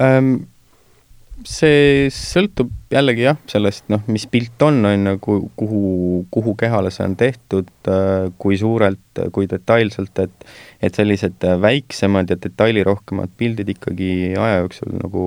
ähm,? 0.00 0.38
see 1.46 2.08
sõltub 2.10 2.72
jällegi 2.90 3.22
jah, 3.22 3.36
sellest 3.46 3.84
noh, 3.92 4.02
mis 4.10 4.24
pilt 4.30 4.62
on, 4.66 4.80
on 4.88 5.12
ju, 5.12 5.18
kuhu, 5.58 5.82
kuhu 6.34 6.54
kehale 6.58 6.90
see 6.94 7.06
on 7.06 7.14
tehtud, 7.20 7.70
äh, 7.86 8.26
kui 8.42 8.58
suurelt, 8.58 9.22
kui 9.34 9.46
detailselt, 9.50 10.18
et 10.24 10.48
et 10.82 10.94
sellised 10.94 11.42
väiksemad 11.62 12.30
ja 12.30 12.36
detailirohkemad 12.42 13.32
pildid 13.38 13.70
ikkagi 13.74 14.10
aja 14.38 14.64
jooksul 14.64 14.98
nagu 14.98 15.24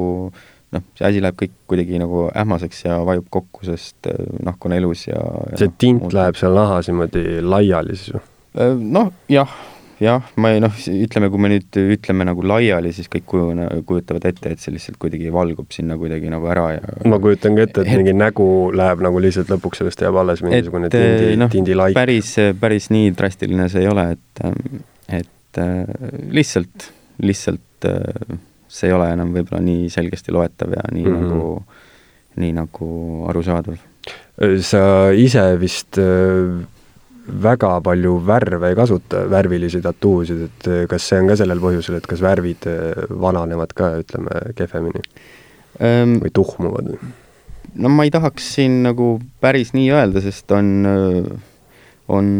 noh, 0.76 0.86
see 0.98 1.08
asi 1.08 1.24
läheb 1.24 1.38
kõik 1.40 1.58
kuidagi 1.72 2.00
nagu 2.02 2.30
ähmaseks 2.30 2.86
ja 2.86 3.02
vajub 3.08 3.28
kokku, 3.34 3.66
sest 3.68 4.10
äh, 4.12 4.24
nahk 4.46 4.66
on 4.68 4.78
elus 4.78 5.08
ja, 5.10 5.20
ja 5.52 5.60
see 5.62 5.76
tint 5.82 6.06
muud. 6.06 6.16
läheb 6.16 6.40
seal 6.40 6.56
nahas 6.58 6.90
niimoodi 6.92 7.44
laiali 7.44 7.98
siis 8.00 8.16
või? 8.16 8.26
Äh, 8.62 8.74
noh, 8.80 9.14
jah 9.32 9.52
jah, 10.02 10.30
ma 10.42 10.50
ei 10.56 10.62
noh, 10.64 10.74
ütleme, 10.74 11.30
kui 11.30 11.42
me 11.44 11.52
nüüd 11.52 11.78
ütleme 11.94 12.26
nagu 12.26 12.42
laiali, 12.46 12.90
siis 12.96 13.10
kõik 13.12 13.28
kujune, 13.30 13.68
kujutavad 13.88 14.26
ette, 14.32 14.54
et 14.56 14.64
see 14.64 14.74
lihtsalt 14.74 14.98
kuidagi 15.02 15.30
valgub 15.34 15.70
sinna 15.76 15.98
kuidagi 16.00 16.32
nagu 16.34 16.50
ära 16.50 16.66
ja 16.74 16.96
ma 17.12 17.20
kujutan 17.22 17.58
ka 17.58 17.68
ette, 17.68 17.84
et 17.86 18.00
mingi 18.00 18.16
nägu 18.18 18.48
läheb 18.78 19.04
nagu 19.06 19.22
lihtsalt 19.22 19.52
lõpuks 19.54 19.84
sellest 19.84 20.02
jääb 20.02 20.18
alles 20.24 20.42
mingisugune 20.46 20.90
et, 20.90 20.98
tindi 20.98 21.38
no,, 21.38 21.50
tindilaik. 21.54 21.98
päris, 21.98 22.34
päris 22.62 22.90
nii 22.94 23.14
drastiline 23.18 23.70
see 23.72 23.86
ei 23.86 23.92
ole, 23.92 24.08
et, 24.18 24.46
et 25.22 25.62
lihtsalt, 26.34 26.90
lihtsalt 27.22 27.92
see 28.72 28.90
ei 28.90 28.96
ole 28.96 29.10
enam 29.14 29.34
võib-olla 29.36 29.62
nii 29.66 29.90
selgesti 29.92 30.32
loetav 30.32 30.76
ja 30.78 30.84
nii 30.92 31.06
mm 31.06 31.16
-hmm. 31.16 31.32
nagu, 31.32 31.64
nii 32.42 32.54
nagu 32.56 32.92
arusaadav. 33.30 33.80
sa 34.64 34.84
ise 35.12 35.44
vist 35.60 36.00
väga 37.28 37.76
palju 37.86 38.16
värve 38.26 38.72
ei 38.72 38.76
kasuta, 38.76 39.26
värvilisi 39.30 39.82
tattoosid, 39.84 40.42
et 40.48 40.68
eh, 40.68 40.82
kas 40.90 41.06
see 41.10 41.20
on 41.22 41.30
ka 41.32 41.38
sellel 41.40 41.62
põhjusel, 41.62 41.98
et 42.00 42.08
kas 42.10 42.24
värvid 42.24 42.68
eh, 42.70 43.04
vananevad 43.22 43.76
ka, 43.78 43.92
ütleme, 44.02 44.42
kehvemini 44.58 45.04
ähm, 45.82 46.18
või 46.24 46.34
tuhmuvad? 46.34 46.92
no 47.76 47.94
ma 47.94 48.08
ei 48.08 48.12
tahaks 48.14 48.50
siin 48.58 48.82
nagu 48.88 49.14
päris 49.44 49.76
nii 49.78 49.92
öelda, 49.94 50.24
sest 50.24 50.52
on, 50.56 50.74
on, 52.12 52.32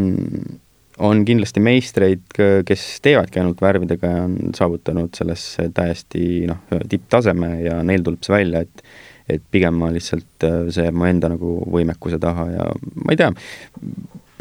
on 1.02 1.24
kindlasti 1.26 1.64
meistreid, 1.64 2.26
kes 2.68 2.86
teevadki 3.04 3.42
ainult 3.42 3.62
värvidega 3.64 4.12
ja 4.12 4.26
on 4.28 4.38
saavutanud 4.58 5.16
selles 5.18 5.46
täiesti 5.76 6.46
noh, 6.50 6.62
tipptaseme 6.90 7.56
ja 7.66 7.80
neil 7.88 8.06
tuleb 8.06 8.24
see 8.26 8.36
välja, 8.36 8.66
et 8.66 8.86
et 9.32 9.44
pigem 9.54 9.78
ma 9.80 9.88
lihtsalt, 9.94 10.44
see 10.76 10.90
mu 10.92 11.06
enda 11.08 11.30
nagu 11.32 11.54
võimekuse 11.72 12.18
taha 12.20 12.48
ja 12.52 12.66
ma 13.06 13.14
ei 13.14 13.20
tea, 13.20 13.30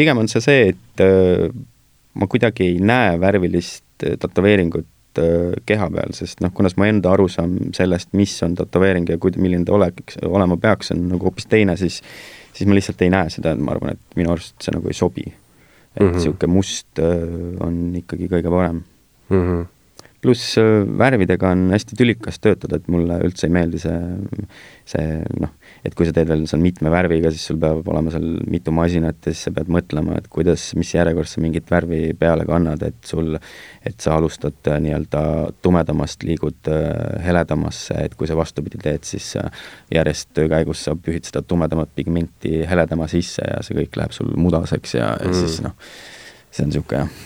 pigem 0.00 0.18
on 0.18 0.30
see 0.32 0.42
see, 0.42 0.72
et 0.72 1.02
ma 2.18 2.26
kuidagi 2.26 2.66
ei 2.66 2.80
näe 2.82 3.12
värvilist 3.20 3.84
tätoveeringut 4.00 4.88
keha 5.66 5.88
peal, 5.92 6.14
sest 6.16 6.40
noh, 6.42 6.52
kuna 6.54 6.70
mu 6.78 6.86
enda 6.86 7.12
arusaam 7.12 7.56
sellest, 7.76 8.12
mis 8.18 8.34
on 8.46 8.56
tätoveering 8.58 9.08
ja 9.10 9.18
kuid-, 9.20 9.38
milline 9.42 9.66
ta 9.68 9.76
oleks, 9.76 10.18
olema 10.26 10.56
peaks, 10.60 10.92
on 10.94 11.06
nagu 11.12 11.28
hoopis 11.28 11.48
teine, 11.50 11.76
siis 11.78 12.00
siis 12.52 12.68
ma 12.68 12.74
lihtsalt 12.74 13.02
ei 13.02 13.12
näe 13.12 13.30
seda, 13.30 13.54
et 13.54 13.62
ma 13.62 13.74
arvan, 13.74 13.94
et 13.94 14.18
minu 14.18 14.32
arust 14.34 14.56
see 14.62 14.74
nagu 14.74 14.90
ei 14.90 14.96
sobi. 14.96 15.26
Et 15.96 16.06
niisugune 16.06 16.46
mm 16.46 16.50
-hmm. 16.50 16.54
must 16.54 16.98
on 17.66 17.94
ikkagi 17.96 18.28
kõige 18.28 18.50
parem 18.50 18.82
mm. 19.30 19.44
-hmm 19.44 19.68
pluss 20.20 20.56
värvidega 20.98 21.48
on 21.54 21.70
hästi 21.72 21.96
tülikas 21.96 22.38
töötada, 22.44 22.76
et 22.76 22.88
mulle 22.92 23.16
üldse 23.24 23.46
ei 23.46 23.54
meeldi 23.56 23.78
see, 23.80 24.00
see 24.84 25.22
noh, 25.40 25.54
et 25.84 25.94
kui 25.96 26.06
sa 26.06 26.12
teed 26.14 26.28
veel 26.28 26.44
seal 26.50 26.60
mitme 26.62 26.90
värviga, 26.92 27.30
siis 27.32 27.46
sul 27.48 27.58
peab 27.60 27.86
olema 27.88 28.12
seal 28.12 28.26
mitu 28.50 28.72
masinat 28.74 29.18
ja 29.24 29.32
siis 29.32 29.46
sa 29.48 29.52
pead 29.56 29.70
mõtlema, 29.72 30.18
et 30.20 30.28
kuidas, 30.32 30.66
mis 30.78 30.92
järjekorras 30.94 31.34
sa 31.36 31.42
mingit 31.44 31.70
värvi 31.72 32.00
peale 32.20 32.44
kannad, 32.48 32.82
et 32.86 32.98
sul, 33.08 33.38
et 33.86 33.96
sa 34.02 34.16
alustad 34.18 34.70
äh, 34.70 34.80
nii-öelda 34.84 35.22
tumedamast, 35.64 36.26
liigud 36.28 36.70
äh, 36.72 36.90
heledamasse, 37.24 37.96
et 38.04 38.16
kui 38.18 38.28
sa 38.28 38.36
vastupidi 38.38 38.80
teed, 38.82 39.06
siis 39.08 39.32
järjest 39.94 40.34
töö 40.36 40.50
käigus 40.52 40.84
sa 40.86 40.96
pühid 40.96 41.28
seda 41.28 41.42
tumedamat 41.46 41.92
pigmenti 41.96 42.60
heledama 42.68 43.08
sisse 43.10 43.46
ja 43.46 43.62
see 43.64 43.78
kõik 43.80 43.96
läheb 44.00 44.16
sul 44.16 44.34
mudaseks 44.36 44.98
ja, 44.98 45.14
ja 45.16 45.30
mm. 45.32 45.38
siis 45.40 45.60
noh, 45.64 45.76
see 46.50 46.66
on 46.66 46.74
niisugune 46.74 47.04
jah, 47.04 47.16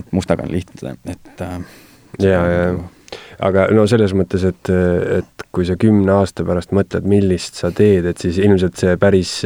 et 0.00 0.12
mustaga 0.12 0.44
on 0.44 0.52
lihtne, 0.52 0.96
et 1.08 1.44
äh, 1.44 1.58
ja, 2.20 2.44
ja 2.50 2.68
aga 3.44 3.68
no 3.74 3.86
selles 3.90 4.14
mõttes, 4.16 4.44
et, 4.48 4.72
et 5.18 5.46
kui 5.54 5.66
sa 5.68 5.76
kümne 5.80 6.12
aasta 6.16 6.46
pärast 6.46 6.74
mõtled, 6.76 7.06
millist 7.08 7.60
sa 7.60 7.70
teed, 7.74 8.06
et 8.10 8.20
siis 8.20 8.40
ilmselt 8.42 8.78
see 8.80 8.98
päris, 9.00 9.36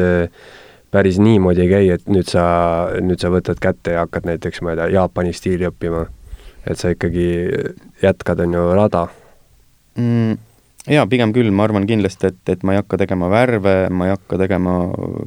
päris 0.94 1.20
niimoodi 1.22 1.64
ei 1.66 1.70
käi, 1.72 1.92
et 1.98 2.10
nüüd 2.10 2.28
sa, 2.30 2.44
nüüd 3.04 3.20
sa 3.22 3.32
võtad 3.34 3.60
kätte 3.62 3.96
ja 3.96 4.06
hakkad 4.06 4.28
näiteks, 4.28 4.62
ma 4.64 4.74
ei 4.74 4.80
tea, 4.80 4.90
Jaapani 4.98 5.34
stiili 5.36 5.68
õppima. 5.68 6.06
et 6.68 6.76
sa 6.76 6.90
ikkagi 6.92 7.28
jätkad, 8.02 8.40
on 8.44 8.54
ju, 8.54 8.68
rada 8.76 9.06
mm,? 9.96 10.36
jaa, 10.88 11.06
pigem 11.10 11.32
küll, 11.36 11.50
ma 11.52 11.66
arvan 11.68 11.86
kindlasti, 11.88 12.32
et, 12.32 12.42
et 12.52 12.64
ma 12.64 12.74
ei 12.74 12.82
hakka 12.82 12.98
tegema 13.04 13.28
värve, 13.32 13.76
ma 13.90 14.08
ei 14.08 14.14
hakka 14.14 14.38
tegema 14.40 14.76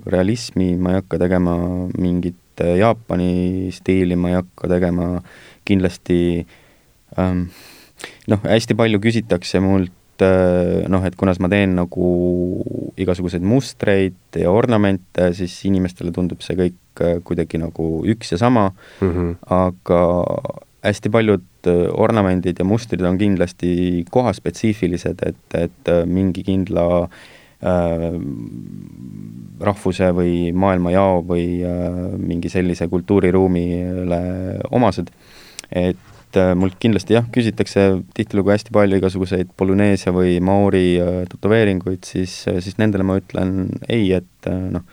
realismi, 0.09 0.75
ma 0.77 0.95
ei 0.95 1.01
hakka 1.01 1.21
tegema 1.21 1.57
mingit 1.97 2.37
Jaapani 2.61 3.71
stiili, 3.73 4.17
ma 4.19 4.31
ei 4.31 4.37
hakka 4.37 4.69
tegema 4.69 5.07
kindlasti 5.65 6.17
ähm, 7.17 7.45
noh, 8.27 8.43
hästi 8.45 8.77
palju 8.77 9.01
küsitakse 9.03 9.61
mult 9.63 10.23
äh, 10.25 10.87
noh, 10.91 11.05
et 11.07 11.17
kuna 11.19 11.33
ma 11.39 11.49
teen 11.51 11.75
nagu 11.79 12.11
igasuguseid 13.01 13.45
mustreid 13.45 14.37
ja 14.37 14.51
ornamente, 14.53 15.31
siis 15.37 15.55
inimestele 15.69 16.13
tundub 16.15 16.43
see 16.45 16.57
kõik 16.59 17.05
äh, 17.05 17.19
kuidagi 17.25 17.61
nagu 17.61 18.01
üks 18.11 18.35
ja 18.35 18.41
sama 18.41 18.69
mm, 18.71 19.09
-hmm. 19.11 19.35
aga 19.47 20.01
hästi 20.81 21.11
paljud 21.13 21.69
ornamendid 21.93 22.57
ja 22.57 22.65
mustrid 22.65 23.03
on 23.05 23.17
kindlasti 23.17 24.03
kohaspetsiifilised, 24.09 25.21
et, 25.21 25.53
et 25.53 25.91
mingi 26.09 26.41
kindla 26.43 26.85
äh, 27.05 28.17
rahvuse 29.61 30.09
või 30.17 30.49
maailmajao 30.57 31.21
või 31.27 31.45
äh, 31.65 31.99
mingi 32.17 32.49
sellise 32.49 32.87
kultuuriruumile 32.91 34.21
omased. 34.71 35.11
et 35.71 36.10
et 36.31 36.39
äh, 36.39 36.53
mult 36.55 36.77
kindlasti 36.79 37.15
jah, 37.17 37.27
küsitakse 37.33 37.85
tihtilugu 38.15 38.53
hästi 38.53 38.73
palju 38.75 38.99
igasuguseid 39.01 39.51
Polüneesia 39.59 40.13
või 40.15 40.37
Maori 40.43 40.95
äh, 41.01 41.21
tätoveeringuid, 41.31 42.05
siis, 42.07 42.43
äh, 42.47 42.61
siis 42.63 42.77
nendele 42.79 43.05
ma 43.07 43.17
ütlen 43.19 43.67
ei, 43.91 44.11
et 44.15 44.47
noh, 44.47 44.85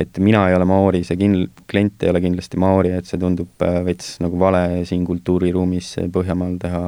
et 0.00 0.20
mina 0.22 0.46
ei 0.48 0.56
ole 0.56 0.64
Maori, 0.68 1.02
see 1.04 1.18
kin-, 1.20 1.50
klient 1.70 2.04
ei 2.04 2.12
ole 2.12 2.22
kindlasti 2.24 2.60
Maori, 2.60 2.94
et 2.96 3.08
see 3.08 3.20
tundub 3.20 3.66
veits 3.84 4.16
nagu 4.24 4.38
vale 4.40 4.84
siin 4.88 5.04
kultuuriruumis 5.08 5.92
Põhjamaal 6.14 6.56
teha 6.62 6.84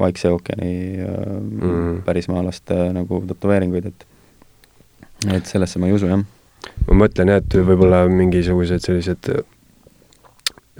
Vaikse 0.00 0.32
ookeani 0.32 0.72
mm. 1.02 1.98
pärismaalaste 2.06 2.78
nagu 2.96 3.20
tätoveeringuid, 3.28 3.92
et 3.92 4.10
et 5.32 5.46
sellesse 5.48 5.80
ma 5.80 5.88
ei 5.88 5.94
usu, 5.96 6.08
jah. 6.10 6.24
ma 6.88 6.96
mõtlen 7.04 7.30
jah, 7.32 7.42
et 7.44 7.58
võib-olla 7.68 8.04
mingisugused 8.10 8.82
sellised 8.84 9.34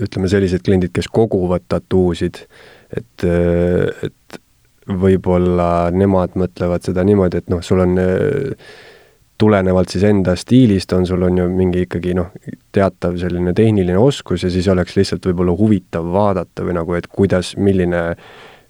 ütleme, 0.00 0.30
sellised 0.30 0.64
kliendid, 0.66 0.90
kes 0.94 1.06
koguvad 1.12 1.66
tattoosid, 1.70 2.40
et, 2.96 3.26
et 3.26 4.40
võib-olla 4.90 5.90
nemad 5.94 6.34
mõtlevad 6.38 6.84
seda 6.84 7.04
niimoodi, 7.06 7.40
et 7.40 7.52
noh, 7.52 7.62
sul 7.64 7.84
on 7.84 7.94
tulenevalt 9.38 9.90
siis 9.90 10.04
enda 10.06 10.36
stiilist 10.38 10.92
on 10.94 11.06
sul 11.06 11.22
on 11.26 11.38
ju 11.38 11.46
mingi 11.50 11.84
ikkagi 11.88 12.14
noh, 12.16 12.30
teatav 12.74 13.16
selline 13.18 13.54
tehniline 13.56 13.98
oskus 13.98 14.44
ja 14.46 14.50
siis 14.52 14.68
oleks 14.70 14.94
lihtsalt 14.98 15.26
võib-olla 15.26 15.56
huvitav 15.58 16.06
vaadata 16.14 16.66
või 16.66 16.76
nagu, 16.78 16.94
et 16.94 17.08
kuidas, 17.10 17.54
milline 17.58 18.04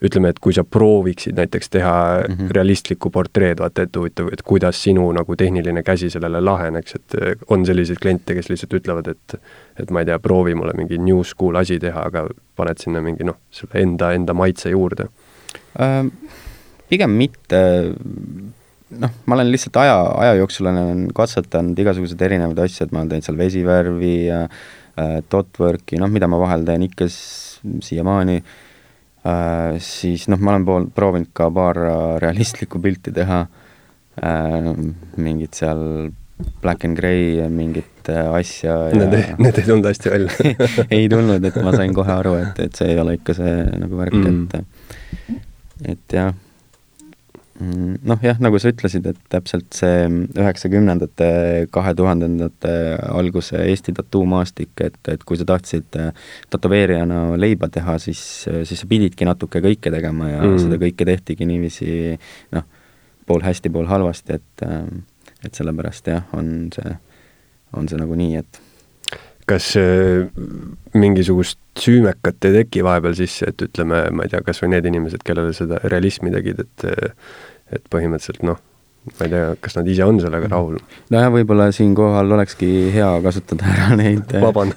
ütleme, 0.04 0.30
et 0.32 0.40
kui 0.42 0.54
sa 0.54 0.64
prooviksid 0.64 1.38
näiteks 1.38 1.70
teha 1.72 1.94
mm 2.20 2.34
-hmm. 2.34 2.52
realistlikku 2.56 3.10
portreed, 3.10 3.60
vaata, 3.60 3.82
et 3.82 3.96
huvitav, 3.96 4.28
et 4.32 4.42
kuidas 4.42 4.82
sinu 4.82 5.10
nagu 5.12 5.36
tehniline 5.36 5.82
käsi 5.82 6.10
sellele 6.10 6.40
laheneks, 6.40 6.94
et 6.94 7.38
on 7.48 7.66
selliseid 7.66 7.98
kliente, 8.02 8.34
kes 8.34 8.50
lihtsalt 8.50 8.74
ütlevad, 8.80 9.10
et 9.10 9.40
et 9.80 9.90
ma 9.90 10.00
ei 10.00 10.06
tea, 10.06 10.18
proovi 10.18 10.54
mulle 10.54 10.72
mingi 10.76 10.98
new 10.98 11.22
school 11.22 11.54
asi 11.54 11.78
teha, 11.78 12.02
aga 12.06 12.28
paned 12.56 12.78
sinna 12.78 13.00
mingi 13.00 13.24
noh, 13.24 13.36
selle 13.50 13.80
enda, 13.82 14.12
enda 14.12 14.34
maitse 14.34 14.70
juurde 14.70 15.08
äh,? 15.80 16.04
Pigem 16.88 17.10
mitte, 17.10 17.58
noh, 18.90 19.10
ma 19.26 19.34
olen 19.34 19.50
lihtsalt 19.50 19.76
aja, 19.76 19.96
aja 20.20 20.34
jooksul 20.34 20.66
olen 20.66 21.08
katsetanud 21.14 21.78
igasuguseid 21.78 22.20
erinevaid 22.22 22.58
asju, 22.58 22.84
et 22.84 22.92
ma 22.92 23.00
olen 23.00 23.08
teinud 23.08 23.24
seal 23.24 23.38
vesivärvi 23.38 24.26
ja 24.26 24.42
äh, 24.44 25.16
dotwork'i, 25.32 25.96
noh, 25.98 26.12
mida 26.12 26.28
ma 26.28 26.38
vahel 26.38 26.64
teen 26.68 26.82
ikka 26.82 27.08
siiamaani 27.08 28.36
äh,, 28.36 28.52
siis 29.80 30.26
noh, 30.28 30.40
ma 30.40 30.52
olen 30.54 30.66
pool, 30.68 30.90
proovinud 30.94 31.30
ka 31.36 31.48
paar 31.54 31.80
äh, 31.80 32.02
realistlikku 32.24 32.80
pilti 32.84 33.12
teha. 33.14 33.44
Äh,, 34.20 34.68
mingid 35.16 35.56
seal 35.56 36.10
black 36.62 36.84
and 36.84 36.98
grey 36.98 37.48
mingit 37.48 38.08
äh, 38.08 38.28
asja 38.34 38.74
ja 38.90 39.06
Need 39.06 39.14
ei, 39.18 39.34
need 39.38 39.58
ei 39.58 39.66
tulnud 39.66 39.88
hästi 39.88 40.12
välja. 40.12 40.54
Ei 40.98 41.08
tulnud, 41.08 41.44
et 41.44 41.60
ma 41.62 41.72
sain 41.74 41.94
kohe 41.94 42.12
aru, 42.12 42.34
et, 42.42 42.60
et 42.66 42.78
see 42.78 42.90
ei 42.92 42.98
ole 43.00 43.16
ikka 43.18 43.36
see 43.38 43.54
nagu 43.80 43.98
värk 43.98 44.18
mm., 44.18 44.48
et 44.52 45.90
et 45.94 46.14
jah, 46.16 46.30
noh 47.60 48.22
jah, 48.24 48.38
nagu 48.42 48.58
sa 48.58 48.72
ütlesid, 48.72 49.06
et 49.06 49.18
täpselt 49.30 49.76
see 49.76 50.08
üheksakümnendate, 50.10 51.28
kahe 51.74 51.94
tuhandendate 51.94 52.74
alguse 53.06 53.60
Eesti 53.62 53.94
tattuumaastik, 53.94 54.72
et, 54.82 54.98
et 55.12 55.22
kui 55.22 55.38
sa 55.38 55.46
tahtsid 55.48 55.98
äh, 56.00 56.28
tätoveerijana 56.50 57.38
leiba 57.38 57.70
teha, 57.70 57.96
siis, 58.02 58.20
siis 58.50 58.82
sa 58.82 58.90
pididki 58.90 59.28
natuke 59.28 59.62
kõike 59.64 59.92
tegema 59.94 60.32
ja 60.32 60.42
mm. 60.42 60.60
seda 60.66 60.80
kõike 60.82 61.06
tehtigi 61.06 61.46
niiviisi 61.46 61.90
noh, 62.56 62.66
pool 63.24 63.46
hästi, 63.46 63.70
pool 63.72 63.86
halvasti, 63.88 64.40
et 64.40 64.66
äh, 64.66 64.86
et 65.44 65.54
sellepärast 65.54 66.08
jah, 66.08 66.24
on 66.36 66.70
see, 66.74 66.94
on 67.76 67.88
see 67.90 68.00
nagu 68.00 68.16
nii, 68.18 68.40
et 68.40 68.60
kas 69.48 69.72
äh, 69.80 70.26
mingisugust 70.94 71.58
süümekat 71.80 72.46
ei 72.48 72.60
teki 72.60 72.84
vahepeal 72.86 73.16
sisse, 73.18 73.50
et 73.50 73.66
ütleme, 73.66 74.06
ma 74.14 74.26
ei 74.26 74.32
tea, 74.32 74.42
kas 74.46 74.62
või 74.62 74.74
need 74.76 74.86
inimesed, 74.88 75.24
kellele 75.26 75.54
seda 75.56 75.82
realismi 75.84 76.32
tegid, 76.34 76.64
et 76.64 76.86
et 77.74 77.86
põhimõtteliselt 77.90 78.44
noh, 78.46 78.58
ma 79.08 79.26
ei 79.26 79.32
tea, 79.32 79.46
kas 79.60 79.76
nad 79.78 79.88
ise 79.90 80.04
on 80.06 80.18
sellega 80.22 80.48
rahul? 80.52 80.78
nojah, 81.12 81.30
võib-olla 81.34 81.68
siinkohal 81.74 82.36
olekski 82.36 82.68
hea 82.94 83.10
kasutada 83.24 83.68
ära 83.72 83.96
neid 83.98 84.34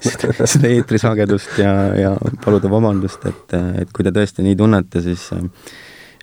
seda 0.53 0.72
eetrisagedust 0.72 1.59
ja, 1.61 1.74
ja 1.97 2.13
paluda 2.43 2.72
vabandust, 2.72 3.28
et, 3.30 3.57
et 3.84 3.93
kui 3.95 4.07
te 4.07 4.15
tõesti 4.15 4.45
nii 4.45 4.57
tunnete, 4.59 5.03
siis 5.05 5.30
äh, 5.36 5.45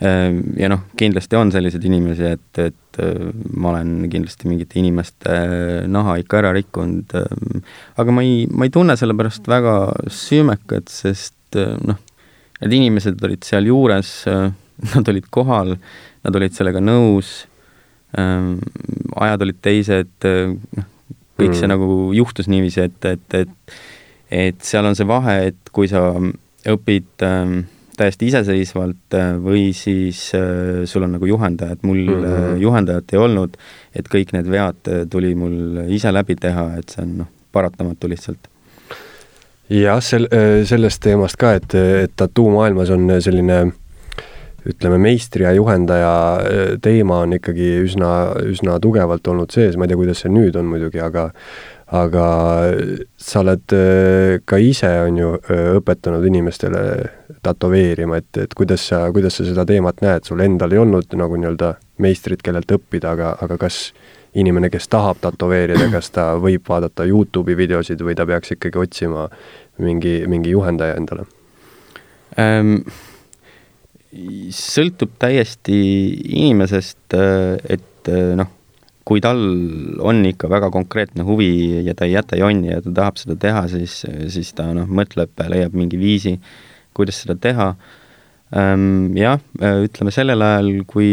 ja 0.01 0.71
noh, 0.73 0.87
kindlasti 0.99 1.39
on 1.39 1.53
selliseid 1.55 1.85
inimesi, 1.87 2.27
et, 2.35 2.61
et 2.63 2.99
äh, 3.03 3.29
ma 3.55 3.71
olen 3.75 4.09
kindlasti 4.11 4.49
mingite 4.51 4.81
inimeste 4.81 5.31
äh, 5.31 5.85
naha 5.91 6.17
ikka 6.23 6.41
ära 6.41 6.53
rikkunud, 6.57 7.15
ähm, 7.21 7.63
aga 8.01 8.15
ma 8.17 8.25
ei, 8.27 8.45
ma 8.51 8.67
ei 8.67 8.75
tunne 8.75 8.97
selle 8.99 9.17
pärast 9.19 9.47
väga 9.51 9.77
süümekat, 10.11 10.91
sest 10.91 11.59
äh, 11.61 11.77
noh, 11.87 12.01
need 12.63 12.79
inimesed 12.81 13.23
olid 13.27 13.47
seal 13.47 13.71
juures, 13.71 14.13
nad 14.95 15.11
olid 15.13 15.31
kohal, 15.35 15.77
nad 16.27 16.41
olid 16.41 16.57
sellega 16.57 16.83
nõus, 16.83 17.45
ähm, 18.19 18.57
ajad 19.15 19.47
olid 19.47 19.63
teised, 19.63 20.15
noh, 20.27 20.91
kõik 21.35 21.51
mm. 21.51 21.59
see 21.59 21.71
nagu 21.71 21.91
juhtus 22.15 22.51
niiviisi, 22.51 22.89
et, 22.89 23.13
et, 23.15 23.43
et 23.45 23.77
et 24.35 24.67
seal 24.67 24.87
on 24.89 24.97
see 24.97 25.07
vahe, 25.07 25.37
et 25.51 25.71
kui 25.75 25.89
sa 25.91 26.01
õpid 26.71 27.25
ähm, 27.27 27.65
täiesti 27.97 28.29
iseseisvalt 28.31 29.17
äh, 29.19 29.35
või 29.43 29.69
siis 29.77 30.27
äh, 30.37 30.83
sul 30.91 31.07
on 31.07 31.15
nagu 31.17 31.29
juhendaja, 31.29 31.77
et 31.77 31.83
mul 31.83 32.03
mm 32.03 32.25
-hmm. 32.25 32.57
juhendajat 32.63 33.13
ei 33.13 33.19
olnud, 33.19 33.57
et 33.95 34.09
kõik 34.09 34.35
need 34.37 34.51
vead 34.51 34.91
tuli 35.11 35.35
mul 35.35 35.85
ise 35.89 36.13
läbi 36.13 36.37
teha, 36.37 36.75
et 36.79 36.89
see 36.89 37.03
on 37.03 37.17
noh, 37.23 37.31
paratamatu 37.53 38.09
lihtsalt. 38.09 38.51
jah, 39.71 40.03
sel-, 40.03 40.29
sellest 40.65 41.03
teemast 41.03 41.37
ka, 41.37 41.55
et, 41.55 41.75
et 41.75 42.13
tattoo-maailmas 42.17 42.91
on 42.91 43.21
selline 43.21 43.73
ütleme, 44.65 44.99
meistri 44.99 45.45
ja 45.45 45.53
juhendaja 45.53 46.41
teema 46.83 47.19
on 47.25 47.33
ikkagi 47.33 47.69
üsna, 47.85 48.11
üsna 48.49 48.79
tugevalt 48.81 49.27
olnud 49.29 49.53
sees, 49.53 49.77
ma 49.77 49.85
ei 49.85 49.93
tea, 49.93 49.97
kuidas 50.01 50.25
see 50.25 50.33
nüüd 50.33 50.57
on 50.57 50.65
muidugi, 50.65 51.01
aga 51.05 51.31
aga 51.93 52.27
sa 53.21 53.43
oled 53.43 53.75
äh, 53.77 54.41
ka 54.49 54.59
ise, 54.61 54.89
on 55.05 55.19
ju, 55.21 55.31
äh, 55.53 55.67
õpetanud 55.77 56.25
inimestele 56.25 56.81
tätoveerima, 57.45 58.19
et, 58.23 58.31
et 58.41 58.57
kuidas 58.57 58.87
sa, 58.89 59.05
kuidas 59.13 59.37
sa 59.37 59.45
seda 59.45 59.67
teemat 59.69 60.01
näed, 60.05 60.25
sul 60.25 60.41
endal 60.41 60.73
ei 60.73 60.81
olnud 60.81 61.13
nagu 61.21 61.37
nii-öelda 61.37 61.75
meistrit, 62.05 62.43
kellelt 62.45 62.73
õppida, 62.73 63.13
aga, 63.13 63.35
aga 63.45 63.59
kas 63.61 63.91
inimene, 64.35 64.71
kes 64.73 64.89
tahab 64.91 65.21
tätoveerida, 65.23 65.91
kas 65.93 66.09
ta 66.15 66.33
võib 66.41 66.65
vaadata 66.69 67.07
Youtube'i 67.07 67.57
videosid 67.59 68.01
või 68.03 68.17
ta 68.19 68.27
peaks 68.27 68.57
ikkagi 68.57 68.81
otsima 68.81 69.29
mingi, 69.79 70.23
mingi 70.31 70.55
juhendaja 70.57 70.97
endale 71.01 71.29
ähm,? 72.41 72.81
sõltub 74.55 75.17
täiesti 75.19 75.75
inimesest, 76.39 77.17
äh, 77.19 77.57
et 77.67 78.11
noh 78.39 78.53
kui 79.05 79.21
tal 79.25 79.41
on 80.01 80.23
ikka 80.25 80.49
väga 80.49 80.71
konkreetne 80.73 81.27
huvi 81.29 81.51
ja 81.85 81.95
ta 81.97 82.07
ei 82.09 82.15
jäta 82.15 82.39
jonni 82.41 82.73
ja 82.73 82.81
ta 82.85 82.93
tahab 83.03 83.21
seda 83.21 83.37
teha, 83.41 83.67
siis, 83.69 84.01
siis 84.33 84.55
ta 84.57 84.71
noh, 84.77 84.89
mõtleb, 84.89 85.35
leiab 85.53 85.77
mingi 85.77 86.01
viisi, 86.01 86.39
kuidas 86.97 87.21
seda 87.25 87.37
teha. 87.37 87.75
Ehm, 88.57 89.13
jah, 89.19 89.41
ütleme 89.61 90.13
sellel 90.15 90.45
ajal, 90.47 90.71
kui, 90.89 91.11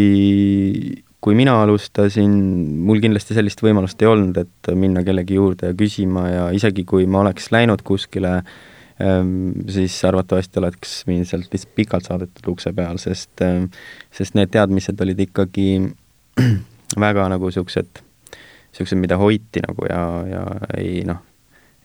kui 1.19 1.35
mina 1.35 1.57
alustasin, 1.65 2.33
mul 2.87 3.03
kindlasti 3.03 3.35
sellist 3.35 3.63
võimalust 3.65 3.99
ei 4.03 4.11
olnud, 4.11 4.39
et 4.39 4.71
minna 4.77 5.03
kellegi 5.03 5.39
juurde 5.39 5.73
küsima 5.77 6.27
ja 6.29 6.49
isegi 6.55 6.87
kui 6.87 7.09
ma 7.11 7.25
oleks 7.25 7.51
läinud 7.51 7.83
kuskile, 7.87 8.37
ehm, 9.03 9.35
siis 9.67 9.99
arvatavasti 10.07 10.63
oleks 10.63 11.01
mind 11.11 11.27
sealt 11.27 11.51
lihtsalt 11.51 11.75
pikalt 11.75 12.07
saadetud 12.07 12.53
ukse 12.55 12.71
peal, 12.77 13.03
sest, 13.03 13.43
sest 14.15 14.39
need 14.39 14.55
teadmised 14.55 15.03
olid 15.03 15.27
ikkagi 15.27 15.71
väga 16.99 17.27
nagu 17.31 17.49
niisugused, 17.49 18.01
niisugused, 18.71 18.99
mida 18.99 19.19
hoiti 19.21 19.63
nagu 19.63 19.87
ja, 19.89 20.01
ja 20.27 20.45
ei 20.77 21.01
noh, 21.07 21.21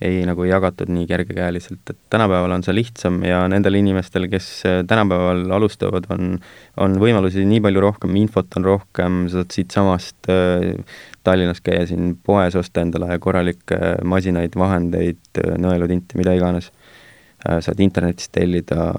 ei 0.05 0.21
nagu 0.29 0.45
jagatud 0.45 0.91
nii 0.93 1.07
kergekäeliselt, 1.09 1.81
et 1.89 1.99
tänapäeval 2.13 2.53
on 2.59 2.65
see 2.67 2.75
lihtsam 2.77 3.23
ja 3.25 3.41
nendel 3.49 3.79
inimestel, 3.79 4.29
kes 4.33 4.49
äh, 4.69 4.81
tänapäeval 4.89 5.47
alustavad, 5.57 6.09
on, 6.13 6.37
on 6.85 6.99
võimalusi 7.01 7.47
nii 7.49 7.63
palju 7.65 7.85
rohkem, 7.85 8.17
infot 8.21 8.59
on 8.61 8.69
rohkem, 8.69 9.23
saad 9.33 9.55
siitsamast 9.57 10.29
äh, 10.33 10.99
Tallinnas 11.27 11.63
käia 11.65 11.87
siin 11.89 12.13
poes, 12.23 12.55
osta 12.55 12.85
endale 12.85 13.17
korralikke 13.19 13.97
masinaid, 14.07 14.55
vahendeid, 14.59 15.41
nõelutinti, 15.59 16.21
mida 16.21 16.37
iganes 16.37 16.71
äh,. 16.71 17.59
saad 17.65 17.81
internetist 17.83 18.35
tellida 18.37 18.93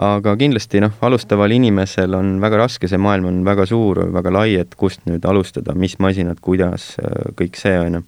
aga 0.00 0.34
kindlasti 0.40 0.80
noh, 0.80 0.94
alustaval 1.04 1.52
inimesel 1.52 2.14
on 2.16 2.34
väga 2.42 2.62
raske, 2.64 2.88
see 2.88 3.00
maailm 3.00 3.28
on 3.28 3.40
väga 3.44 3.66
suur, 3.68 4.04
väga 4.14 4.32
lai, 4.32 4.54
et 4.60 4.74
kust 4.78 5.04
nüüd 5.08 5.24
alustada, 5.28 5.74
mis 5.78 5.98
masinad, 6.02 6.40
kuidas, 6.40 6.94
kõik 7.38 7.58
see, 7.60 7.76
on 7.78 8.00
ju. 8.00 8.04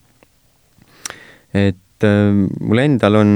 et 1.55 2.07
äh, 2.09 2.30
mul 2.61 2.82
endal 2.82 3.20
on 3.20 3.35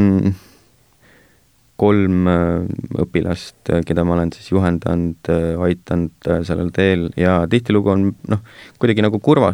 kolm 1.79 2.27
äh, 2.27 2.65
õpilast, 3.05 3.61
äh, 3.71 3.83
keda 3.87 4.03
ma 4.07 4.17
olen 4.17 4.33
siis 4.35 4.51
juhendanud, 4.51 5.31
äh, 5.31 5.61
aidanud 5.69 6.29
sellel 6.47 6.73
teel 6.75 7.07
ja 7.19 7.39
tihtilugu 7.51 7.93
on 7.93 8.07
noh, 8.33 8.43
kuidagi 8.83 9.05
nagu 9.05 9.21
kurva, 9.23 9.53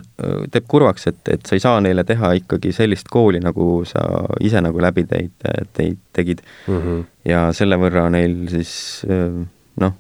teeb 0.53 0.69
kurvaks, 0.71 1.09
et, 1.11 1.21
et 1.35 1.45
sa 1.45 1.57
ei 1.57 1.63
saa 1.63 1.83
neile 1.85 2.07
teha 2.09 2.33
ikkagi 2.41 2.73
sellist 2.77 3.11
kooli, 3.13 3.43
nagu 3.45 3.83
sa 3.89 4.05
ise 4.45 4.63
nagu 4.65 4.81
läbi 4.81 5.05
teid, 5.11 5.35
teid 5.77 6.01
tegid 6.17 6.41
mm. 6.67 6.79
-hmm. 6.79 7.03
ja 7.29 7.47
selle 7.57 7.77
võrra 7.81 8.07
neil 8.13 8.45
siis 8.53 8.73
noh, 9.05 9.97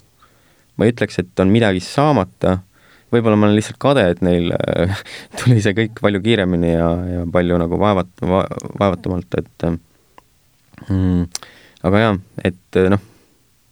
ma 0.76 0.86
ei 0.86 0.94
ütleks, 0.94 1.18
et 1.20 1.42
on 1.44 1.52
midagi 1.52 1.82
saamata, 1.84 2.58
võib-olla 3.12 3.36
ma 3.36 3.50
olen 3.50 3.58
lihtsalt 3.58 3.80
kade, 3.82 4.06
et 4.14 4.22
neil 4.24 4.54
tuli 5.42 5.60
see 5.60 5.76
kõik 5.76 6.00
palju 6.00 6.22
kiiremini 6.24 6.72
ja, 6.72 6.88
ja 7.18 7.26
palju 7.32 7.60
nagu 7.60 7.80
vaevat- 7.80 8.24
va,, 8.24 8.46
vaevatumalt, 8.80 9.42
et 9.42 9.68
mm, 10.88 11.28
aga 11.84 12.00
jaa, 12.00 12.14
et 12.44 12.78
eh, 12.80 12.88
noh. 12.92 13.02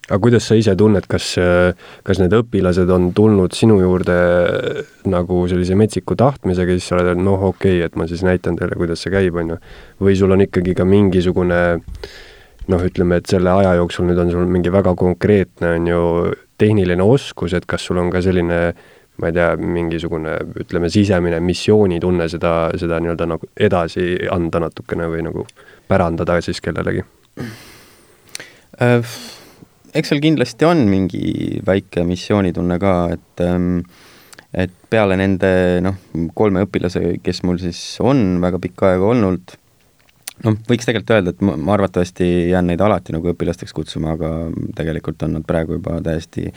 aga 0.08 0.18
kuidas 0.20 0.46
sa 0.48 0.56
ise 0.58 0.74
tunned, 0.78 1.06
kas, 1.10 1.32
eh, 1.40 1.72
kas 2.06 2.20
need 2.20 2.34
õpilased 2.36 2.90
on 2.92 3.10
tulnud 3.16 3.56
sinu 3.56 3.78
juurde 3.80 4.18
eh, 4.18 4.92
nagu 5.08 5.44
sellise 5.50 5.78
metsiku 5.78 6.16
tahtmisega, 6.20 6.76
siis 6.76 6.90
sa 6.90 6.98
oled, 6.98 7.14
et 7.14 7.22
noh, 7.22 7.48
okei 7.52 7.80
okay,, 7.80 7.88
et 7.88 7.96
ma 7.96 8.08
siis 8.10 8.24
näitan 8.26 8.58
teile, 8.60 8.76
kuidas 8.78 9.04
see 9.04 9.14
käib, 9.14 9.38
on 9.40 9.54
ju. 9.54 9.58
või 10.04 10.16
sul 10.18 10.36
on 10.36 10.44
ikkagi 10.44 10.76
ka 10.78 10.88
mingisugune 10.88 11.62
noh, 12.70 12.86
ütleme, 12.86 13.18
et 13.18 13.30
selle 13.30 13.52
aja 13.62 13.76
jooksul 13.80 14.06
nüüd 14.06 14.20
on 14.22 14.32
sul 14.34 14.48
mingi 14.50 14.72
väga 14.72 14.94
konkreetne, 14.98 15.76
on 15.78 15.88
ju, 15.88 16.02
tehniline 16.62 17.02
oskus, 17.02 17.56
et 17.56 17.66
kas 17.66 17.88
sul 17.88 17.98
on 17.98 18.12
ka 18.12 18.20
selline 18.22 18.60
ma 19.20 19.28
ei 19.28 19.34
tea, 19.36 19.50
mingisugune 19.60 20.36
ütleme, 20.62 20.88
sisemine 20.90 21.40
missioonitunne 21.44 22.28
seda, 22.32 22.54
seda 22.80 23.00
nii-öelda 23.02 23.28
nagu 23.34 23.50
edasi 23.60 24.14
anda 24.32 24.62
natukene 24.64 25.10
või 25.12 25.26
nagu 25.26 25.44
pärandada 25.90 26.40
siis 26.44 26.62
kellelegi? 26.64 27.04
Äh, 28.80 29.02
eks 29.92 30.12
seal 30.12 30.22
kindlasti 30.24 30.64
on 30.64 30.86
mingi 30.88 31.60
väike 31.66 32.06
missioonitunne 32.08 32.78
ka, 32.80 32.94
et 33.12 33.44
ähm, 33.44 33.82
et 34.52 34.72
peale 34.92 35.16
nende 35.16 35.48
noh, 35.84 35.96
kolme 36.36 36.66
õpilase, 36.66 37.00
kes 37.24 37.40
mul 37.48 37.60
siis 37.60 37.80
on 38.04 38.36
väga 38.42 38.60
pikka 38.60 38.90
aega 38.90 39.08
olnud, 39.14 39.54
noh, 40.44 40.58
võiks 40.68 40.88
tegelikult 40.88 41.14
öelda, 41.16 41.32
et 41.32 41.44
ma, 41.44 41.56
ma 41.56 41.76
arvatavasti 41.78 42.28
jään 42.50 42.68
neid 42.68 42.84
alati 42.84 43.16
nagu 43.16 43.32
õpilasteks 43.32 43.72
kutsuma, 43.76 44.16
aga 44.16 44.32
tegelikult 44.76 45.24
on 45.24 45.38
nad 45.38 45.46
praegu 45.48 45.78
juba 45.78 45.98
täiesti 46.04 46.50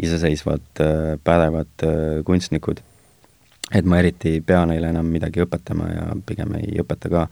iseseisvad, 0.00 0.64
äh, 0.80 1.14
pädevad 1.24 1.86
äh, 1.86 2.24
kunstnikud. 2.26 2.80
et 3.74 3.86
ma 3.88 3.98
eriti 3.98 4.34
ei 4.36 4.40
pea 4.44 4.64
neile 4.68 4.90
enam 4.92 5.06
midagi 5.08 5.40
õpetama 5.40 5.86
ja 5.88 6.02
pigem 6.26 6.52
ei 6.58 6.76
õpeta 6.82 7.08
ka 7.10 7.22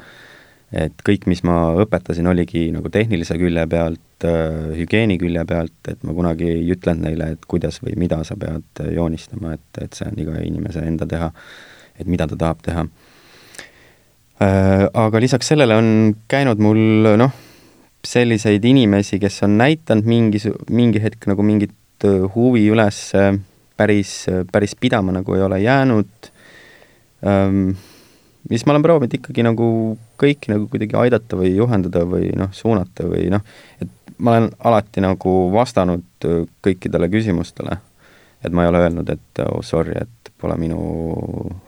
et 0.73 1.05
kõik, 1.05 1.27
mis 1.29 1.43
ma 1.45 1.75
õpetasin, 1.83 2.27
oligi 2.31 2.65
nagu 2.73 2.89
tehnilise 2.93 3.37
külje 3.41 3.65
pealt, 3.69 4.25
äh, 4.25 4.73
hügieeni 4.79 5.19
külje 5.21 5.45
pealt, 5.49 5.77
et 5.93 6.01
ma 6.07 6.15
kunagi 6.17 6.49
ei 6.49 6.65
ütlenud 6.73 7.05
neile, 7.05 7.33
et 7.37 7.45
kuidas 7.49 7.83
või 7.85 7.97
mida 8.01 8.23
sa 8.25 8.39
pead 8.41 8.65
äh, 8.81 8.95
joonistama, 8.97 9.55
et, 9.59 9.83
et 9.85 9.99
see 9.99 10.09
on 10.09 10.19
iga 10.25 10.39
inimese 10.41 10.85
enda 10.89 11.09
teha, 11.09 11.29
et 12.01 12.09
mida 12.09 12.27
ta 12.31 12.41
tahab 12.41 12.65
teha. 12.65 12.87
Äh, 14.43 14.87
aga 14.89 15.23
lisaks 15.23 15.53
sellele 15.53 15.77
on 15.77 15.93
käinud 16.33 16.63
mul 16.65 17.13
noh, 17.21 17.37
selliseid 18.03 18.65
inimesi, 18.67 19.21
kes 19.23 19.43
on 19.47 19.61
näidanud 19.61 20.09
mingis, 20.09 20.49
mingi 20.73 21.03
hetk 21.05 21.29
nagu 21.31 21.45
mingit 21.47 21.77
huvi 22.35 22.65
üles, 22.73 23.13
päris, 23.79 24.15
päris 24.51 24.73
pidama 24.75 25.13
nagu 25.15 25.37
ei 25.37 25.45
ole 25.47 25.61
jäänud 25.63 26.33
siis 28.49 28.67
ma 28.67 28.75
olen 28.75 28.85
proovinud 28.85 29.15
ikkagi 29.19 29.45
nagu 29.47 29.67
kõiki 30.21 30.53
nagu 30.53 30.69
kuidagi 30.71 30.97
aidata 30.99 31.39
või 31.39 31.53
juhendada 31.55 32.05
või 32.09 32.33
noh, 32.39 32.51
suunata 32.57 33.07
või 33.09 33.29
noh, 33.33 33.45
et 33.83 34.15
ma 34.23 34.35
olen 34.35 34.49
alati 34.71 35.03
nagu 35.05 35.35
vastanud 35.53 36.27
äh, 36.29 36.43
kõikidele 36.65 37.11
küsimustele. 37.13 37.79
et 38.43 38.53
ma 38.53 38.65
ei 38.65 38.73
ole 38.73 38.81
öelnud, 38.83 39.11
et 39.11 39.41
oh 39.47 39.61
sorry, 39.63 39.95
et 39.95 40.33
pole 40.43 40.57
minu 40.59 40.81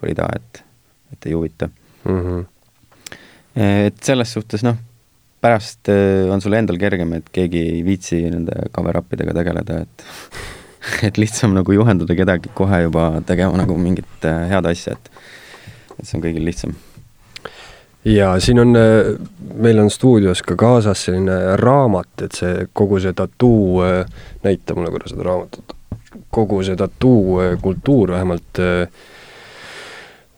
rida, 0.02 0.26
et, 0.34 0.64
et 1.14 1.28
ei 1.28 1.36
huvita 1.36 1.68
mm. 2.04 2.20
-hmm. 2.20 2.44
et 3.86 4.02
selles 4.02 4.32
suhtes 4.32 4.64
noh, 4.66 4.76
pärast 5.40 5.88
äh, 5.88 6.30
on 6.32 6.40
sul 6.40 6.52
endal 6.58 6.78
kergem, 6.78 7.12
et 7.12 7.30
keegi 7.32 7.62
ei 7.76 7.84
viitsi 7.86 8.24
nende 8.30 8.68
cover-up 8.74 9.12
idega 9.12 9.34
tegeleda, 9.34 9.80
et 9.86 10.06
et 11.08 11.18
lihtsam 11.18 11.54
nagu 11.54 11.72
juhendada 11.72 12.14
kedagi 12.14 12.50
kohe 12.54 12.82
juba 12.82 13.22
tegema 13.26 13.56
nagu 13.62 13.76
mingit 13.78 14.26
head 14.50 14.66
asja, 14.66 14.98
et 14.98 15.10
et 15.98 16.08
see 16.08 16.18
on 16.18 16.24
kõigil 16.24 16.44
lihtsam. 16.44 16.74
ja 18.04 18.34
siin 18.40 18.60
on, 18.60 18.76
äh, 18.76 19.14
meil 19.54 19.78
on 19.80 19.90
stuudios 19.90 20.42
ka 20.42 20.56
kaasas 20.60 21.06
selline 21.06 21.56
raamat, 21.60 22.26
et 22.26 22.36
see 22.36 22.68
kogu 22.72 23.00
see 23.00 23.16
tattoo, 23.16 23.80
äh, 23.86 24.04
näita 24.44 24.76
mulle 24.76 24.92
korra 24.92 25.08
seda 25.08 25.26
raamatut, 25.30 25.76
kogu 26.30 26.62
see 26.66 26.76
tattoo 26.76 27.40
äh, 27.40 27.58
kultuur 27.62 28.16
vähemalt 28.16 28.64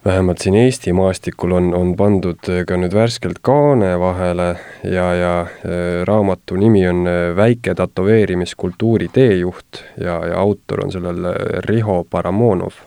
vähemalt 0.07 0.39
siin 0.39 0.55
Eesti 0.55 0.93
maastikul 0.95 1.51
on, 1.57 1.73
on 1.75 1.89
pandud 1.99 2.39
ka 2.39 2.77
nüüd 2.79 2.93
värskelt 2.95 3.41
kaane 3.43 3.97
vahele 3.99 4.53
ja, 4.87 5.07
ja 5.19 5.33
raamatu 6.07 6.55
nimi 6.55 6.85
on 6.87 7.09
Väike 7.37 7.75
tätoveerimiskultuuri 7.75 9.09
teejuht 9.13 9.83
ja, 9.99 10.21
ja 10.31 10.39
autor 10.39 10.85
on 10.85 10.95
sellel 10.95 11.27
Riho 11.67 12.05
Paramonov 12.11 12.79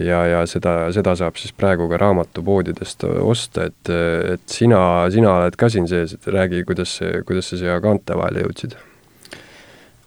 ja, 0.00 0.22
ja 0.28 0.42
seda, 0.48 0.74
seda 0.94 1.14
saab 1.18 1.36
siis 1.40 1.52
praegu 1.56 1.88
ka 1.90 1.98
raamatupoodidest 2.00 3.04
osta, 3.20 3.68
et, 3.70 3.92
et 4.34 4.44
sina, 4.50 4.80
sina 5.12 5.36
oled 5.40 5.56
ka 5.58 5.68
siin 5.72 5.88
sees, 5.90 6.16
et 6.16 6.28
räägi, 6.32 6.62
kuidas 6.68 6.98
kuidas 7.28 7.52
sa 7.52 7.60
siia 7.60 7.80
kaante 7.84 8.16
vahele 8.18 8.46
jõudsid 8.46 8.78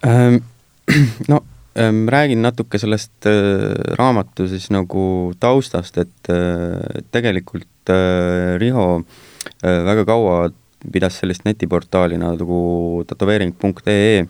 ähm,? 0.06 0.42
No 1.30 1.40
ähm, 1.78 2.06
räägin 2.08 2.42
natuke 2.42 2.78
sellest 2.78 3.26
äh, 3.26 3.72
raamatu 3.98 4.46
siis 4.50 4.68
nagu 4.74 5.34
taustast, 5.40 5.98
et 5.98 6.30
äh, 6.30 7.02
tegelikult 7.14 7.90
äh, 7.90 8.54
Riho 8.62 8.86
äh, 9.02 9.82
väga 9.86 10.06
kaua 10.06 10.50
pidas 10.92 11.18
sellist 11.18 11.46
netiportaali 11.46 12.18
nagu 12.20 13.04
tätoveering.ee 13.08 14.26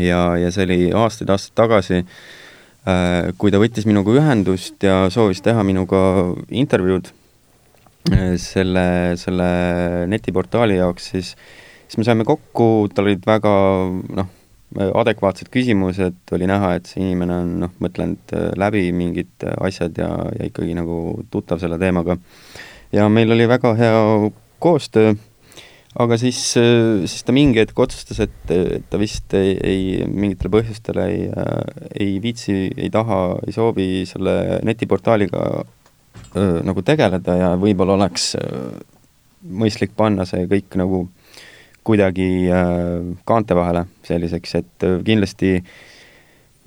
ja, 0.00 0.20
ja 0.40 0.52
see 0.54 0.64
oli 0.64 0.80
aastaid-aastaid 0.96 1.58
tagasi 1.60 2.00
Äh, 2.00 2.49
kui 3.36 3.52
ta 3.52 3.60
võttis 3.60 3.84
minuga 3.88 4.14
ühendust 4.16 4.80
ja 4.82 5.04
soovis 5.12 5.42
teha 5.44 5.62
minuga 5.66 5.98
intervjuud 6.48 7.10
äh, 8.12 8.34
selle, 8.40 9.16
selle 9.20 9.48
netiportaali 10.08 10.78
jaoks, 10.78 11.10
siis, 11.12 11.34
siis 11.86 12.00
me 12.00 12.06
saime 12.08 12.24
kokku, 12.28 12.88
tal 12.94 13.10
olid 13.10 13.26
väga 13.28 13.54
noh, 14.16 14.30
adekvaatsed 14.80 15.50
küsimused, 15.52 16.20
oli 16.32 16.48
näha, 16.48 16.76
et 16.78 16.88
see 16.88 17.02
inimene 17.02 17.36
on 17.42 17.54
noh, 17.66 17.74
mõtlenud 17.84 18.36
äh, 18.36 18.50
läbi 18.60 18.86
mingid 18.96 19.48
asjad 19.58 20.00
ja, 20.00 20.10
ja 20.38 20.48
ikkagi 20.48 20.76
nagu 20.78 21.18
tuttav 21.30 21.60
selle 21.60 21.78
teemaga. 21.80 22.16
ja 22.92 23.08
meil 23.12 23.36
oli 23.36 23.48
väga 23.48 23.74
hea 23.76 23.98
koostöö 24.58 25.14
aga 25.98 26.16
siis, 26.20 26.38
siis 26.54 27.24
ta 27.26 27.34
mingi 27.34 27.58
hetk 27.58 27.78
otsustas, 27.82 28.20
et, 28.22 28.52
ta 28.90 29.00
vist 29.00 29.34
ei, 29.34 29.56
ei, 29.58 29.82
mingitel 30.06 30.52
põhjustel 30.52 31.00
ei, 31.02 31.24
ei 31.98 32.20
viitsi, 32.22 32.70
ei 32.76 32.90
taha, 32.94 33.40
ei 33.46 33.54
soovi 33.56 33.88
selle 34.06 34.60
netiportaaliga 34.66 35.42
öö, 36.36 36.60
nagu 36.66 36.84
tegeleda 36.86 37.36
ja 37.40 37.50
võib-olla 37.58 37.98
oleks 37.98 38.32
mõistlik 39.50 39.96
panna 39.96 40.26
see 40.28 40.46
kõik 40.50 40.78
nagu 40.78 41.08
kuidagi 41.86 42.30
öö, 42.52 43.14
kaante 43.26 43.56
vahele 43.58 43.86
selliseks, 44.06 44.54
et 44.60 44.86
öö, 44.86 45.02
kindlasti 45.06 45.56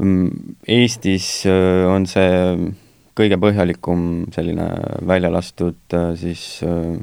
mm, 0.03 0.57
Eestis 0.67 1.45
öö, 1.47 1.87
on 1.93 2.09
see 2.09 2.73
kõige 3.15 3.37
põhjalikum 3.39 4.25
selline 4.35 4.67
välja 5.07 5.31
lastud 5.31 5.99
siis 6.19 6.59
öö, 6.67 6.97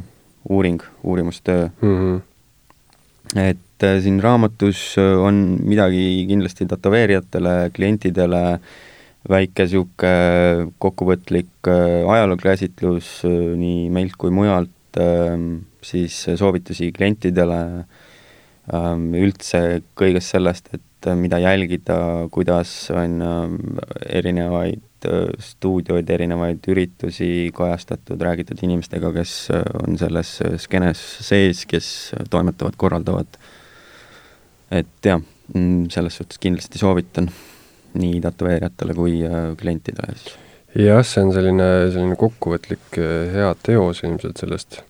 uuring, 0.49 0.81
uurimustöö 1.05 1.69
mm. 1.83 1.97
-hmm. 1.99 3.41
et 3.41 3.83
äh, 3.83 4.03
siin 4.03 4.23
raamatus 4.23 4.97
äh, 4.99 5.21
on 5.21 5.59
midagi 5.63 6.25
kindlasti 6.29 6.67
tätoveerijatele, 6.67 7.71
klientidele, 7.75 8.61
väike 9.29 9.67
niisugune 9.69 10.73
kokkuvõtlik 10.79 11.69
äh, 11.69 12.13
ajalookäsitlus 12.13 13.23
nii 13.57 13.91
meilt 13.91 14.17
kui 14.19 14.31
mujalt, 14.31 14.97
ähm, 14.99 15.57
siis 15.83 16.27
soovitusi 16.37 16.93
klientidele, 16.93 17.85
ähm, 18.75 19.11
üldse 19.15 19.83
kõigest 19.95 20.37
sellest, 20.37 20.73
et 20.75 21.11
mida 21.17 21.39
jälgida, 21.41 22.29
kuidas 22.33 22.91
on 22.93 23.23
erinevaid 24.05 24.81
Äh, 24.81 24.90
stuudioid, 25.41 26.11
erinevaid 26.11 26.67
üritusi 26.69 27.51
kajastatud, 27.55 28.21
räägitud 28.21 28.61
inimestega, 28.67 29.13
kes 29.17 29.35
äh, 29.55 29.63
on 29.83 29.99
selles 30.01 30.37
skeenes 30.63 31.05
sees, 31.27 31.65
kes 31.71 31.93
toimetavad, 32.31 32.77
korraldavad. 32.81 33.41
et 34.71 35.07
jah, 35.07 35.23
mm, 35.55 35.89
selles 35.91 36.21
suhtes 36.21 36.39
kindlasti 36.39 36.79
soovitan 36.79 37.31
nii 37.99 38.21
tätoveerijatele 38.21 38.95
kui 38.95 39.19
äh, 39.27 39.57
klientidele 39.59 40.15
siis. 40.17 40.37
jah, 40.79 41.03
see 41.07 41.25
on 41.25 41.33
selline, 41.35 41.69
selline 41.95 42.19
kokkuvõtlik 42.19 43.01
äh, 43.01 43.33
hea 43.35 43.51
teos 43.67 44.05
ilmselt 44.07 44.43
sellest. 44.43 44.81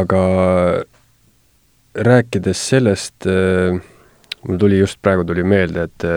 aga 0.00 0.20
rääkides 2.08 2.68
sellest, 2.74 3.28
äh, 3.28 3.80
mul 4.46 4.60
tuli 4.60 4.80
just 4.80 5.00
praegu 5.02 5.24
tuli 5.28 5.44
meelde, 5.44 5.88
et 5.88 6.08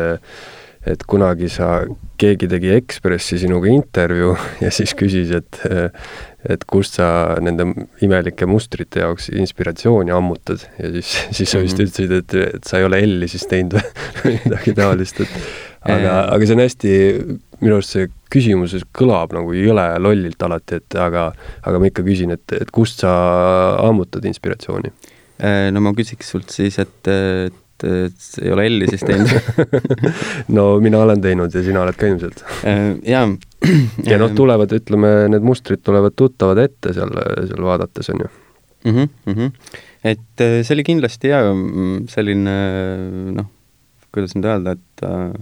et 0.85 1.03
kunagi 1.09 1.49
sa, 1.49 1.79
keegi 2.21 2.49
tegi 2.51 2.71
Ekspressi 2.75 3.39
sinuga 3.41 3.71
intervjuu 3.71 4.35
ja 4.63 4.71
siis 4.73 4.95
küsis, 4.97 5.33
et 5.35 5.61
et 6.45 6.61
kust 6.69 6.99
sa 6.99 7.07
nende 7.41 7.65
imelike 8.05 8.45
mustrite 8.45 9.01
jaoks 9.01 9.31
inspiratsiooni 9.33 10.13
ammutad 10.13 10.61
ja 10.77 10.91
siis, 10.93 11.15
siis 11.33 11.49
sa 11.55 11.61
vist 11.63 11.79
mhm. 11.79 11.87
ütlesid, 11.87 12.13
et, 12.19 12.35
et 12.59 12.69
sa 12.69 12.79
ei 12.79 12.85
ole 12.85 13.01
L-i 13.07 13.29
siis 13.31 13.47
teinud 13.49 13.79
või 14.21 14.37
midagi 14.43 14.75
taolist, 14.79 15.23
et 15.25 15.33
aga, 15.89 16.13
aga 16.35 16.45
see 16.45 16.57
on 16.57 16.63
hästi, 16.63 16.93
minu 17.63 17.79
arust 17.79 17.95
see 17.95 18.11
küsimuses 18.33 18.85
kõlab 18.95 19.33
nagu 19.37 19.57
jõle 19.57 19.87
lollilt 20.01 20.45
alati, 20.45 20.81
et 20.81 20.97
aga, 21.01 21.27
aga 21.65 21.81
ma 21.81 21.89
ikka 21.89 22.05
küsin, 22.05 22.33
et, 22.35 22.57
et 22.57 22.71
kust 22.73 23.01
sa 23.05 23.11
ammutad 23.81 24.25
inspiratsiooni? 24.29 24.93
Äh, 25.41 25.67
no 25.73 25.81
ma 25.83 25.95
küsiks 25.97 26.29
sult 26.31 26.53
siis, 26.53 26.77
et, 26.81 27.09
et 27.09 27.61
et 27.83 28.27
ei 28.41 28.51
ole 28.53 28.67
L-i 28.69 28.87
siis 28.87 29.03
teinud 29.03 29.31
no 30.57 30.67
mina 30.83 31.01
olen 31.03 31.21
teinud 31.21 31.53
ja 31.53 31.63
sina 31.65 31.81
oled 31.83 31.97
ka 31.99 32.07
ilmselt 32.07 32.43
äh, 32.63 32.95
jaa. 33.03 33.27
ja 34.11 34.19
noh, 34.21 34.31
tulevad, 34.37 34.71
ütleme, 34.77 35.11
need 35.33 35.45
mustrid 35.45 35.83
tulevad 35.83 36.15
tuttavad 36.15 36.61
ette 36.63 36.93
seal, 36.95 37.11
seal 37.49 37.67
vaadates, 37.67 38.09
on 38.13 38.23
ju 38.23 38.29
mm. 38.29 38.95
-hmm, 38.95 39.09
mm 39.25 39.33
-hmm. 39.33 39.51
et 40.03 40.41
äh, 40.41 40.61
see 40.63 40.75
oli 40.77 40.87
kindlasti 40.87 41.33
jaa, 41.33 41.53
mm, 41.53 42.07
selline 42.07 42.55
noh, 43.35 43.51
kuidas 44.15 44.35
nüüd 44.37 44.47
öelda, 44.47 44.77
et 44.77 45.03
äh, 45.03 45.33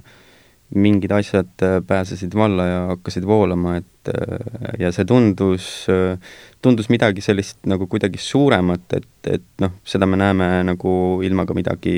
mingid 0.76 1.12
asjad 1.14 1.62
äh, 1.62 1.80
pääsesid 1.88 2.36
valla 2.36 2.66
ja 2.66 2.80
hakkasid 2.94 3.26
voolama, 3.28 3.76
et 3.78 4.10
äh, 4.10 4.76
ja 4.80 4.92
see 4.96 5.06
tundus, 5.06 5.68
äh, 5.92 6.18
tundus 6.62 6.90
midagi 6.90 7.22
sellist 7.22 7.60
nagu 7.70 7.88
kuidagi 7.92 8.22
suuremat, 8.22 8.86
et, 8.98 9.10
et 9.30 9.46
noh, 9.62 9.76
seda 9.86 10.10
me 10.10 10.18
näeme 10.20 10.50
nagu 10.66 10.94
ilma 11.26 11.46
ka 11.46 11.58
midagi 11.58 11.96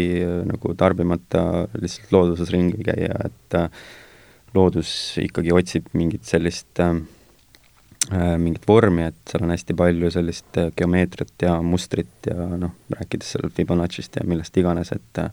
nagu 0.50 0.76
tarbimata 0.78 1.66
lihtsalt 1.80 2.16
looduses 2.16 2.52
ringi 2.54 2.84
käia, 2.86 3.30
et 3.30 3.60
loodus 4.56 4.90
ikkagi 5.24 5.54
otsib 5.56 5.88
mingit 5.96 6.28
sellist 6.28 6.84
äh, 6.84 6.98
mingit 8.12 8.68
vormi, 8.68 9.08
et 9.08 9.32
seal 9.32 9.48
on 9.48 9.56
hästi 9.56 9.78
palju 9.78 10.12
sellist 10.14 10.60
geomeetriat 10.78 11.48
ja 11.48 11.56
mustrit 11.64 12.28
ja 12.28 12.52
noh, 12.60 12.76
rääkides 12.92 13.36
seal 13.36 13.50
Fibonacci'st 13.56 14.20
ja 14.20 14.28
millest 14.28 14.60
iganes, 14.60 14.92
et 14.96 15.24
äh, 15.24 15.32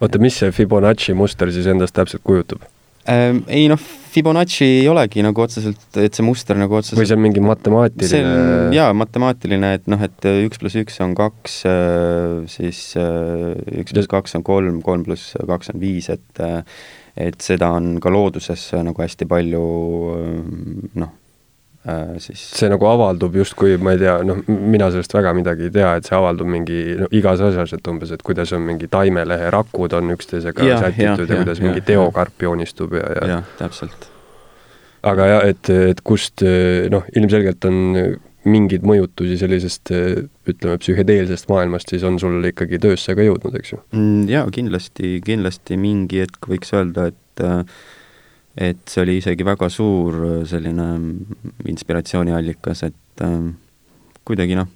oota, 0.00 0.20
mis 0.22 0.40
see 0.40 0.54
Fibonacci 0.54 1.14
muster 1.16 1.52
siis 1.54 1.68
endast 1.70 1.96
täpselt 1.96 2.24
kujutab? 2.26 2.64
Ähm, 3.06 3.44
ei 3.46 3.68
noh, 3.70 3.78
Fibonacci 4.10 4.66
ei 4.80 4.86
olegi 4.90 5.22
nagu 5.22 5.44
otseselt, 5.44 5.84
et 6.02 6.16
see 6.16 6.24
muster 6.26 6.58
nagu 6.58 6.74
otseselt 6.74 6.98
või 6.98 7.06
see 7.06 7.14
on 7.14 7.22
mingi 7.22 7.42
matemaatiline 7.44 8.08
see 8.10 8.22
on 8.26 8.74
jaa, 8.74 8.88
matemaatiline, 8.98 9.72
et 9.78 9.86
noh, 9.92 10.02
et 10.02 10.26
üks 10.26 10.58
pluss 10.58 10.78
üks 10.80 10.98
on 11.04 11.14
kaks, 11.18 11.60
äh, 11.70 12.40
siis 12.50 12.80
äh, 12.98 13.52
üks 13.78 13.94
pluss 13.94 14.10
kaks 14.10 14.34
on 14.38 14.46
kolm, 14.46 14.80
kolm 14.86 15.06
pluss 15.06 15.36
kaks 15.38 15.70
on 15.74 15.78
viis, 15.82 16.10
et 16.10 16.42
äh, 16.42 16.64
et 17.16 17.38
seda 17.40 17.70
on 17.72 17.94
ka 18.02 18.10
looduses 18.12 18.66
nagu 18.84 19.00
hästi 19.00 19.24
palju 19.30 19.62
noh, 20.98 21.14
siis 22.22 22.42
see 22.56 22.70
nagu 22.70 22.86
avaldub 22.88 23.36
justkui, 23.38 23.76
ma 23.82 23.94
ei 23.94 24.00
tea, 24.00 24.16
noh, 24.26 24.40
mina 24.46 24.88
sellest 24.90 25.14
väga 25.14 25.32
midagi 25.36 25.68
ei 25.68 25.74
tea, 25.74 25.92
et 26.00 26.08
see 26.08 26.16
avaldub 26.18 26.50
mingi 26.50 26.80
no, 26.98 27.08
igas 27.14 27.42
asjas, 27.46 27.76
et 27.76 27.90
umbes, 27.92 28.12
et 28.14 28.24
kuidas 28.26 28.52
on 28.56 28.64
mingi 28.66 28.88
taimelehe 28.90 29.50
rakud 29.54 29.94
on 29.98 30.14
üksteisega 30.16 30.66
ja, 30.66 30.80
sätitud 30.82 31.26
ja, 31.26 31.30
ja 31.30 31.42
kuidas 31.42 31.62
ja, 31.62 31.68
mingi 31.68 31.84
teokarp 31.86 32.46
joonistub 32.48 32.96
ja, 32.98 33.06
ja 33.18 33.32
jah, 33.36 33.50
täpselt. 33.60 34.08
aga 35.06 35.28
jah, 35.30 35.50
et, 35.52 35.70
et 35.92 36.02
kust 36.06 36.42
noh, 36.92 37.06
ilmselgelt 37.14 37.68
on 37.70 37.82
mingeid 38.46 38.84
mõjutusi 38.86 39.38
sellisest 39.40 39.90
ütleme, 39.92 40.78
psühhedeelsest 40.82 41.48
maailmast, 41.50 41.90
siis 41.90 42.04
on 42.06 42.18
sul 42.22 42.44
ikkagi 42.50 42.78
töösse 42.82 43.16
ka 43.18 43.24
jõudnud, 43.26 43.54
eks 43.58 43.74
ju? 43.74 43.80
Mm, 43.94 44.26
jaa, 44.30 44.46
kindlasti, 44.54 45.16
kindlasti 45.26 45.78
mingi 45.80 46.22
hetk 46.22 46.50
võiks 46.50 46.70
öelda, 46.76 47.08
et 47.10 47.42
äh, 47.42 47.62
et 48.56 48.80
see 48.88 49.02
oli 49.04 49.18
isegi 49.20 49.44
väga 49.44 49.68
suur 49.72 50.16
äh, 50.24 50.36
selline 50.48 50.88
inspiratsiooniallikas, 51.68 52.82
et 52.88 53.24
äh, 53.24 53.50
kuidagi 54.26 54.56
noh, 54.58 54.70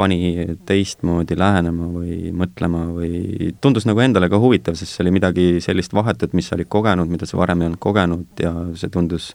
pani 0.00 0.46
teistmoodi 0.68 1.36
lähenema 1.38 1.88
või 1.92 2.30
mõtlema 2.36 2.86
või 2.94 3.50
tundus 3.60 3.84
nagu 3.88 4.00
endale 4.00 4.30
ka 4.32 4.38
huvitav, 4.40 4.76
sest 4.78 4.94
see 4.94 5.04
oli 5.04 5.16
midagi 5.18 5.46
sellist 5.64 5.92
vahetut, 5.96 6.36
mis 6.36 6.48
sa 6.48 6.56
olid 6.56 6.70
kogenud, 6.72 7.10
mida 7.10 7.28
sa 7.28 7.40
varem 7.40 7.60
ei 7.60 7.70
olnud 7.70 7.82
kogenud 7.82 8.40
ja 8.44 8.52
see 8.80 8.92
tundus, 8.92 9.32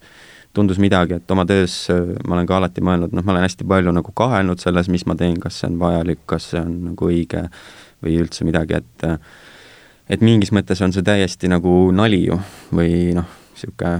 tundus 0.55 0.79
midagi, 0.81 1.19
et 1.19 1.33
oma 1.35 1.45
töös 1.49 1.75
äh, 1.93 2.13
ma 2.25 2.37
olen 2.37 2.49
ka 2.49 2.59
alati 2.59 2.85
mõelnud, 2.85 3.13
noh, 3.13 3.25
ma 3.25 3.35
olen 3.35 3.45
hästi 3.45 3.67
palju 3.73 3.93
nagu 3.95 4.13
kahelnud 4.21 4.61
selles, 4.63 4.89
mis 4.93 5.05
ma 5.09 5.17
teen, 5.19 5.37
kas 5.41 5.61
see 5.61 5.69
on 5.69 5.81
vajalik, 5.81 6.23
kas 6.29 6.51
see 6.53 6.61
on 6.61 6.77
nagu 6.91 7.11
õige 7.11 7.47
või 8.05 8.19
üldse 8.21 8.47
midagi, 8.47 8.79
et 8.81 9.09
äh, 9.09 9.35
et 10.09 10.21
mingis 10.25 10.51
mõttes 10.55 10.81
on 10.85 10.93
see 10.93 11.05
täiesti 11.05 11.49
nagu 11.51 11.71
nali 11.95 12.25
ju 12.27 12.37
või 12.75 13.15
noh, 13.17 13.29
niisugune 13.55 13.95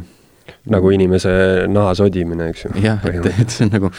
nagu 0.69 0.91
inimese 0.93 1.31
naha 1.69 1.93
sodimine, 1.97 2.49
eks 2.53 2.67
ju. 2.67 2.73
jah, 2.83 3.01
et, 3.09 3.25
et 3.33 3.53
see 3.53 3.65
on 3.67 3.73
nagu 3.73 3.91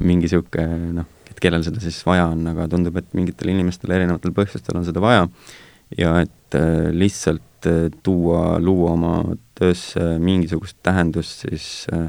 mingi 0.00 0.28
niisugune 0.28 0.94
noh, 1.00 1.08
et 1.30 1.40
kellel 1.42 1.64
seda 1.66 1.82
siis 1.82 2.00
vaja 2.06 2.30
on, 2.32 2.44
aga 2.52 2.68
tundub, 2.72 2.96
et 3.00 3.12
mingitel 3.16 3.52
inimestel 3.52 3.92
erinevatel 3.96 4.34
põhjustel 4.36 4.80
on 4.80 4.88
seda 4.88 5.04
vaja 5.04 5.26
ja 5.98 6.16
et 6.24 6.58
äh, 6.58 6.90
lihtsalt 6.96 7.68
äh, 7.68 7.88
tuua, 8.04 8.58
luua 8.62 8.94
oma 8.96 9.14
töösse 9.58 10.14
mingisugust 10.22 10.78
tähendust, 10.86 11.44
siis 11.44 11.66
äh, 11.92 12.08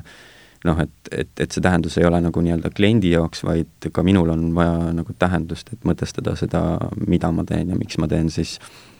noh, 0.67 0.79
et, 0.79 0.93
et, 1.11 1.33
et 1.41 1.51
see 1.51 1.63
tähendus 1.63 1.97
ei 1.99 2.07
ole 2.07 2.21
nagu 2.23 2.43
nii-öelda 2.45 2.71
kliendi 2.75 3.11
jaoks, 3.15 3.43
vaid 3.47 3.91
ka 3.91 4.05
minul 4.05 4.31
on 4.31 4.51
vaja 4.55 4.93
nagu 4.95 5.15
tähendust, 5.19 5.73
et 5.73 5.87
mõtestada 5.87 6.37
seda, 6.39 6.63
mida 7.01 7.33
ma 7.35 7.43
teen 7.47 7.73
ja 7.73 7.79
miks 7.79 7.99
ma 7.99 8.07
teen, 8.11 8.29
siis 8.31 8.59
äh, 8.61 8.71
Äh, 8.71 8.90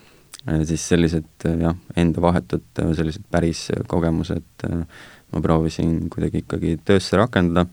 siis 0.68 0.84
sellised 0.94 1.48
äh, 1.48 1.58
jah, 1.68 1.76
enda 2.00 2.24
vahetud 2.24 2.82
äh, 2.82 2.94
sellised 2.98 3.26
päris 3.32 3.68
kogemused 3.92 4.66
ma 5.32 5.42
proovisin 5.44 6.10
kuidagi 6.12 6.44
ikkagi 6.44 6.78
töösse 6.86 7.20
rakendada. 7.20 7.68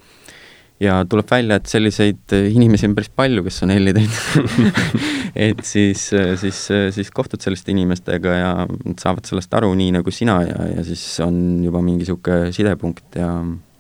Ja 0.79 1.01
tuleb 1.11 1.27
välja, 1.27 1.57
et 1.59 1.67
selliseid 1.67 2.31
inimesi 2.55 2.87
on 2.87 2.93
päris 2.95 3.11
palju, 3.11 3.43
kes 3.43 3.65
on 3.67 3.73
L-i 3.75 3.95
teinud. 3.97 4.85
Et 5.49 5.59
siis, 5.67 6.05
siis, 6.39 6.61
siis 6.95 7.11
kohtud 7.15 7.43
selliste 7.43 7.73
inimestega 7.75 8.37
ja 8.37 8.53
nad 8.63 9.03
saavad 9.03 9.27
sellest 9.27 9.53
aru 9.59 9.73
nii 9.79 9.97
nagu 9.99 10.15
sina 10.15 10.39
ja, 10.47 10.69
ja 10.77 10.85
siis 10.87 11.03
on 11.23 11.59
juba 11.67 11.83
mingi 11.85 12.05
niisugune 12.05 12.55
sidepunkt 12.55 13.19
ja, 13.19 13.29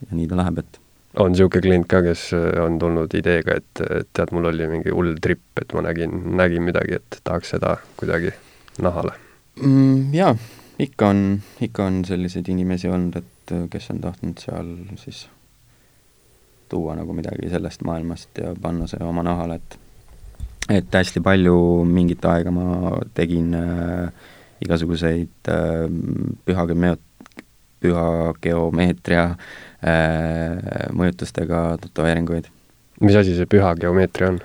ja 0.04 0.10
nii 0.10 0.26
ta 0.30 0.38
läheb, 0.38 0.60
et 0.62 0.82
on 1.22 1.32
niisugune 1.34 1.64
klient 1.64 1.88
ka, 1.90 2.02
kes 2.06 2.28
on 2.62 2.78
tulnud 2.82 3.14
ideega, 3.18 3.58
et 3.62 3.82
tead, 4.14 4.34
mul 4.34 4.50
oli 4.52 4.68
mingi 4.70 4.94
hull 4.94 5.16
trip, 5.22 5.46
et 5.58 5.74
ma 5.74 5.86
nägin, 5.88 6.18
nägin 6.38 6.66
midagi, 6.66 6.98
et 7.00 7.22
tahaks 7.22 7.56
seda 7.56 7.78
kuidagi 7.98 8.34
nahale 8.84 9.14
mm,? 9.62 10.14
Jaa, 10.14 10.36
ikka 10.78 11.08
on, 11.08 11.24
ikka 11.60 11.88
on 11.90 12.04
selliseid 12.08 12.48
inimesi 12.52 12.88
olnud, 12.88 13.18
et 13.20 13.52
äh, 13.56 13.66
kes 13.70 13.90
on 13.94 14.00
tahtnud 14.04 14.40
seal 14.44 14.72
siis 15.00 15.26
tuua 16.68 16.94
nagu 16.98 17.12
midagi 17.16 17.48
sellest 17.50 17.84
maailmast 17.88 18.38
ja 18.42 18.54
panna 18.62 18.86
see 18.90 19.00
oma 19.04 19.24
nahale, 19.26 19.60
et 19.60 19.78
et 20.68 20.98
hästi 21.00 21.22
palju 21.24 21.56
mingit 21.88 22.24
aega 22.28 22.52
ma 22.52 22.92
tegin 23.16 23.54
äh, 23.56 24.10
igasuguseid 24.64 25.48
äh, 25.48 25.86
püha 26.44 26.66
geomeet-, 26.68 27.06
püha 27.80 28.04
geomeetria 28.42 29.24
äh, 29.32 30.92
mõjutustega 30.92 31.78
tätoveeringuid. 31.84 32.50
mis 33.00 33.16
asi 33.16 33.36
see 33.38 33.48
püha 33.48 33.74
geomeetria 33.80 34.34
on 34.34 34.40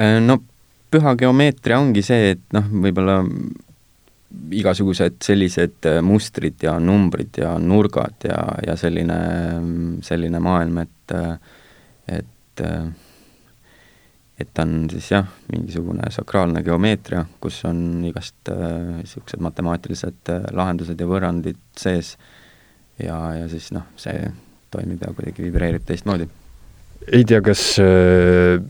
äh,? 0.00 0.18
No 0.24 0.40
püha 0.90 1.14
geomeetria 1.20 1.78
ongi 1.78 2.02
see, 2.02 2.34
et 2.34 2.44
noh, 2.56 2.66
võib-olla 2.84 3.20
igasugused 4.52 5.20
sellised 5.24 5.88
äh, 5.88 6.00
mustrid 6.04 6.62
ja 6.62 6.78
numbrid 6.82 7.40
ja 7.40 7.54
nurgad 7.58 8.28
ja, 8.28 8.42
ja 8.66 8.76
selline, 8.76 9.18
selline 10.04 10.40
maailm, 10.44 10.82
et 10.84 11.16
et 12.08 12.64
et 14.38 14.50
ta 14.54 14.62
on 14.62 14.86
siis 14.90 15.10
jah, 15.10 15.26
mingisugune 15.50 16.10
sakraalne 16.14 16.62
geomeetria, 16.66 17.24
kus 17.42 17.58
on 17.66 18.04
igast 18.06 18.50
niisugused 18.50 19.38
äh, 19.40 19.44
matemaatilised 19.48 20.32
äh, 20.34 20.44
lahendused 20.54 21.00
ja 21.00 21.08
võrrandid 21.10 21.58
sees 21.78 22.14
ja, 23.02 23.18
ja 23.34 23.48
siis 23.50 23.72
noh, 23.74 23.88
see 23.98 24.28
toimib 24.70 25.02
ja 25.02 25.14
kuidagi 25.16 25.42
vibreerib 25.42 25.86
teistmoodi. 25.88 26.28
ei 27.10 27.24
tea, 27.24 27.40
kas 27.42 27.64
äh 27.82 28.60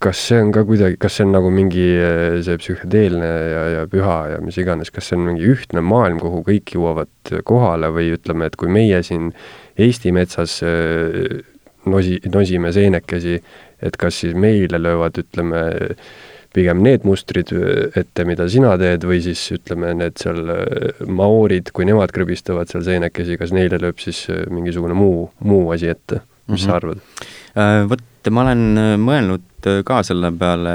kas 0.00 0.20
see 0.30 0.40
on 0.40 0.50
ka 0.54 0.62
kuidagi, 0.64 0.96
kas 1.00 1.18
see 1.18 1.26
on 1.26 1.34
nagu 1.34 1.50
mingi 1.52 1.84
eh, 1.92 2.38
see 2.44 2.56
psühhedeelne 2.60 3.28
ja, 3.28 3.64
ja 3.74 3.82
püha 3.90 4.16
ja 4.32 4.38
mis 4.40 4.56
iganes, 4.60 4.92
kas 4.94 5.10
see 5.10 5.18
on 5.18 5.26
mingi 5.28 5.44
ühtne 5.52 5.82
maailm, 5.84 6.20
kuhu 6.22 6.40
kõik 6.46 6.72
jõuavad 6.76 7.34
kohale 7.48 7.92
või 7.92 8.14
ütleme, 8.16 8.48
et 8.48 8.56
kui 8.60 8.72
meie 8.72 9.02
siin 9.06 9.30
Eesti 9.80 10.12
metsas 10.16 10.58
eh, 10.64 11.44
nosi, 11.88 12.16
nosime 12.32 12.72
seenekesi, 12.72 13.38
et 13.80 14.00
kas 14.00 14.22
siis 14.24 14.36
meile 14.36 14.80
löövad, 14.80 15.20
ütleme, 15.20 15.62
pigem 16.56 16.80
need 16.82 17.04
mustrid 17.06 17.52
ette, 17.96 18.24
mida 18.26 18.48
sina 18.50 18.72
teed, 18.80 19.04
või 19.06 19.20
siis 19.24 19.44
ütleme, 19.54 19.92
need 20.00 20.16
seal 20.20 20.40
maoorid, 21.06 21.70
kui 21.76 21.86
nemad 21.88 22.12
krõbistavad 22.16 22.72
seal 22.72 22.82
seenekesi, 22.88 23.36
kas 23.40 23.52
neile 23.54 23.78
lööb 23.80 24.00
siis 24.02 24.24
mingisugune 24.50 24.96
muu, 24.96 25.28
muu 25.44 25.70
asi 25.76 25.92
ette, 25.92 26.24
mis 26.48 26.56
mm 26.56 26.56
-hmm. 26.56 26.64
sa 26.64 26.68
mhm. 26.68 26.78
arvad? 26.80 27.90
Vot 27.92 28.09
ma 28.28 28.42
olen 28.44 28.82
mõelnud 29.00 29.68
ka 29.88 30.02
selle 30.04 30.28
peale 30.36 30.74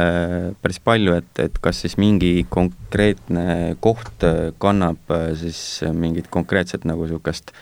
päris 0.61 0.81
palju, 0.81 1.13
et, 1.19 1.29
et 1.43 1.61
kas 1.61 1.83
siis 1.83 1.97
mingi 2.01 2.45
konkreetne 2.49 3.75
koht 3.83 4.25
kannab 4.61 5.13
siis 5.37 5.59
mingit 5.93 6.29
konkreetset 6.33 6.85
nagu 6.89 7.05
niisugust 7.05 7.53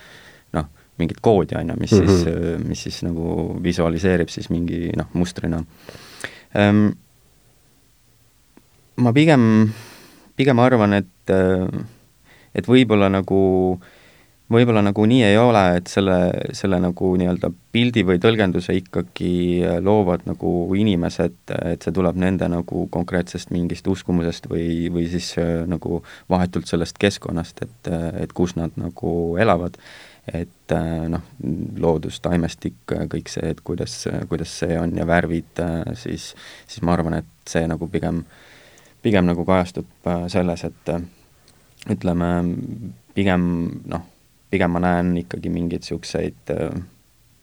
noh, 0.55 0.69
mingit 1.01 1.19
koodi, 1.23 1.57
on 1.59 1.73
ju, 1.73 1.77
mis 1.79 1.91
mm 1.91 1.99
-hmm. 1.99 2.23
siis, 2.23 2.67
mis 2.67 2.83
siis 2.83 3.03
nagu 3.03 3.59
visualiseerib 3.63 4.29
siis 4.29 4.49
mingi 4.49 4.91
noh, 4.95 5.07
mustrina 5.13 5.63
ähm, 6.55 6.93
ma 8.95 9.13
pigem, 9.13 9.71
pigem 10.37 10.61
arvan, 10.61 10.97
et, 10.99 11.33
et 12.53 12.69
võib-olla 12.69 13.09
nagu, 13.11 13.41
võib-olla 14.51 14.83
nagu 14.83 15.05
nii 15.07 15.23
ei 15.25 15.37
ole, 15.39 15.61
et 15.77 15.89
selle, 15.91 16.17
selle 16.55 16.79
nagu 16.83 17.11
nii-öelda 17.19 17.49
pildi 17.73 18.03
või 18.07 18.19
tõlgenduse 18.21 18.75
ikkagi 18.77 19.63
loovad 19.83 20.25
nagu 20.29 20.53
inimesed, 20.77 21.37
et 21.73 21.85
see 21.85 21.95
tuleb 21.95 22.19
nende 22.19 22.49
nagu 22.51 22.85
konkreetsest 22.93 23.53
mingist 23.55 23.87
uskumusest 23.89 24.49
või, 24.51 24.89
või 24.93 25.07
siis 25.11 25.33
nagu 25.69 26.01
vahetult 26.29 26.69
sellest 26.69 26.99
keskkonnast, 27.01 27.63
et, 27.65 27.91
et 28.25 28.33
kus 28.33 28.57
nad 28.59 28.75
nagu 28.79 29.13
elavad. 29.41 29.79
Et 30.23 30.71
noh, 31.11 31.23
loodus, 31.83 32.21
taimestik, 32.23 32.77
kõik 32.87 33.27
see, 33.27 33.49
et 33.51 33.59
kuidas, 33.59 34.05
kuidas 34.31 34.53
see 34.61 34.77
on 34.79 34.93
ja 34.95 35.03
värvid, 35.07 35.59
siis, 35.99 36.29
siis 36.63 36.85
ma 36.85 36.93
arvan, 36.95 37.17
et 37.19 37.51
see 37.51 37.65
nagu 37.67 37.89
pigem 37.91 38.21
äh, 38.21 38.37
pigem 39.03 39.27
nagu 39.27 39.43
kajastub 39.45 40.07
äh, 40.07 40.25
selles, 40.31 40.63
et 40.63 40.91
äh, 40.93 41.03
ütleme, 41.91 42.31
pigem 43.13 43.45
noh, 43.91 44.07
pigem 44.53 44.75
ma 44.75 44.83
näen 44.83 45.13
ikkagi 45.23 45.51
mingeid 45.53 45.85
niisuguseid 45.85 46.53
äh, 46.53 46.75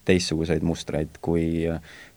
teistsuguseid 0.09 0.65
mustreid, 0.67 1.21
kui, 1.23 1.69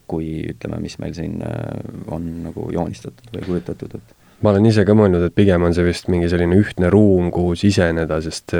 kui 0.09 0.29
ütleme, 0.53 0.79
mis 0.81 0.95
meil 1.01 1.13
siin 1.17 1.41
on 1.43 2.29
nagu 2.45 2.69
joonistatud 2.73 3.33
või 3.35 3.43
kujutatud, 3.49 3.97
et 3.99 4.15
ma 4.43 4.51
olen 4.51 4.65
ise 4.71 4.85
ka 4.87 4.95
mõelnud, 4.97 5.23
et 5.27 5.35
pigem 5.35 5.63
on 5.63 5.75
see 5.75 5.85
vist 5.87 6.09
mingi 6.11 6.31
selline 6.31 6.57
ühtne 6.59 6.89
ruum, 6.93 7.29
kuhu 7.35 7.55
siseneda, 7.59 8.19
sest 8.23 8.55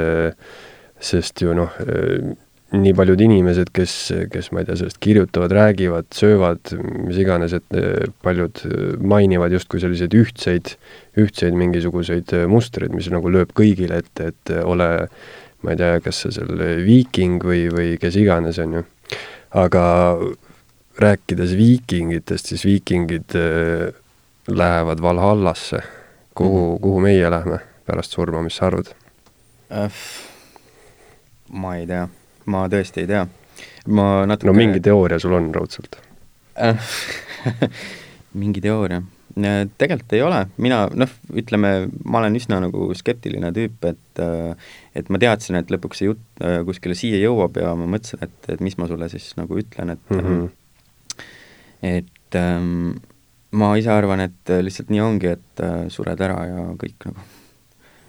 sest 1.04 1.42
ju 1.42 1.52
noh, 1.56 1.74
nii 2.74 2.94
paljud 2.96 3.20
inimesed, 3.22 3.70
kes, 3.74 3.94
kes 4.32 4.50
ma 4.54 4.62
ei 4.62 4.68
tea, 4.68 4.78
sellest 4.80 4.98
kirjutavad, 5.02 5.52
räägivad, 5.54 6.08
söövad, 6.16 6.72
mis 7.04 7.20
iganes, 7.22 7.54
et 7.58 7.78
paljud 8.24 8.62
mainivad 9.04 9.54
justkui 9.54 9.82
selliseid 9.82 10.16
ühtseid, 10.18 10.74
ühtseid 11.20 11.56
mingisuguseid 11.58 12.34
mustreid, 12.50 12.94
mis 12.96 13.10
nagu 13.12 13.30
lööb 13.30 13.54
kõigile 13.56 14.00
ette, 14.02 14.32
et 14.32 14.54
ole 14.64 14.88
ma 15.64 15.72
ei 15.72 15.80
tea, 15.80 16.00
kas 16.04 16.24
sa 16.24 16.32
seal 16.34 16.60
viiking 16.84 17.42
või, 17.44 17.66
või 17.72 17.94
kes 18.00 18.18
iganes, 18.20 18.58
on 18.62 18.78
ju. 18.78 18.82
aga 19.64 19.84
rääkides 21.00 21.54
viikingitest, 21.58 22.52
siis 22.52 22.64
viikingid 22.68 23.34
lähevad 24.48 25.02
Valhallasse. 25.02 25.80
kuhu 26.34 26.74
-hmm. 26.74 26.80
kuhu 26.82 27.00
meie 27.00 27.30
lähme 27.30 27.58
pärast 27.86 28.12
surma, 28.12 28.42
mis 28.42 28.56
sa 28.56 28.66
arvad 28.66 28.92
äh,? 29.70 29.92
ma 31.50 31.76
ei 31.76 31.86
tea 31.86 32.08
ma 32.46 32.66
tõesti 32.70 33.04
ei 33.04 33.08
tea. 33.08 33.24
ma 33.88 34.24
natuke 34.28 34.50
no 34.50 34.56
mingi 34.56 34.80
teooria 34.84 35.18
sul 35.22 35.36
on 35.36 35.50
raudselt 35.54 35.98
mingi 38.40 38.62
teooria? 38.64 39.02
Tegelikult 39.34 40.12
ei 40.14 40.22
ole, 40.22 40.40
mina 40.62 40.84
noh, 40.94 41.10
ütleme, 41.34 41.72
ma 42.06 42.20
olen 42.20 42.38
üsna 42.38 42.60
nagu 42.62 42.86
skeptiline 42.94 43.50
tüüp, 43.56 43.88
et 43.90 44.22
et 44.94 45.10
ma 45.10 45.18
teadsin, 45.18 45.58
et 45.58 45.72
lõpuks 45.74 46.00
see 46.00 46.06
jutt 46.06 46.44
äh, 46.44 46.60
kuskile 46.66 46.94
siia 46.98 47.18
jõuab 47.18 47.58
ja 47.58 47.72
ma 47.78 47.88
mõtlesin, 47.96 48.22
et, 48.22 48.36
et 48.54 48.62
mis 48.62 48.76
ma 48.78 48.86
sulle 48.90 49.08
siis 49.10 49.32
nagu 49.40 49.58
ütlen, 49.58 49.96
et 49.96 50.14
mm 50.14 50.20
-hmm. 50.20 51.18
et 51.90 52.38
ähm, 52.38 52.94
ma 53.50 53.74
ise 53.78 53.90
arvan, 53.90 54.20
et 54.20 54.54
lihtsalt 54.62 54.90
nii 54.94 55.02
ongi, 55.02 55.34
et 55.34 55.62
äh, 55.62 55.88
sured 55.88 56.20
ära 56.20 56.38
ja 56.46 56.66
kõik 56.78 57.08
nagu. 57.08 57.26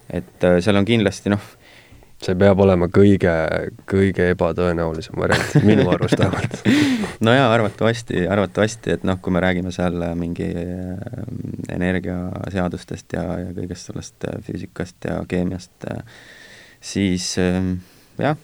et 0.09 0.43
äh, 0.43 0.59
seal 0.61 0.77
on 0.77 0.85
kindlasti 0.85 1.33
noh, 1.33 1.41
see 2.23 2.35
peab 2.39 2.59
olema 2.63 2.87
kõige, 2.91 3.33
kõige 3.89 4.29
ebatõenäolisem 4.33 5.17
variant, 5.19 5.57
minu 5.67 5.87
arust 5.93 6.19
vähemalt 6.19 6.61
no 7.25 7.33
jaa, 7.35 7.49
arvatavasti, 7.53 8.25
arvatavasti, 8.31 8.95
et 8.95 9.05
noh, 9.07 9.19
kui 9.21 9.33
me 9.35 9.41
räägime 9.43 9.71
seal 9.75 9.97
mingi 10.19 10.47
äh, 10.47 11.21
energiaseadustest 11.75 13.17
ja, 13.17 13.25
ja 13.43 13.53
kõigest 13.55 13.91
sellest 13.91 14.27
äh, 14.29 14.39
füüsikast 14.47 15.09
ja 15.09 15.19
keemiast, 15.29 15.75
äh, 15.91 16.03
siis 16.85 17.33
jah, 18.19 18.37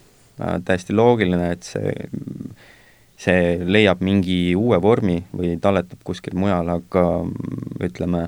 täiesti 0.66 0.94
loogiline, 0.96 1.52
et 1.54 1.66
see, 1.66 1.92
see 3.20 3.42
leiab 3.62 4.02
mingi 4.02 4.56
uue 4.58 4.80
vormi 4.82 5.20
või 5.30 5.54
talletub 5.62 6.02
kuskil 6.04 6.34
mujal, 6.38 6.72
aga 6.74 7.04
ütleme, 7.86 8.26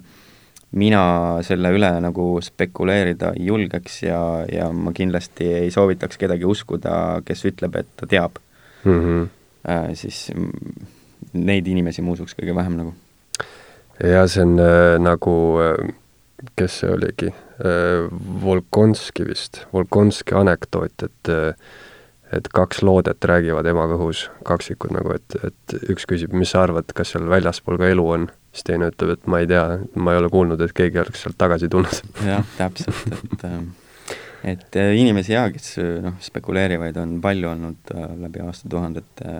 mina 0.74 1.04
selle 1.46 1.70
üle 1.74 1.90
nagu 2.02 2.26
spekuleerida 2.42 3.32
ei 3.38 3.48
julgeks 3.48 4.02
ja, 4.08 4.20
ja 4.50 4.68
ma 4.74 4.92
kindlasti 4.96 5.46
ei 5.62 5.70
soovitaks 5.74 6.18
kedagi 6.20 6.46
uskuda, 6.48 7.22
kes 7.26 7.44
ütleb, 7.50 7.78
et 7.80 7.90
ta 7.96 8.10
teab 8.10 8.42
mm. 8.84 9.00
-hmm. 9.00 9.32
Äh, 9.64 9.94
siis 9.96 10.28
neid 11.32 11.66
inimesi 11.66 12.02
ma 12.02 12.12
usuks 12.12 12.34
kõige 12.36 12.54
vähem 12.54 12.76
nagu. 12.76 12.94
ja 14.02 14.26
see 14.28 14.42
on 14.42 14.58
äh, 14.58 14.98
nagu 15.00 15.36
äh, 15.62 15.94
kes 16.56 16.80
see 16.80 16.90
oligi 16.90 17.30
äh,, 17.30 18.10
Volkonski 18.44 19.24
vist, 19.24 19.66
Volkonski 19.72 20.34
anekdoot, 20.34 21.02
et 21.02 21.28
äh, 21.28 21.54
et 22.32 22.48
kaks 22.48 22.82
loodet 22.82 23.24
räägivad 23.24 23.66
ema 23.70 23.84
kõhus, 23.86 24.28
kaksikud 24.48 24.94
nagu, 24.96 25.14
et, 25.14 25.36
et 25.44 25.90
üks 25.92 26.06
küsib, 26.10 26.32
mis 26.34 26.50
sa 26.50 26.64
arvad, 26.64 26.90
kas 26.96 27.12
seal 27.14 27.28
väljaspool 27.30 27.78
ka 27.78 27.90
elu 27.92 28.06
on? 28.16 28.26
Siis 28.54 28.66
teine 28.66 28.90
ütleb, 28.92 29.16
et 29.16 29.30
ma 29.30 29.40
ei 29.42 29.48
tea, 29.50 29.64
ma 29.98 30.14
ei 30.14 30.20
ole 30.22 30.30
kuulnud, 30.32 30.60
et 30.62 30.74
keegi 30.76 31.02
oleks 31.02 31.24
sealt 31.26 31.38
tagasi 31.40 31.70
tulnud. 31.72 32.14
jah, 32.32 32.44
täpselt, 32.58 33.02
et 33.18 33.48
ähm, 33.48 33.72
et 34.44 34.76
äh, 34.76 34.92
inimesi 35.00 35.34
jaa, 35.34 35.48
kes 35.54 35.74
äh, 35.82 35.98
noh, 36.04 36.18
spekuleerivaid 36.22 36.98
on 37.00 37.18
palju 37.24 37.50
olnud 37.50 37.94
äh, 37.94 38.14
läbi 38.20 38.42
aastatuhandete, 38.44 39.38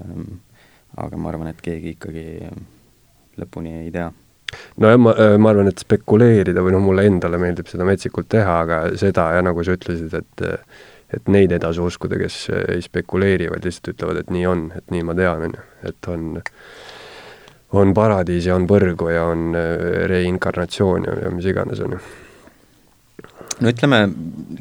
aga 1.04 1.20
ma 1.20 1.30
arvan, 1.30 1.52
et 1.52 1.60
keegi 1.64 1.94
ikkagi 1.96 2.24
lõpuni 3.40 3.76
ei 3.82 3.92
tea 3.94 4.08
nojah, 4.78 4.98
ma, 5.00 5.14
ma 5.40 5.50
arvan, 5.50 5.68
et 5.70 5.82
spekuleerida 5.82 6.62
või 6.62 6.76
noh, 6.76 6.82
mulle 6.84 7.06
endale 7.10 7.40
meeldib 7.42 7.68
seda 7.70 7.86
metsikult 7.86 8.30
teha, 8.32 8.58
aga 8.64 8.80
seda 9.00 9.30
ja 9.36 9.44
nagu 9.44 9.64
sa 9.66 9.76
ütlesid, 9.76 10.14
et 10.18 10.44
et 11.14 11.28
neid 11.30 11.52
edasi 11.54 11.78
uskuda, 11.78 12.16
kes 12.18 12.36
ei 12.72 12.80
spekuleeri, 12.82 13.46
vaid 13.52 13.66
lihtsalt 13.66 13.92
ütlevad, 13.92 14.18
et 14.24 14.30
nii 14.34 14.46
on, 14.50 14.64
et 14.74 14.88
nii 14.90 15.04
ma 15.06 15.14
tean, 15.14 15.44
on 15.46 15.52
ju, 15.54 15.66
et 15.86 16.08
on 16.10 16.24
on 17.80 17.94
paradiis 17.94 18.46
ja 18.48 18.56
on 18.56 18.68
põrgu 18.70 19.10
ja 19.12 19.26
on 19.30 19.54
äh, 19.58 20.04
reinkarnatsioon 20.10 21.08
ja, 21.08 21.16
ja 21.26 21.32
mis 21.34 21.48
iganes, 21.50 21.82
on 21.84 21.96
ju. 21.96 22.00
no 23.60 23.72
ütleme, 23.72 24.00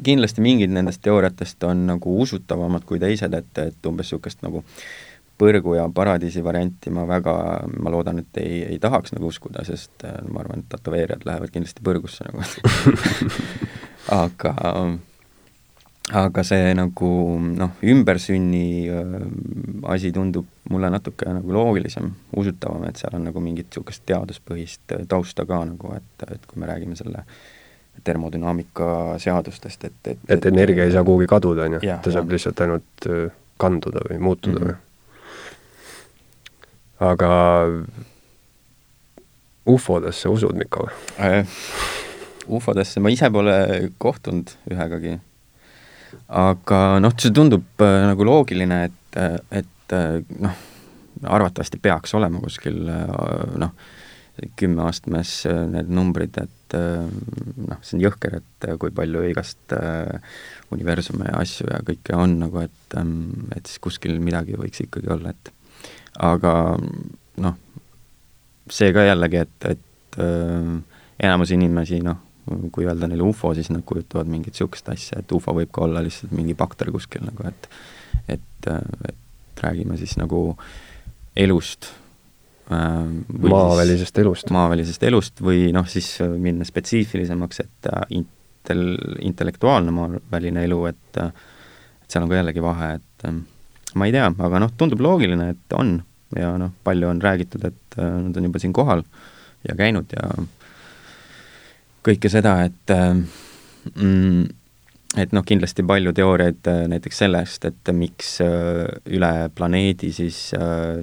kindlasti 0.06 0.44
mingid 0.44 0.74
nendest 0.74 1.02
teooriatest 1.04 1.64
on 1.68 1.86
nagu 1.92 2.20
usutavamad 2.22 2.86
kui 2.88 3.00
teised, 3.02 3.34
et, 3.34 3.52
et 3.58 3.90
umbes 3.90 4.08
niisugust 4.08 4.44
nagu 4.46 4.64
põrgu 5.38 5.74
ja 5.74 5.88
paradiisi 5.90 6.44
varianti 6.44 6.92
ma 6.94 7.06
väga, 7.10 7.34
ma 7.82 7.90
loodan, 7.90 8.20
et 8.22 8.42
ei, 8.42 8.60
ei 8.74 8.78
tahaks 8.82 9.16
nagu 9.16 9.32
uskuda, 9.32 9.64
sest 9.66 10.06
äh, 10.06 10.20
ma 10.28 10.44
arvan, 10.44 10.62
et 10.62 10.70
tätoveerijad 10.76 11.26
lähevad 11.26 11.54
kindlasti 11.54 11.84
põrgusse 11.86 12.28
nagu 12.28 12.44
aga 14.22 14.54
aga 16.12 16.42
see 16.44 16.74
nagu 16.76 17.10
noh, 17.40 17.70
ümbersünni 17.80 18.90
asi 19.88 20.12
tundub 20.12 20.46
mulle 20.68 20.90
natuke 20.92 21.32
nagu 21.32 21.52
loogilisem, 21.52 22.10
usutavam, 22.36 22.84
et 22.88 23.00
seal 23.00 23.16
on 23.16 23.24
nagu 23.30 23.40
mingit 23.40 23.70
niisugust 23.70 24.04
teaduspõhist 24.08 24.96
tausta 25.08 25.46
ka 25.48 25.62
nagu, 25.64 25.94
et, 25.96 26.26
et 26.28 26.46
kui 26.46 26.60
me 26.60 26.68
räägime 26.68 26.96
selle 26.98 27.24
termodünaamika 28.04 29.16
seadustest, 29.22 29.84
et, 29.84 30.00
et 30.12 30.18
et 30.36 30.46
energia 30.50 30.84
ei 30.84 30.92
saa 30.92 31.04
kuhugi 31.06 31.26
kaduda, 31.30 31.68
on 31.68 31.78
ju, 31.78 31.80
ta 31.80 32.10
saab 32.10 32.26
jah. 32.26 32.32
lihtsalt 32.36 32.64
ainult 32.66 33.08
kanduda 33.60 34.00
või 34.10 34.18
muutuda 34.20 34.60
mm 34.60 34.66
-hmm. 34.66 34.74
või? 34.74 34.76
aga 37.00 37.30
ufodesse 39.66 40.28
usud, 40.28 40.56
Mikko 40.56 40.88
äh,? 41.18 41.46
ufodesse 42.46 43.00
ma 43.00 43.08
ise 43.08 43.30
pole 43.30 43.90
kohtunud 43.98 44.50
ühegagi 44.70 45.18
aga 46.28 46.80
noh, 47.02 47.14
see 47.20 47.34
tundub 47.34 47.82
äh, 47.84 48.04
nagu 48.08 48.26
loogiline, 48.26 48.84
et, 48.88 49.18
äh, 49.20 49.36
et 49.60 49.94
äh, 49.96 50.22
noh, 50.44 50.62
arvatavasti 51.24 51.80
peaks 51.80 52.14
olema 52.18 52.40
kuskil 52.42 52.80
noh, 53.60 53.70
kümneastmes 54.58 55.44
need 55.70 55.92
numbrid, 55.94 56.36
et 56.42 56.74
noh, 56.74 57.78
see 57.86 57.96
on 57.96 58.02
jõhker, 58.02 58.40
et 58.40 58.66
kui 58.82 58.90
palju 58.92 59.22
igast 59.30 59.72
universume 60.74 61.28
ja 61.30 61.38
asju 61.38 61.68
ja 61.70 61.78
kõike 61.86 62.18
on 62.18 62.34
nagu, 62.42 62.64
et, 62.66 62.96
ähm, 62.98 63.46
et 63.54 63.70
siis 63.70 63.78
kuskil 63.84 64.18
midagi 64.20 64.58
võiks 64.58 64.82
ikkagi 64.84 65.12
olla, 65.14 65.30
et 65.30 65.52
aga 66.18 66.52
noh, 67.46 67.56
see 68.68 68.90
ka 68.96 69.06
jällegi, 69.06 69.44
et, 69.46 69.70
et 69.70 70.20
enamus 71.24 71.54
inimesi, 71.54 72.02
noh, 72.04 72.18
kui 72.72 72.86
öelda 72.86 73.08
neile 73.08 73.24
ufo, 73.24 73.54
siis 73.56 73.70
nad 73.72 73.84
kujutavad 73.86 74.28
mingit 74.30 74.54
niisugust 74.54 74.88
asja, 74.92 75.20
et 75.22 75.32
ufo 75.32 75.54
võib 75.56 75.72
ka 75.72 75.84
olla 75.86 76.02
lihtsalt 76.04 76.34
mingi 76.36 76.56
bakter 76.58 76.90
kuskil 76.94 77.24
nagu, 77.26 77.46
et 77.48 77.68
et, 78.28 78.68
et 79.08 79.62
räägime 79.64 79.96
siis 80.00 80.16
nagu 80.20 80.56
elust 81.36 81.90
äh,. 82.72 83.08
maavälisest 83.48 84.18
elust. 84.18 84.52
maavälisest 84.54 85.02
elust 85.02 85.42
või 85.44 85.68
noh, 85.76 85.88
siis 85.88 86.16
minna 86.20 86.66
spetsiifilisemaks, 86.68 87.60
et 87.64 87.90
äh, 87.92 88.06
intel-, 88.20 89.18
intellektuaalne 89.24 89.94
maaväline 89.94 90.64
elu, 90.68 90.80
et 90.92 91.20
et 92.04 92.12
seal 92.12 92.26
on 92.26 92.32
ka 92.32 92.40
jällegi 92.42 92.62
vahe, 92.64 92.94
et 93.00 93.28
äh, 93.28 93.38
ma 93.94 94.08
ei 94.08 94.12
tea, 94.14 94.26
aga 94.48 94.60
noh, 94.60 94.74
tundub 94.76 95.00
loogiline, 95.04 95.54
et 95.56 95.78
on 95.78 95.96
ja 96.36 96.54
noh, 96.60 96.74
palju 96.84 97.08
on 97.08 97.22
räägitud, 97.22 97.64
et 97.64 97.98
äh, 97.98 98.12
nad 98.26 98.36
on 98.36 98.50
juba 98.50 98.62
siin 98.62 98.74
kohal 98.76 99.04
ja 99.68 99.76
käinud 99.78 100.12
ja 100.12 100.28
kõike 102.04 102.30
seda, 102.32 102.56
et 102.66 102.92
äh, 102.92 103.14
mm, 103.94 104.44
et 105.22 105.34
noh, 105.36 105.44
kindlasti 105.46 105.84
palju 105.86 106.14
teooriaid 106.16 106.70
äh, 106.70 106.80
näiteks 106.90 107.22
sellest, 107.24 107.68
et 107.70 107.92
miks 107.94 108.36
üle 108.42 109.32
planeedi 109.54 110.10
siis 110.14 110.40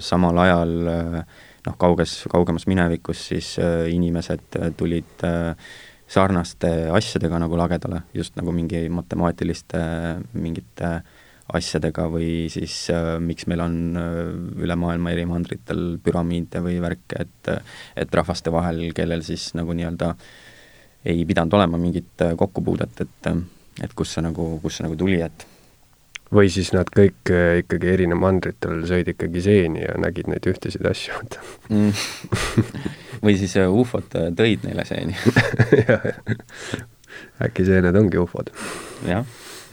samal 0.04 0.42
ajal 0.46 0.76
noh, 0.92 1.78
kauges, 1.80 2.22
kaugemas 2.32 2.68
minevikus 2.68 3.24
siis 3.32 3.56
inimesed 3.62 4.60
tulid 4.78 5.26
sarnaste 6.12 6.70
asjadega 6.92 7.40
nagu 7.40 7.56
lagedale, 7.56 8.04
just 8.14 8.36
nagu 8.36 8.52
mingi 8.56 8.84
matemaatiliste 8.92 9.80
mingite 10.36 10.90
äh, 10.98 11.20
asjadega 11.58 12.08
või 12.12 12.48
siis 12.52 12.76
äh, 12.94 13.18
miks 13.24 13.48
meil 13.52 13.64
on 13.64 13.76
äh, 14.00 14.20
üle 14.64 14.78
maailma 14.80 15.14
eri 15.14 15.26
mandritel 15.30 15.98
püramiide 16.04 16.64
või 16.64 16.80
värke, 16.84 17.26
et 17.26 17.52
et 18.00 18.16
rahvaste 18.16 18.54
vahel, 18.54 18.92
kellel 18.96 19.24
siis 19.26 19.52
nagu 19.58 19.76
nii-öelda 19.76 20.14
ei 21.06 21.26
pidanud 21.26 21.54
olema 21.58 21.80
mingit 21.82 22.22
äh, 22.22 22.36
kokkupuudet, 22.38 23.02
et 23.02 23.32
et 23.82 23.94
kust 23.96 24.18
see 24.18 24.24
nagu, 24.26 24.60
kust 24.62 24.80
see 24.80 24.86
nagu 24.86 24.98
tuli, 25.00 25.22
et 25.24 25.48
või 26.32 26.50
siis 26.52 26.72
nad 26.76 26.90
kõik 26.92 27.32
äh, 27.34 27.60
ikkagi 27.62 27.92
eri 27.92 28.08
mandritel 28.12 28.86
sõid 28.88 29.12
ikkagi 29.12 29.44
seeni 29.44 29.84
ja 29.84 29.98
nägid 30.00 30.30
neid 30.32 30.48
ühtesid 30.48 30.86
asju 30.88 31.18
mm. 31.70 31.92
või 33.26 33.36
siis 33.40 33.58
äh, 33.60 33.68
ufod 33.68 34.08
tõid 34.38 34.64
neile 34.68 34.86
seeni 34.88 35.16
äkki 37.46 37.68
seened 37.68 37.96
ongi 38.00 38.22
ufod? 38.22 38.54
jah 39.08 39.26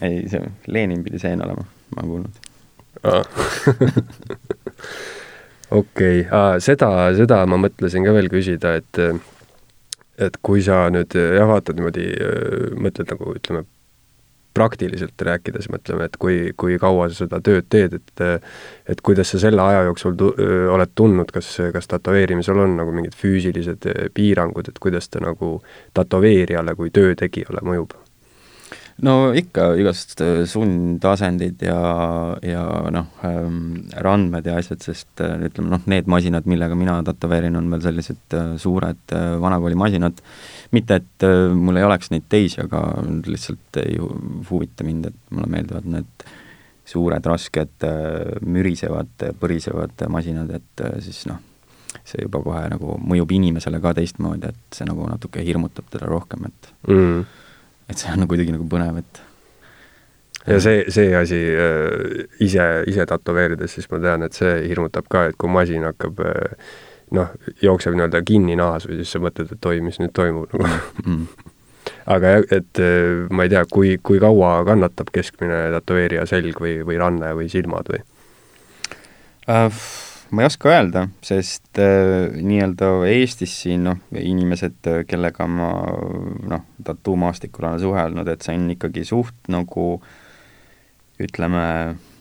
ei, 0.03 0.27
see 0.31 0.43
Lenin 0.67 1.03
pidi 1.03 1.19
seen 1.21 1.43
olema, 1.43 1.63
ma 1.95 2.03
olen 2.03 2.09
kuulnud 2.11 2.35
okei 5.79 6.21
okay., 6.25 6.59
seda, 6.63 6.89
seda 7.15 7.43
ma 7.47 7.59
mõtlesin 7.61 8.03
ka 8.03 8.11
veel 8.15 8.27
küsida, 8.31 8.75
et 8.81 8.99
et 10.19 10.39
kui 10.43 10.63
sa 10.65 10.85
nüüd 10.93 11.15
jah, 11.15 11.47
vaatad 11.49 11.79
niimoodi, 11.79 12.07
mõtled 12.79 13.13
nagu 13.13 13.35
ütleme, 13.37 13.65
praktiliselt 14.59 15.21
rääkides 15.21 15.69
mõtleme, 15.71 16.09
et 16.09 16.17
kui, 16.19 16.39
kui 16.59 16.77
kaua 16.81 17.07
sa 17.09 17.23
seda 17.23 17.39
tööd 17.45 17.69
teed, 17.69 17.95
et 17.99 18.23
et 18.89 19.01
kuidas 19.05 19.31
sa 19.31 19.39
selle 19.39 19.61
aja 19.63 19.85
jooksul 19.87 20.17
tu-, 20.19 20.33
oled 20.73 20.91
tundnud, 20.97 21.31
kas, 21.31 21.51
kas 21.73 21.87
tätoveerimisel 21.91 22.59
on 22.65 22.75
nagu 22.81 22.93
mingid 22.95 23.15
füüsilised 23.19 23.87
piirangud, 24.17 24.71
et 24.71 24.81
kuidas 24.81 25.09
ta 25.09 25.21
nagu 25.23 25.59
tätoveerijale 25.97 26.75
kui 26.75 26.91
töötegijale 26.93 27.63
mõjub? 27.65 27.95
No 29.05 29.13
ikka 29.37 29.69
igast 29.79 30.19
äh, 30.23 30.43
sundasendid 30.49 31.61
ja, 31.63 31.79
ja 32.43 32.63
noh 32.93 33.23
ähm,, 33.27 33.89
randmed 34.03 34.47
ja 34.49 34.57
asjad, 34.59 34.81
sest 34.83 35.23
äh, 35.23 35.37
ütleme 35.47 35.71
noh, 35.73 35.85
need 35.89 36.09
masinad, 36.11 36.47
millega 36.49 36.77
mina 36.79 36.99
tätoveerin, 37.07 37.57
on 37.59 37.69
veel 37.73 37.85
sellised 37.85 38.37
äh, 38.37 38.53
suured 38.61 39.15
äh, 39.15 39.31
vanakooli 39.41 39.77
masinad, 39.79 40.21
mitte 40.75 40.99
et 41.01 41.27
äh, 41.27 41.47
mul 41.55 41.79
ei 41.79 41.87
oleks 41.87 42.11
neid 42.13 42.27
teisi, 42.31 42.61
aga 42.65 42.83
lihtsalt 43.27 43.81
ei 43.83 43.99
huvita 44.49 44.87
mind, 44.87 45.11
et 45.11 45.35
mulle 45.35 45.51
meeldivad 45.55 45.89
need 45.97 46.29
suured, 46.89 47.29
rasked 47.33 47.87
äh,, 47.87 48.39
mürisevad, 48.45 49.29
põrisevad 49.39 50.07
masinad, 50.11 50.55
et 50.59 50.85
äh, 50.85 50.97
siis 51.05 51.25
noh, 51.29 51.41
see 52.05 52.23
juba 52.25 52.41
kohe 52.45 52.65
nagu 52.71 52.97
mõjub 53.01 53.31
inimesele 53.37 53.79
ka 53.81 53.93
teistmoodi, 53.97 54.49
et 54.49 54.79
see 54.79 54.87
nagu 54.89 55.07
natuke 55.09 55.43
hirmutab 55.45 55.87
teda 55.93 56.09
rohkem, 56.09 56.49
et 56.49 56.73
mm 56.89 57.45
et 57.89 57.97
see 57.97 58.13
on 58.13 58.27
kuidagi 58.29 58.53
nagu 58.53 58.67
põnev, 58.69 59.01
et 59.01 59.23
ja 60.47 60.59
see, 60.63 60.83
see 60.93 61.13
asi 61.17 61.39
äh, 61.53 62.27
ise, 62.45 62.67
ise 62.89 63.05
tätoveerides, 63.09 63.75
siis 63.75 63.89
ma 63.91 64.01
tean, 64.03 64.25
et 64.25 64.37
see 64.37 64.55
hirmutab 64.69 65.09
ka, 65.11 65.27
et 65.29 65.37
kui 65.39 65.51
masin 65.51 65.85
hakkab 65.89 66.21
äh, 66.25 66.73
noh, 67.15 67.31
jookseb 67.63 67.97
nii-öelda 67.97 68.21
kinni 68.25 68.57
nahas 68.59 68.87
või 68.89 68.99
siis 69.01 69.15
sa 69.15 69.21
mõtled, 69.23 69.53
et 69.55 69.71
oi, 69.71 69.79
mis 69.85 69.99
nüüd 70.01 70.13
toimub 70.15 70.53
nagu 70.55 70.69
mm. 71.05 71.47
aga 72.15 72.35
jah, 72.35 72.45
et 72.59 72.83
äh, 72.83 73.25
ma 73.33 73.47
ei 73.47 73.53
tea, 73.53 73.65
kui, 73.71 73.95
kui 74.03 74.21
kaua 74.21 74.59
kannatab 74.67 75.11
keskmine 75.15 75.67
tätoveerija 75.77 76.27
selg 76.29 76.61
või, 76.61 76.79
või 76.87 77.01
ranne 77.01 77.33
või 77.37 77.49
silmad 77.51 77.91
või 77.93 78.05
uh,? 79.49 79.81
Ma 80.31 80.43
ei 80.43 80.49
oska 80.49 80.69
öelda, 80.71 81.05
sest 81.25 81.79
äh, 81.81 82.29
nii-öelda 82.35 82.91
Eestis 83.09 83.55
siin 83.63 83.85
noh, 83.87 84.01
inimesed, 84.15 84.79
äh, 84.89 85.01
kellega 85.09 85.47
ma 85.49 85.69
noh, 86.51 86.65
tattuumaastikul 86.85 87.65
olen 87.65 87.81
suhelnud, 87.81 88.29
et 88.29 88.45
see 88.45 88.57
on 88.59 88.67
ikkagi 88.75 89.05
suht 89.07 89.49
nagu 89.51 89.87
ütleme, 91.19 91.63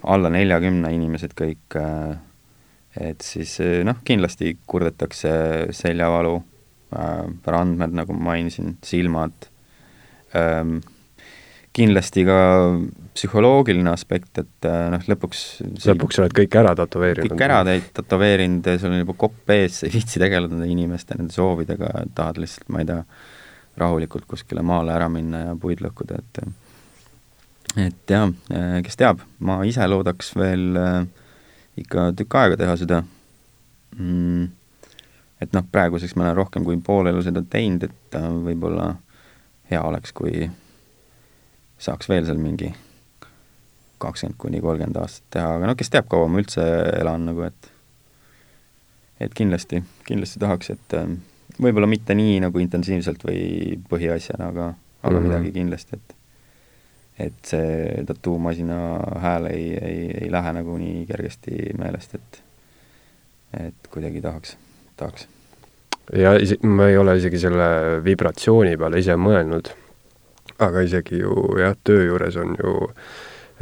alla 0.08 0.30
neljakümne 0.32 0.90
inimesed 0.94 1.34
kõik 1.38 1.78
äh,, 1.78 2.16
et 3.10 3.24
siis 3.26 3.58
äh, 3.64 3.80
noh, 3.86 4.00
kindlasti 4.04 4.56
kurdetakse 4.66 5.32
seljavalu 5.76 6.38
äh,, 6.38 7.26
randmed, 7.46 7.96
nagu 8.00 8.16
ma 8.16 8.32
mainisin, 8.32 8.78
silmad 8.86 9.50
ähm,, 10.36 10.78
kindlasti 11.76 12.24
ka 12.26 12.38
psühholoogiline 13.18 13.90
aspekt, 13.90 14.30
et 14.40 14.68
äh, 14.68 14.84
noh, 14.92 15.02
lõpuks 15.10 15.42
lõpuks 15.84 16.18
sa 16.18 16.24
oled 16.24 16.36
kõik 16.36 16.54
ära 16.60 16.74
tätoveerinud? 16.78 17.32
kõik 17.32 17.44
ära 17.44 17.58
tätoveerinud, 17.96 18.70
sul 18.80 18.94
on 18.94 19.02
juba 19.02 19.16
kopp 19.18 19.52
ees, 19.54 19.80
sa 19.80 19.88
ei 19.88 19.94
viitsi 19.96 20.22
tegeleda 20.22 20.54
nende 20.54 20.70
inimeste, 20.70 21.18
nende 21.18 21.34
soovidega, 21.34 21.90
tahad 22.18 22.40
lihtsalt, 22.42 22.68
ma 22.74 22.82
ei 22.82 22.88
tea, 22.88 23.00
rahulikult 23.78 24.26
kuskile 24.30 24.62
maale 24.66 24.94
ära 24.94 25.08
minna 25.12 25.44
ja 25.48 25.56
puid 25.58 25.82
lõhkuda, 25.84 26.18
et 26.22 26.42
et 27.78 28.14
jah, 28.14 28.30
äh, 28.54 28.78
kes 28.86 28.98
teab, 28.98 29.24
ma 29.44 29.60
ise 29.68 29.86
loodaks 29.90 30.32
veel 30.38 30.78
äh, 30.78 31.02
ikka 31.78 32.10
tükk 32.18 32.38
aega 32.40 32.60
teha 32.60 32.78
seda 32.80 33.02
mm,, 33.98 34.46
et 35.42 35.52
noh, 35.54 35.66
praeguseks 35.74 36.16
ma 36.16 36.28
olen 36.28 36.38
rohkem 36.38 36.64
kui 36.66 36.78
pool 36.82 37.10
elu 37.10 37.22
seda 37.26 37.44
teinud, 37.50 37.86
et 37.90 38.18
võib-olla 38.46 38.94
hea 39.68 39.82
oleks, 39.84 40.14
kui 40.16 40.48
saaks 41.78 42.08
veel 42.10 42.26
seal 42.26 42.40
mingi 42.42 42.72
kakskümmend 44.02 44.38
kuni 44.38 44.60
kolmkümmend 44.62 44.98
aastat 45.00 45.26
teha, 45.34 45.54
aga 45.56 45.70
no 45.70 45.74
kes 45.78 45.90
teab, 45.94 46.06
kaua 46.10 46.28
ma 46.30 46.42
üldse 46.42 46.64
elan 46.98 47.26
nagu, 47.30 47.46
et 47.46 47.72
et 49.20 49.34
kindlasti, 49.34 49.82
kindlasti 50.06 50.38
tahaks, 50.42 50.70
et 50.74 50.94
äh, 50.94 51.08
võib-olla 51.58 51.88
mitte 51.90 52.14
nii 52.14 52.38
nagu 52.44 52.62
intensiivselt 52.62 53.24
või 53.26 53.78
põhiasjana, 53.90 54.52
aga, 54.52 54.68
aga 55.02 55.10
mm 55.10 55.18
-hmm. 55.18 55.28
midagi 55.28 55.52
kindlasti, 55.56 55.98
et 55.98 56.14
et 57.18 57.50
see 57.50 58.04
tattuumasina 58.06 58.76
hääl 59.18 59.48
ei, 59.50 59.64
ei, 59.74 60.02
ei 60.20 60.28
lähe 60.30 60.52
nagu 60.54 60.76
nii 60.78 61.02
kergesti 61.06 61.74
meelest, 61.78 62.14
et 62.14 62.42
et 63.58 63.88
kuidagi 63.90 64.20
tahaks, 64.22 64.56
tahaks. 64.96 65.26
ja 66.14 66.36
isi-, 66.38 66.60
ma 66.62 66.88
ei 66.88 66.96
ole 66.96 67.16
isegi 67.18 67.38
selle 67.38 67.68
vibratsiooni 68.04 68.76
peale 68.76 68.98
ise 69.02 69.16
mõelnud 69.16 69.72
aga 70.64 70.82
isegi 70.86 71.22
ju 71.22 71.34
jah, 71.60 71.76
töö 71.84 72.04
juures 72.08 72.36
on 72.40 72.54
ju 72.58 72.74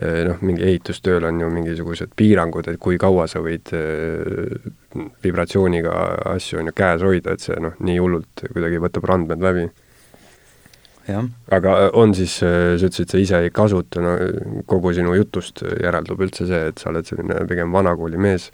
eh, 0.01 0.23
noh, 0.29 0.43
mingi 0.45 0.65
ehitustööl 0.67 1.27
on 1.29 1.41
ju 1.41 1.49
mingisugused 1.53 2.15
piirangud, 2.17 2.69
et 2.71 2.81
kui 2.81 2.99
kaua 3.01 3.27
sa 3.31 3.43
võid 3.45 3.73
eh, 3.77 4.71
vibratsiooniga 5.25 5.97
asju 6.35 6.63
on 6.63 6.71
ju 6.71 6.77
käes 6.77 7.05
hoida, 7.05 7.37
et 7.37 7.45
see 7.45 7.59
noh, 7.63 7.77
nii 7.85 7.99
hullult 8.01 8.47
kuidagi 8.53 8.81
võtab 8.83 9.11
randmed 9.11 9.45
läbi. 9.45 9.67
aga 11.55 11.77
on 11.95 12.17
siis, 12.19 12.41
eh, 12.43 12.75
sa 12.81 12.89
ütlesid, 12.89 13.13
sa 13.13 13.21
ise 13.23 13.45
ei 13.45 13.53
kasuta, 13.55 14.03
no 14.03 14.17
kogu 14.67 14.95
sinu 14.97 15.15
jutust 15.15 15.63
järeldub 15.63 16.25
üldse 16.25 16.49
see, 16.49 16.65
et 16.73 16.83
sa 16.83 16.91
oled 16.91 17.07
selline 17.07 17.45
pigem 17.47 17.73
vanakooli 17.73 18.19
mees 18.19 18.51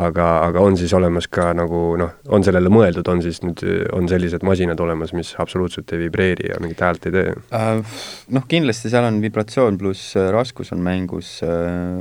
aga, 0.00 0.26
aga 0.46 0.62
on 0.64 0.76
siis 0.80 0.92
olemas 0.96 1.28
ka 1.32 1.50
nagu 1.56 1.80
noh, 2.00 2.14
on 2.32 2.44
sellele 2.44 2.70
mõeldud, 2.72 3.08
on 3.12 3.20
siis 3.24 3.42
nüüd, 3.44 3.64
on 3.92 4.08
sellised 4.08 4.44
masinad 4.46 4.80
olemas, 4.80 5.12
mis 5.16 5.34
absoluutselt 5.42 5.92
ei 5.92 6.06
vibreeri 6.06 6.48
ja 6.52 6.60
mingit 6.62 6.80
häält 6.80 7.10
ei 7.10 7.16
tee 7.18 7.34
uh,? 7.34 7.98
Noh, 8.32 8.46
kindlasti 8.48 8.92
seal 8.92 9.08
on 9.08 9.20
vibratsioon 9.24 9.76
pluss 9.80 10.16
äh, 10.16 10.30
raskus 10.32 10.72
on 10.72 10.80
mängus 10.84 11.34
uh, 11.44 12.00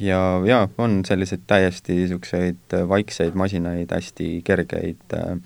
ja, 0.00 0.20
ja 0.44 0.60
on 0.78 1.00
selliseid 1.08 1.46
täiesti 1.48 1.96
niisuguseid 2.02 2.76
vaikseid 2.88 3.38
masinaid, 3.38 3.92
hästi 3.92 4.28
kergeid 4.44 5.16
uh, 5.16 5.38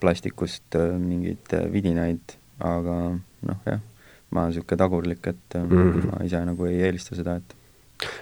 plastikust 0.00 0.78
uh, 0.78 0.94
mingeid 1.00 1.52
uh, 1.56 1.66
vidinaid, 1.72 2.36
aga 2.64 2.96
noh, 3.16 3.60
jah, 3.68 3.84
ma 4.32 4.46
olen 4.46 4.54
niisugune 4.54 4.80
tagurlik, 4.80 5.28
et 5.28 5.58
uh, 5.58 5.62
mm 5.62 5.76
-hmm. 5.76 6.10
ma 6.10 6.24
ise 6.24 6.44
nagu 6.44 6.68
ei 6.70 6.82
eelista 6.88 7.16
seda, 7.18 7.36
et 7.36 7.55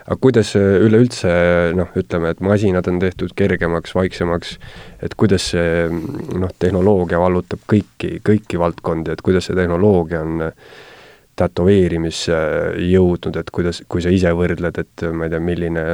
aga 0.07 0.17
kuidas 0.23 0.53
see 0.55 0.81
üleüldse 0.87 1.35
noh, 1.79 1.91
ütleme, 1.99 2.33
et 2.35 2.41
masinad 2.45 2.89
on 2.91 3.01
tehtud 3.03 3.35
kergemaks, 3.37 3.95
vaiksemaks, 3.97 4.57
et 5.05 5.15
kuidas 5.19 5.51
see 5.55 5.87
noh, 5.91 6.53
tehnoloogia 6.59 7.21
vallutab 7.23 7.65
kõiki, 7.71 8.19
kõiki 8.25 8.61
valdkondi, 8.61 9.15
et 9.15 9.25
kuidas 9.25 9.51
see 9.51 9.59
tehnoloogia 9.59 10.23
on 10.25 10.51
tätoveerimisse 11.35 12.37
jõudnud, 12.87 13.37
et 13.41 13.51
kuidas, 13.55 13.81
kui 13.91 14.03
sa 14.05 14.13
ise 14.15 14.31
võrdled, 14.39 14.79
et 14.79 15.05
ma 15.11 15.27
ei 15.27 15.33
tea, 15.33 15.41
milline, 15.43 15.85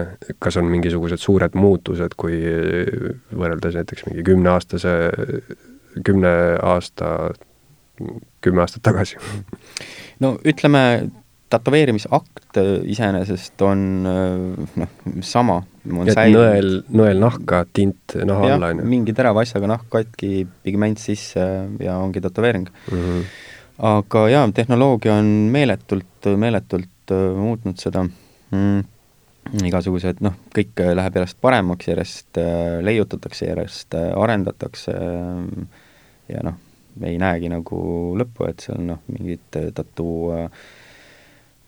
kas 0.43 0.59
on 0.61 0.68
mingisugused 0.68 1.22
suured 1.22 1.57
muutused, 1.57 2.16
kui 2.20 2.43
võrreldes 3.33 3.78
näiteks 3.81 4.05
mingi 4.11 4.26
kümneaastase, 4.26 4.93
kümne 6.05 6.35
aasta, 6.61 7.31
kümme 8.45 8.66
aastat 8.66 8.85
tagasi? 8.91 9.16
no 10.20 10.35
ütleme, 10.45 10.85
tätoveerimisakt 11.51 12.59
iseenesest 12.90 13.62
on 13.66 13.80
noh, 14.05 14.92
sama. 15.26 15.61
et 16.07 16.20
nõel, 16.34 16.70
nõel 16.94 17.22
nahka, 17.22 17.64
tint 17.72 18.14
naha 18.26 18.53
alla, 18.55 18.70
on 18.74 18.82
ju? 18.82 18.90
mingi 18.92 19.14
terava 19.16 19.42
asjaga 19.44 19.72
nahk 19.72 19.88
katki, 19.92 20.44
pigment 20.64 21.03
sisse 21.03 21.46
ja 21.82 21.98
ongi 21.98 22.22
tätoveering 22.22 22.68
mm. 22.70 23.03
-hmm. 23.03 23.26
aga 23.90 24.28
jaa, 24.28 24.46
tehnoloogia 24.55 25.18
on 25.18 25.26
meeletult, 25.51 26.30
meeletult 26.36 27.14
uh, 27.16 27.36
muutnud 27.38 27.78
seda 27.82 28.07
mm 28.07 28.80
igasugused 29.51 30.20
noh, 30.24 30.36
kõik 30.55 30.80
läheb 30.94 31.16
järjest 31.18 31.38
paremaks, 31.42 31.88
järjest 31.90 32.38
äh, 32.38 32.78
leiutatakse, 32.84 33.48
järjest 33.48 33.96
äh, 33.98 34.11
arendatakse 34.18 34.94
äh, 34.94 35.86
ja 36.30 36.44
noh, 36.46 36.59
ei 37.07 37.16
näegi 37.20 37.51
nagu 37.51 37.80
lõppu, 38.20 38.46
et 38.51 38.66
seal 38.66 38.82
noh, 38.86 39.01
mingid 39.11 39.59
tattoo 39.74 40.30
äh, 40.36 40.68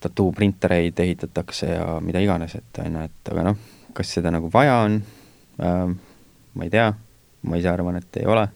tattoo-printereid 0.02 0.98
ehitatakse 1.04 1.70
ja 1.74 1.86
mida 2.04 2.22
iganes, 2.22 2.56
et 2.58 2.82
on 2.84 2.98
ju, 2.98 3.06
et 3.08 3.32
aga 3.34 3.46
noh, 3.50 3.62
kas 3.96 4.12
seda 4.18 4.32
nagu 4.34 4.50
vaja 4.52 4.82
on 4.86 4.98
äh,, 5.62 5.86
ma 6.54 6.68
ei 6.68 6.72
tea, 6.72 6.90
ma 7.48 7.58
ise 7.60 7.72
arvan, 7.72 7.98
et 8.00 8.20
ei 8.20 8.28
ole. 8.28 8.46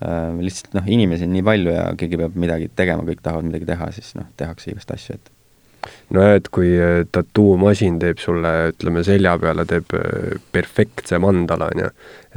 Äh,, 0.00 0.38
lihtsalt 0.40 0.78
noh, 0.78 0.88
inimesi 0.88 1.28
on 1.28 1.36
nii 1.36 1.44
palju 1.46 1.74
ja 1.74 1.90
keegi 1.98 2.20
peab 2.20 2.38
midagi 2.40 2.70
tegema, 2.76 3.04
kõik 3.08 3.22
tahavad 3.24 3.50
midagi 3.50 3.68
teha, 3.68 3.90
siis 3.96 4.14
noh, 4.18 4.30
tehakse 4.40 4.72
igast 4.72 4.96
asju, 4.96 5.18
et. 5.20 5.36
Nojah, 6.12 6.34
et 6.36 6.48
kui 6.52 6.74
äh, 6.76 7.02
tattoo-masin 7.08 7.96
teeb 8.02 8.18
sulle, 8.20 8.50
ütleme, 8.74 9.00
selja 9.06 9.32
peale 9.40 9.64
teeb 9.68 9.94
äh, 9.96 10.34
perfektse 10.52 11.20
mandala, 11.22 11.70
on 11.72 11.84
ju, 11.84 11.90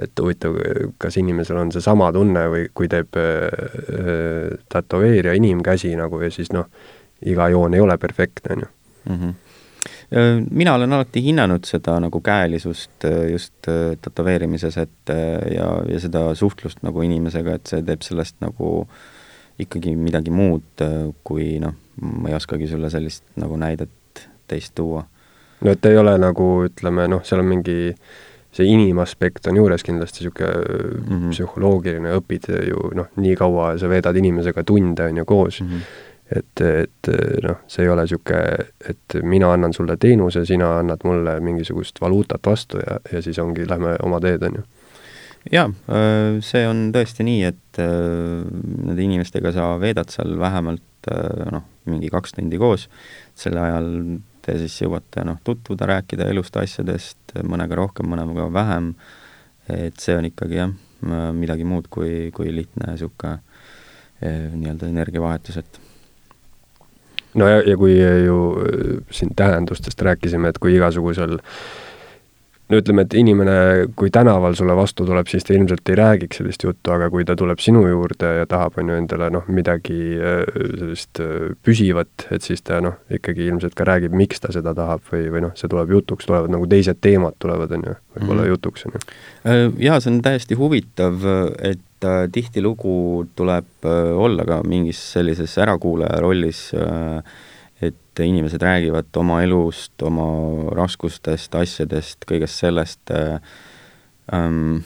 et 0.05 0.21
huvitav, 0.23 0.55
kas 1.01 1.17
inimesel 1.19 1.59
on 1.59 1.73
seesama 1.75 2.07
tunne 2.15 2.45
või 2.53 2.69
kui 2.75 2.87
teeb 2.91 3.19
äh, 3.19 4.53
tätoveerija 4.71 5.35
inimkäsi 5.39 5.91
nagu 5.99 6.21
ja 6.23 6.31
siis 6.31 6.53
noh, 6.55 6.69
iga 7.25 7.49
joon 7.49 7.73
ei 7.73 7.81
ole 7.83 7.97
perfektne, 7.97 8.55
on 8.55 8.65
ju 8.65 8.69
mhm. 9.13 9.29
äh, 10.15 10.43
mina 10.51 10.75
olen 10.75 10.93
alati 10.93 11.23
hinnanud 11.23 11.65
seda 11.65 11.99
nagu 11.99 12.21
käelisust 12.21 13.07
just 13.31 13.71
tätoveerimises, 14.01 14.77
et 14.77 15.15
ja, 15.55 15.69
ja 15.89 15.99
seda 15.99 16.29
suhtlust 16.35 16.83
nagu 16.83 17.01
inimesega, 17.01 17.57
et 17.57 17.73
see 17.73 17.83
teeb 17.83 18.05
sellest 18.05 18.39
nagu 18.41 18.87
ikkagi 19.59 19.95
midagi 19.95 20.31
muud, 20.33 20.81
kui 21.23 21.59
noh, 21.61 21.75
ma 22.01 22.29
ei 22.31 22.35
oskagi 22.35 22.67
sulle 22.67 22.89
sellist 22.89 23.25
nagu 23.37 23.57
näidet 23.59 24.23
teist 24.47 24.75
tuua. 24.75 25.03
no 25.61 25.71
et 25.71 25.85
ei 25.85 25.97
ole 25.97 26.17
nagu 26.17 26.47
ütleme 26.65 27.07
noh, 27.07 27.21
seal 27.23 27.43
on 27.43 27.51
mingi 27.51 27.93
see 28.53 28.69
inimaspekt 28.69 29.47
on 29.49 29.57
juures 29.57 29.83
kindlasti 29.83 30.21
niisugune 30.21 30.49
mm 30.53 31.03
-hmm. 31.03 31.29
psühholoogiline, 31.33 32.15
õpid 32.19 32.49
ju 32.69 32.91
noh, 32.95 33.07
nii 33.15 33.35
kaua 33.35 33.77
sa 33.77 33.89
veedad 33.89 34.15
inimesega 34.15 34.63
tunde, 34.63 35.07
on 35.09 35.17
ju, 35.17 35.25
koos 35.25 35.61
mm, 35.61 35.69
-hmm 35.69 36.11
et, 36.35 36.61
et 36.61 37.09
noh, 37.43 37.59
see 37.69 37.85
ei 37.85 37.91
ole 37.91 38.05
niisugune, 38.05 38.67
et 38.89 39.17
mina 39.25 39.51
annan 39.53 39.73
sulle 39.75 39.97
teenuse, 40.01 40.45
sina 40.49 40.77
annad 40.79 41.03
mulle 41.07 41.37
mingisugust 41.43 42.01
valuutat 42.01 42.45
vastu 42.47 42.81
ja, 42.81 42.99
ja 43.11 43.21
siis 43.21 43.39
ongi, 43.43 43.67
lähme 43.69 43.95
oma 44.05 44.19
teed, 44.23 44.45
on 44.47 44.59
ju. 44.59 44.63
jaa, 45.53 45.67
äh, 45.69 46.39
see 46.45 46.63
on 46.67 46.87
tõesti 46.95 47.25
nii, 47.27 47.43
et 47.51 47.81
äh, 47.83 48.43
nende 48.87 49.05
inimestega 49.05 49.53
sa 49.55 49.73
veedad 49.81 50.13
seal 50.13 50.37
vähemalt 50.39 51.11
äh, 51.11 51.49
noh, 51.53 51.67
mingi 51.89 52.11
kaks 52.13 52.37
tundi 52.37 52.59
koos, 52.61 52.87
sel 53.35 53.59
ajal 53.59 53.91
te 54.43 54.57
siis 54.59 54.81
jõuate 54.83 55.23
noh, 55.27 55.39
tutvuda, 55.43 55.87
rääkida 55.87 56.27
elust, 56.31 56.57
asjadest, 56.59 57.37
mõnega 57.47 57.77
rohkem, 57.79 58.09
mõnega 58.11 58.49
vähem, 58.51 58.93
et 59.71 59.99
see 60.03 60.17
on 60.19 60.27
ikkagi 60.27 60.59
jah, 60.59 60.73
midagi 61.35 61.67
muud 61.67 61.87
kui, 61.91 62.31
kui 62.35 62.51
lihtne 62.51 62.93
niisugune 62.93 63.37
nii-öelda 64.23 64.87
energiavahetus, 64.87 65.57
et 65.59 65.79
no 67.39 67.47
ja, 67.49 67.61
ja 67.65 67.77
kui 67.79 67.95
ju 67.97 68.41
äh, 68.59 68.99
siin 69.11 69.33
tähendustest 69.35 70.01
rääkisime, 70.01 70.53
et 70.53 70.61
kui 70.61 70.75
igasugusel 70.77 71.39
no 72.71 72.79
ütleme, 72.79 73.03
et 73.05 73.13
inimene, 73.17 73.55
kui 73.99 74.11
tänaval 74.13 74.55
sulle 74.57 74.75
vastu 74.77 75.05
tuleb, 75.07 75.27
siis 75.29 75.45
ta 75.45 75.53
ilmselt 75.55 75.89
ei 75.91 75.97
räägiks 75.99 76.39
sellist 76.39 76.63
juttu, 76.65 76.93
aga 76.95 77.09
kui 77.13 77.25
ta 77.27 77.35
tuleb 77.39 77.61
sinu 77.61 77.83
juurde 77.87 78.31
ja 78.39 78.47
tahab, 78.49 78.79
on 78.81 78.91
ju, 78.91 78.99
endale 79.03 79.29
noh, 79.33 79.47
midagi 79.53 79.99
äh, 80.17 80.43
sellist 80.79 81.21
äh, 81.23 81.53
püsivat, 81.65 82.27
et 82.33 82.45
siis 82.45 82.63
ta 82.65 82.79
noh, 82.83 82.97
ikkagi 83.13 83.47
ilmselt 83.49 83.77
ka 83.77 83.87
räägib, 83.89 84.15
miks 84.17 84.43
ta 84.43 84.53
seda 84.55 84.75
tahab 84.77 85.05
või, 85.11 85.27
või 85.33 85.45
noh, 85.47 85.55
see 85.59 85.71
tuleb 85.71 85.93
jutuks, 85.97 86.29
tulevad 86.29 86.53
nagu 86.53 86.69
teised 86.71 87.01
teemad 87.03 87.37
tulevad, 87.43 87.73
on 87.77 87.87
ju, 87.89 87.97
võib-olla 88.17 88.41
mm 88.41 88.45
-hmm. 88.45 88.53
jutuks, 88.55 88.85
on 88.87 88.97
ju. 88.97 89.81
Jaa, 89.89 89.99
see 89.99 90.13
on 90.13 90.21
täiesti 90.25 90.57
huvitav, 90.59 91.27
et 91.61 91.83
äh, 92.07 92.25
tihtilugu 92.31 93.27
tuleb 93.37 93.87
äh, 93.87 94.11
olla 94.17 94.45
ka 94.47 94.61
mingis 94.67 95.01
sellises 95.15 95.55
ärakuulaja 95.61 96.21
rollis 96.23 96.69
äh,, 96.77 97.21
et 97.83 98.19
inimesed 98.23 98.61
räägivad 98.63 99.09
oma 99.19 99.41
elust, 99.43 99.95
oma 100.05 100.25
raskustest, 100.77 101.55
asjadest, 101.59 102.27
kõigest 102.29 102.61
sellest 102.61 103.11
äh,, 103.11 103.39
ähm, 104.35 104.83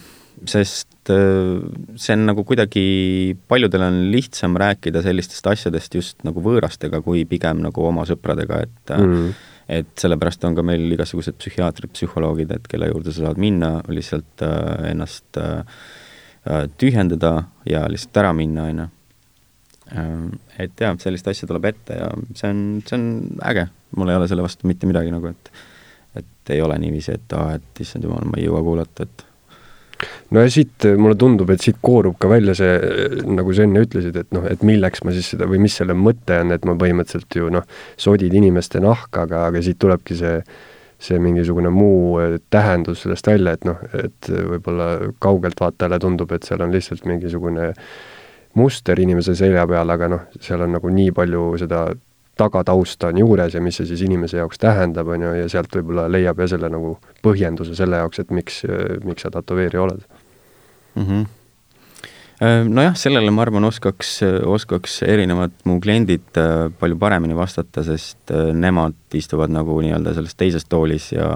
sest 0.48 1.12
äh, 1.12 1.60
see 1.98 2.16
on 2.16 2.26
nagu 2.30 2.46
kuidagi, 2.48 3.36
paljudel 3.50 3.86
on 3.88 4.00
lihtsam 4.14 4.58
rääkida 4.58 5.04
sellistest 5.04 5.46
asjadest 5.52 5.94
just 6.00 6.26
nagu 6.26 6.42
võõrastega, 6.44 7.02
kui 7.04 7.26
pigem 7.28 7.62
nagu 7.66 7.86
oma 7.90 8.06
sõpradega, 8.08 8.64
et 8.66 8.96
mm 8.96 9.14
-hmm. 9.14 9.46
et 9.78 9.94
sellepärast 10.00 10.44
on 10.48 10.58
ka 10.58 10.62
meil 10.66 10.90
igasugused 10.96 11.38
psühhiaatrid, 11.38 11.92
psühholoogid, 11.92 12.50
et 12.54 12.68
kelle 12.68 12.90
juurde 12.90 13.12
sa 13.12 13.28
saad 13.28 13.38
minna, 13.38 13.78
lihtsalt 13.88 14.42
äh, 14.42 14.90
ennast 14.90 15.36
äh, 15.36 15.64
Äh, 15.68 15.97
tühjendada 16.80 17.32
ja 17.68 17.84
lihtsalt 17.90 18.22
ära 18.22 18.32
minna, 18.36 18.68
on 18.68 18.82
ju. 18.82 18.88
Äh, 19.88 20.12
et 20.64 20.84
jah, 20.84 20.96
sellist 21.00 21.28
asja 21.30 21.48
tuleb 21.48 21.70
ette 21.70 21.96
ja 21.96 22.10
see 22.36 22.52
on, 22.52 22.62
see 22.84 22.98
on 22.98 23.08
äge, 23.48 23.68
mul 23.96 24.12
ei 24.12 24.20
ole 24.20 24.28
selle 24.30 24.44
vastu 24.44 24.68
mitte 24.68 24.88
midagi 24.90 25.14
nagu, 25.14 25.32
et 25.32 25.52
et 26.18 26.50
ei 26.54 26.60
ole 26.64 26.78
niiviisi, 26.80 27.12
et 27.14 27.34
aa, 27.36 27.58
et 27.58 27.80
issand 27.84 28.04
jumal, 28.04 28.24
ma 28.26 28.38
ei 28.40 28.46
jõua 28.48 28.62
kuulata, 28.64 29.04
et 29.04 29.24
no 30.34 30.42
ja 30.42 30.50
siit, 30.52 30.86
mulle 30.98 31.16
tundub, 31.18 31.50
et 31.52 31.62
siit 31.62 31.78
koorub 31.84 32.16
ka 32.20 32.30
välja 32.30 32.54
see, 32.58 32.72
nagu 33.28 33.54
sa 33.54 33.66
enne 33.66 33.82
ütlesid, 33.84 34.16
et 34.22 34.32
noh, 34.34 34.46
et 34.50 34.64
milleks 34.66 35.04
ma 35.06 35.14
siis 35.14 35.32
seda 35.34 35.48
või 35.50 35.60
mis 35.62 35.76
selle 35.80 35.96
mõte 35.98 36.40
on, 36.42 36.54
et 36.54 36.66
ma 36.68 36.76
põhimõtteliselt 36.80 37.38
ju 37.40 37.52
noh, 37.54 37.66
sodid 38.00 38.34
inimeste 38.34 38.82
nahka, 38.84 39.26
aga, 39.28 39.46
aga 39.50 39.62
siit 39.64 39.80
tulebki 39.82 40.18
see 40.18 40.40
see 40.98 41.18
mingisugune 41.22 41.70
muu 41.70 42.18
äh, 42.22 42.36
tähendus 42.50 43.04
sellest 43.04 43.26
välja, 43.26 43.54
et 43.54 43.64
noh, 43.68 43.78
et 43.94 44.30
võib-olla 44.30 45.12
kaugelt 45.22 45.60
vaatajale 45.60 46.00
tundub, 46.02 46.32
et 46.34 46.46
seal 46.46 46.62
on 46.64 46.74
lihtsalt 46.74 47.06
mingisugune 47.06 47.72
muster 48.58 49.00
inimese 49.00 49.36
selja 49.38 49.66
peal, 49.70 49.94
aga 49.94 50.10
noh, 50.10 50.28
seal 50.40 50.66
on 50.66 50.74
nagu 50.78 50.90
nii 50.90 51.14
palju 51.14 51.48
seda 51.62 51.86
tagatausta 52.38 53.10
on 53.10 53.18
juures 53.18 53.54
ja 53.54 53.62
mis 53.62 53.80
see 53.80 53.86
siis 53.86 54.04
inimese 54.06 54.38
jaoks 54.38 54.60
tähendab, 54.62 55.08
on 55.10 55.26
ju, 55.26 55.32
ja 55.40 55.48
sealt 55.50 55.74
võib-olla 55.74 56.06
leiab 56.10 56.38
ja 56.38 56.46
selle 56.50 56.70
nagu 56.70 56.94
põhjenduse 57.22 57.74
selle 57.78 57.98
jaoks, 57.98 58.22
et 58.22 58.30
miks, 58.34 58.62
miks 59.04 59.26
sa 59.26 59.32
tätoveerija 59.34 59.82
oled 59.82 60.04
mm. 60.94 61.02
-hmm 61.02 61.26
Äh, 61.26 61.37
nojah, 62.40 62.94
sellele 62.98 63.32
ma 63.34 63.42
arvan, 63.42 63.66
oskaks, 63.66 64.20
oskaks 64.46 65.00
erinevad 65.06 65.54
mu 65.66 65.78
kliendid 65.82 66.38
äh, 66.38 66.68
palju 66.78 66.98
paremini 67.00 67.36
vastata, 67.38 67.82
sest 67.86 68.30
äh, 68.30 68.52
nemad 68.54 68.96
istuvad 69.18 69.52
nagu 69.54 69.80
nii-öelda 69.82 70.14
selles 70.14 70.38
teises 70.38 70.68
toolis 70.70 71.12
ja 71.16 71.28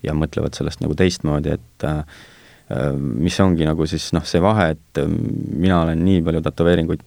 ja 0.00 0.14
mõtlevad 0.16 0.56
sellest 0.56 0.80
nagu 0.80 0.94
teistmoodi, 0.96 1.52
et 1.52 1.84
mis 2.96 3.34
ongi 3.44 3.66
nagu 3.68 3.84
siis 3.84 4.06
noh, 4.16 4.24
see 4.24 4.40
vahe, 4.40 4.70
et 4.72 5.00
mina 5.04 5.82
olen 5.82 6.00
nii 6.00 6.22
palju 6.24 6.40
tätoveeringuid 6.46 7.02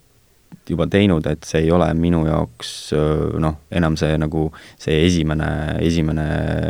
juba 0.69 0.85
teinud, 0.91 1.25
et 1.25 1.47
see 1.47 1.63
ei 1.63 1.71
ole 1.73 1.87
minu 1.97 2.21
jaoks 2.27 2.93
noh, 3.41 3.55
enam 3.73 3.97
see 3.97 4.13
nagu 4.21 4.43
see 4.77 4.99
esimene, 5.07 5.47
esimene 5.81 6.27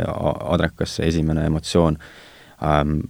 adrekas, 0.08 0.96
see 0.96 1.10
esimene 1.12 1.44
emotsioon. 1.50 2.00
Ähm, 2.64 3.02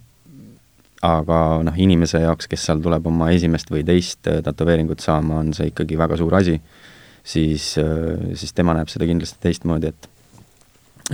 aga 1.04 1.38
noh, 1.66 1.76
inimese 1.76 2.22
jaoks, 2.22 2.48
kes 2.50 2.64
seal 2.68 2.80
tuleb 2.84 3.06
oma 3.10 3.30
esimest 3.34 3.70
või 3.72 3.84
teist 3.86 4.28
äh, 4.30 4.40
tätoveeringut 4.44 5.04
saama, 5.04 5.42
on 5.42 5.52
see 5.56 5.70
ikkagi 5.72 5.98
väga 6.00 6.18
suur 6.20 6.36
asi, 6.38 6.56
siis, 7.24 7.74
äh, 7.82 8.32
siis 8.38 8.54
tema 8.56 8.76
näeb 8.76 8.92
seda 8.92 9.08
kindlasti 9.08 9.40
teistmoodi, 9.44 9.92
et 9.92 10.10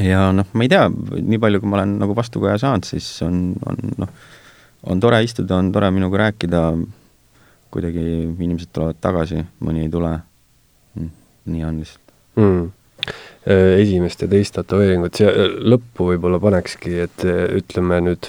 ja 0.06 0.28
noh, 0.36 0.48
ma 0.54 0.66
ei 0.66 0.70
tea, 0.70 0.86
nii 0.90 1.40
palju, 1.42 1.62
kui 1.62 1.70
ma 1.70 1.80
olen 1.80 1.98
nagu 2.02 2.16
vastukaja 2.18 2.60
saanud, 2.62 2.86
siis 2.86 3.08
on, 3.26 3.42
on 3.66 3.94
noh, 4.04 4.12
on 4.90 5.02
tore 5.02 5.22
istuda, 5.26 5.58
on 5.58 5.72
tore 5.74 5.90
minuga 5.94 6.26
rääkida, 6.26 6.64
kuidagi 7.70 8.04
inimesed 8.30 8.70
tulevad 8.74 8.98
tagasi, 9.02 9.42
mõni 9.64 9.84
ei 9.86 9.90
tule, 9.92 10.14
nii 11.50 11.66
on 11.66 11.80
lihtsalt. 11.82 12.14
Mm. 12.40 12.70
Esimest 13.80 14.22
ja 14.22 14.28
teist 14.28 14.54
tätoveeringut, 14.54 15.16
siia 15.16 15.30
lõppu 15.72 16.10
võib-olla 16.12 16.40
panekski, 16.42 16.98
et 17.06 17.24
ütleme 17.56 18.00
nüüd, 18.04 18.28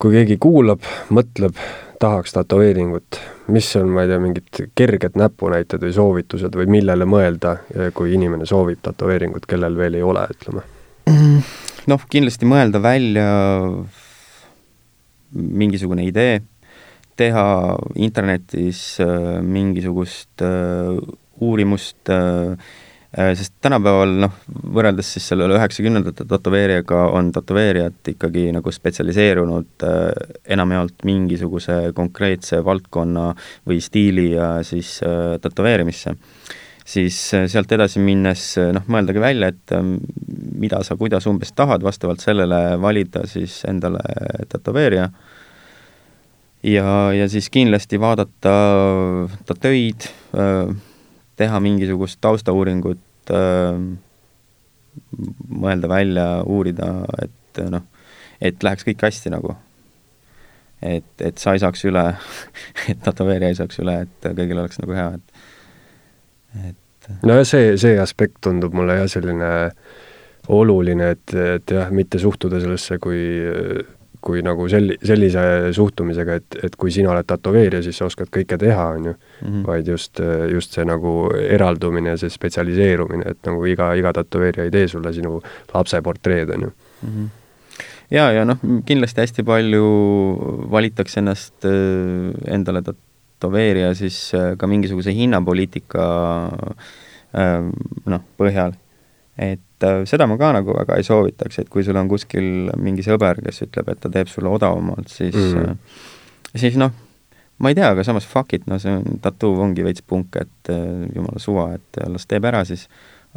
kui 0.00 0.14
keegi 0.14 0.36
kuulab, 0.40 0.84
mõtleb, 1.12 1.56
tahaks 2.00 2.32
tätoveeringut, 2.32 3.18
mis 3.52 3.68
on, 3.76 3.90
ma 3.92 4.06
ei 4.06 4.08
tea, 4.08 4.20
mingid 4.22 4.60
kerged 4.78 5.18
näpunäited 5.20 5.82
või 5.84 5.92
soovitused 5.92 6.56
või 6.56 6.70
millele 6.78 7.04
mõelda, 7.08 7.58
kui 7.96 8.14
inimene 8.16 8.48
soovib 8.48 8.80
tätoveeringut, 8.86 9.44
kellel 9.50 9.76
veel 9.76 9.98
ei 10.00 10.06
ole, 10.06 10.24
ütleme? 10.32 10.64
noh, 11.90 12.06
kindlasti 12.12 12.48
mõelda 12.48 12.80
välja 12.82 13.26
mingisugune 15.34 16.04
idee, 16.08 16.40
teha 17.20 17.44
internetis 18.00 18.82
äh, 19.04 19.40
mingisugust 19.44 20.44
äh, 20.44 20.96
uurimust 21.40 22.08
Äh, 22.08 22.56
sest 23.10 23.56
tänapäeval 23.64 24.12
noh, 24.22 24.34
võrreldes 24.74 25.08
siis 25.16 25.24
sellele 25.32 25.56
üheksakümnendate 25.58 26.24
tätoveerijaga 26.30 27.08
on 27.18 27.32
tätoveerijad 27.34 28.12
ikkagi 28.12 28.44
nagu 28.54 28.70
spetsialiseerunud 28.70 29.86
äh, 29.86 30.04
enamjaolt 30.54 31.02
mingisuguse 31.08 31.80
konkreetse 31.96 32.60
valdkonna 32.64 33.32
või 33.66 33.80
stiili 33.82 34.30
ja 34.36 34.52
siis 34.66 35.00
äh, 35.02 35.40
tätoveerimisse. 35.42 36.14
siis 36.90 37.18
sealt 37.30 37.72
edasi 37.72 38.00
minnes 38.02 38.44
noh, 38.74 38.86
mõeldagi 38.90 39.20
välja, 39.20 39.48
et 39.52 39.74
mida 40.58 40.80
sa, 40.82 40.96
kuidas 40.96 41.26
umbes 41.30 41.52
tahad, 41.52 41.82
vastavalt 41.82 42.20
sellele 42.20 42.80
valida 42.82 43.26
siis 43.30 43.60
endale 43.68 44.00
tätoveerija 44.48 45.10
ja, 46.62 47.12
ja 47.12 47.28
siis 47.28 47.50
kindlasti 47.50 48.00
vaadata 48.00 48.54
ta 49.46 49.58
töid, 49.60 50.08
teha 51.40 51.60
mingisugust 51.62 52.20
taustauuringut, 52.24 53.32
äh, 53.32 53.80
mõelda 55.48 55.90
välja, 55.90 56.28
uurida, 56.44 56.92
et 57.22 57.62
noh, 57.72 57.86
et 58.40 58.62
läheks 58.64 58.86
kõik 58.88 59.04
hästi 59.08 59.32
nagu. 59.32 59.56
et, 60.80 61.04
et 61.20 61.38
sa 61.38 61.52
ei 61.52 61.60
saaks 61.60 61.82
üle 61.84 62.04
et 62.90 63.00
tätoveerija 63.04 63.52
ei 63.52 63.58
saaks 63.58 63.82
üle, 63.82 63.98
et 64.06 64.28
kõigil 64.36 64.62
oleks 64.62 64.80
nagu 64.80 64.94
hea, 64.96 65.08
et, 65.18 65.42
et 66.70 67.10
nojah, 67.20 67.44
see, 67.44 67.74
see 67.80 67.98
aspekt 68.00 68.40
tundub 68.46 68.72
mulle 68.76 68.96
jah, 69.02 69.10
selline 69.12 69.50
oluline, 70.48 71.10
et, 71.16 71.34
et 71.56 71.74
jah, 71.76 71.92
mitte 71.92 72.18
suhtuda 72.22 72.62
sellesse 72.62 72.96
kui 73.02 73.20
kui 74.20 74.44
nagu 74.44 74.68
selli-, 74.68 74.98
sellise 75.06 75.42
suhtumisega, 75.76 76.38
et, 76.40 76.58
et 76.68 76.76
kui 76.76 76.92
sina 76.94 77.12
oled 77.14 77.26
tätoveerija, 77.28 77.82
siis 77.86 78.00
sa 78.00 78.08
oskad 78.10 78.30
kõike 78.32 78.58
teha, 78.60 78.86
on 78.96 79.10
ju. 79.10 79.16
Mhm. 79.40 79.64
vaid 79.66 79.88
just, 79.88 80.20
just 80.52 80.76
see 80.76 80.84
nagu 80.84 81.30
eraldumine 81.40 82.14
ja 82.14 82.20
see 82.20 82.30
spetsialiseerumine, 82.32 83.34
et 83.34 83.44
nagu 83.48 83.64
iga, 83.66 83.92
iga 83.96 84.12
tätoveerija 84.20 84.68
ei 84.68 84.74
tee 84.74 84.88
sulle 84.88 85.12
sinu 85.16 85.40
lapse 85.74 86.02
portreed, 86.02 86.50
on 86.56 86.68
ju 86.68 86.72
mm. 86.72 87.12
-hmm 87.12 87.28
ja, 88.10 88.30
ja 88.34 88.44
noh, 88.48 88.60
kindlasti 88.86 89.24
hästi 89.24 89.44
palju 89.46 89.86
valitakse 90.72 91.20
ennast 91.22 91.66
äh, 91.68 92.30
endale 92.54 92.82
tätoveerija 92.86 93.92
siis 93.98 94.18
äh, 94.36 94.52
ka 94.58 94.68
mingisuguse 94.70 95.14
hinnapoliitika 95.14 96.04
äh, 97.34 97.70
noh, 98.06 98.24
põhjal. 98.40 98.76
Et 99.40 99.84
äh, 99.86 100.02
seda 100.08 100.26
ma 100.28 100.36
ka 100.40 100.52
nagu 100.52 100.74
väga 100.76 100.98
ei 101.00 101.06
soovitaks, 101.06 101.62
et 101.62 101.68
kui 101.72 101.84
sul 101.86 101.96
on 101.96 102.08
kuskil 102.10 102.70
mingi 102.80 103.04
sõber, 103.06 103.40
kes 103.44 103.64
ütleb, 103.66 103.88
et 103.92 104.02
ta 104.02 104.10
teeb 104.12 104.28
sulle 104.28 104.52
odavamalt, 104.52 105.08
siis 105.12 105.36
mm., 105.36 105.78
siis 106.60 106.76
noh, 106.80 106.92
ma 107.62 107.72
ei 107.72 107.78
tea, 107.78 107.88
aga 107.94 108.04
samas 108.04 108.26
fuck 108.28 108.52
it, 108.56 108.66
no 108.70 108.76
see 108.82 108.92
on, 108.98 109.20
tattoo 109.24 109.54
ongi 109.64 109.86
veits 109.86 110.04
punk, 110.04 110.36
et 110.42 110.72
äh, 110.72 111.06
jumala 111.14 111.40
suva, 111.40 111.70
et 111.78 112.02
las 112.12 112.28
teeb 112.28 112.48
ära 112.50 112.62
siis, 112.68 112.84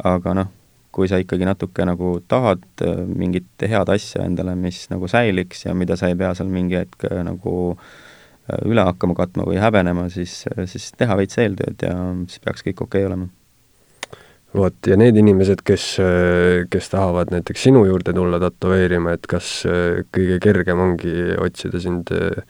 aga 0.04 0.34
noh, 0.36 0.50
kui 0.94 1.08
sa 1.10 1.18
ikkagi 1.18 1.46
natuke 1.48 1.86
nagu 1.88 2.18
tahad 2.30 2.62
mingit 3.10 3.64
head 3.66 3.88
asja 3.90 4.28
endale, 4.28 4.52
mis 4.54 4.84
nagu 4.92 5.08
säiliks 5.10 5.64
ja 5.64 5.72
mida 5.74 5.96
sa 5.98 6.06
ei 6.06 6.14
pea 6.18 6.30
seal 6.38 6.52
mingi 6.52 6.76
hetk 6.78 7.08
nagu 7.26 7.54
üle 8.62 8.84
hakkama 8.86 9.16
katma 9.18 9.48
või 9.48 9.58
häbenema, 9.58 10.04
siis, 10.12 10.44
siis 10.70 10.92
teha 10.94 11.16
veits 11.18 11.40
eeltööd 11.42 11.82
ja 11.82 11.96
siis 12.28 12.44
peaks 12.44 12.62
kõik 12.68 12.84
okei 12.84 13.02
okay 13.02 13.08
olema 13.08 13.26
vot, 14.54 14.76
ja 14.86 14.98
need 15.00 15.18
inimesed, 15.20 15.64
kes, 15.66 15.88
kes 16.70 16.92
tahavad 16.92 17.32
näiteks 17.34 17.66
sinu 17.68 17.84
juurde 17.88 18.14
tulla 18.16 18.40
tätoveerima, 18.42 19.16
et 19.16 19.26
kas 19.30 19.50
kõige 20.14 20.38
kergem 20.42 20.82
ongi 20.84 21.14
otsida 21.42 21.80
sind 21.82 22.12
äh, 22.14 22.44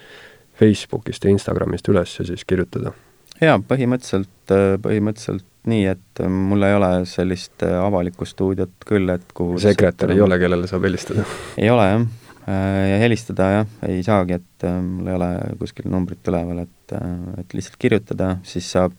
Facebookist 0.59 1.25
ja 1.25 1.33
Instagramist 1.35 1.89
üles 1.93 2.19
ja 2.19 2.29
siis 2.29 2.45
kirjutada? 2.49 2.95
jaa, 3.43 3.59
põhimõtteliselt, 3.59 4.53
äh, 4.55 4.75
põhimõtteliselt 4.83 5.49
nii, 5.71 5.87
et 5.95 6.21
mul 6.29 6.67
ei 6.67 6.77
ole 6.77 6.91
sellist 7.09 7.65
avalikku 7.65 8.29
stuudiot 8.29 8.85
küll, 8.87 9.09
et 9.15 9.33
kuhu 9.35 9.57
sekretär 9.63 10.13
ei 10.13 10.21
ole, 10.21 10.39
kellele 10.43 10.69
saab 10.71 10.85
helistada? 10.87 11.25
ei 11.57 11.73
ole 11.73 11.89
jah 11.89 12.05
ja 12.47 12.97
helistada 13.01 13.51
jah, 13.51 13.71
ei 13.89 14.03
saagi, 14.05 14.39
et 14.41 14.67
äh, 14.69 14.81
mul 14.85 15.09
ei 15.09 15.17
ole 15.17 15.31
kuskil 15.61 15.89
numbrit 15.93 16.27
üleval, 16.29 16.65
et, 16.67 16.97
äh, 16.97 17.15
et 17.41 17.57
lihtsalt 17.57 17.79
kirjutada, 17.81 18.35
siis 18.47 18.69
saab 18.75 18.97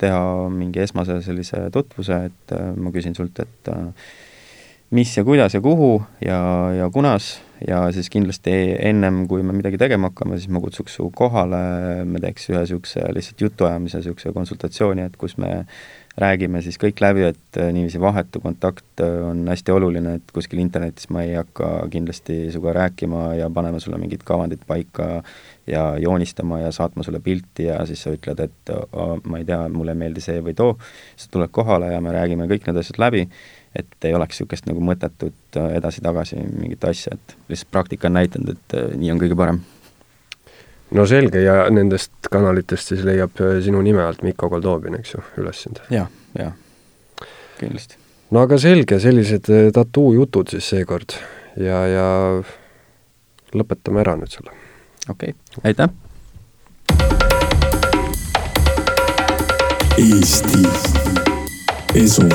teha 0.00 0.24
mingi 0.54 0.82
esmase 0.82 1.20
sellise 1.26 1.68
tutvuse, 1.74 2.24
et 2.30 2.56
ma 2.76 2.92
küsin 2.94 3.14
sult, 3.18 3.38
et 3.44 3.72
mis 4.90 5.12
ja 5.16 5.22
kuidas 5.24 5.54
ja 5.54 5.60
kuhu 5.62 6.00
ja, 6.24 6.40
ja 6.74 6.90
kunas 6.90 7.36
ja 7.68 7.84
siis 7.92 8.10
kindlasti 8.10 8.52
ennem, 8.82 9.22
kui 9.30 9.42
me 9.46 9.54
midagi 9.54 9.78
tegema 9.78 10.10
hakkame, 10.10 10.38
siis 10.40 10.50
ma 10.50 10.62
kutsuks 10.62 10.96
su 10.98 11.10
kohale, 11.14 11.60
me 12.08 12.22
teeks 12.22 12.48
ühe 12.50 12.62
niisuguse 12.64 13.04
lihtsalt 13.14 13.44
jutuajamise, 13.46 14.00
niisuguse 14.00 14.32
konsultatsiooni, 14.34 15.06
et 15.06 15.18
kus 15.20 15.36
me 15.38 15.52
räägime 16.20 16.60
siis 16.64 16.78
kõik 16.80 17.00
läbi, 17.02 17.24
et 17.30 17.58
äh, 17.58 17.70
niiviisi 17.74 18.00
vahetu 18.00 18.40
kontakt 18.42 19.02
äh, 19.02 19.16
on 19.28 19.42
hästi 19.48 19.72
oluline, 19.72 20.16
et 20.18 20.34
kuskil 20.34 20.60
internetis 20.62 21.08
ma 21.12 21.24
ei 21.26 21.34
hakka 21.38 21.70
kindlasti 21.92 22.42
sinuga 22.50 22.74
rääkima 22.76 23.22
ja 23.38 23.48
panema 23.54 23.80
sulle 23.80 23.98
mingit 24.00 24.24
kavandit 24.28 24.62
paika 24.66 25.22
ja 25.70 25.84
joonistama 26.02 26.60
ja 26.60 26.72
saatma 26.72 27.02
sulle 27.06 27.20
pilti 27.24 27.68
ja 27.70 27.80
siis 27.86 28.02
sa 28.04 28.14
ütled, 28.16 28.44
et 28.44 28.74
oh, 28.74 29.16
ma 29.24 29.40
ei 29.40 29.48
tea, 29.48 29.62
mulle 29.72 29.96
ei 29.96 30.02
meeldi 30.04 30.24
see 30.24 30.44
või 30.44 30.56
too, 30.58 30.76
siis 31.16 31.32
tuled 31.32 31.52
kohale 31.54 31.92
ja 31.94 32.00
me 32.04 32.14
räägime 32.16 32.48
kõik 32.50 32.68
need 32.68 32.80
asjad 32.82 33.00
läbi, 33.02 33.26
et 33.76 34.08
ei 34.08 34.14
oleks 34.16 34.40
niisugust 34.40 34.70
nagu 34.70 34.84
mõttetut 34.84 35.60
äh, 35.60 35.74
edasi-tagasi 35.80 36.40
mingit 36.52 36.84
asja, 36.90 37.16
et 37.16 37.36
lihtsalt 37.52 37.72
praktika 37.74 38.10
on 38.10 38.18
näidanud, 38.20 38.56
et 38.56 38.80
nii 38.96 39.14
on 39.14 39.22
kõige 39.22 39.38
parem 39.38 39.62
no 40.96 41.06
selge, 41.06 41.42
ja 41.44 41.64
nendest 41.72 42.30
kanalitest 42.32 42.92
siis 42.92 43.04
leiab 43.06 43.40
äh, 43.42 43.58
sinu 43.64 43.82
nime 43.84 44.02
alt 44.04 44.24
Mikko 44.26 44.50
Goldobin, 44.52 44.98
eks 45.00 45.14
ju, 45.14 45.22
üles 45.42 45.62
sind 45.64 45.82
ja,? 45.90 46.06
jah, 46.34 46.46
jah, 46.46 47.26
kindlasti. 47.60 47.98
no 48.34 48.44
aga 48.44 48.58
selge, 48.62 49.00
sellised 49.02 49.50
äh, 49.52 49.70
tattoo 49.74 50.12
jutud 50.16 50.50
siis 50.52 50.70
seekord 50.74 51.16
ja, 51.60 51.82
ja 51.90 52.06
lõpetame 53.54 54.04
ära 54.04 54.16
nüüd 54.20 54.34
selle. 54.34 54.54
okei 55.08 55.34
okay., 55.34 55.64
aitäh! 55.70 55.90
Eesti 60.00 60.64
Esu 61.94 62.28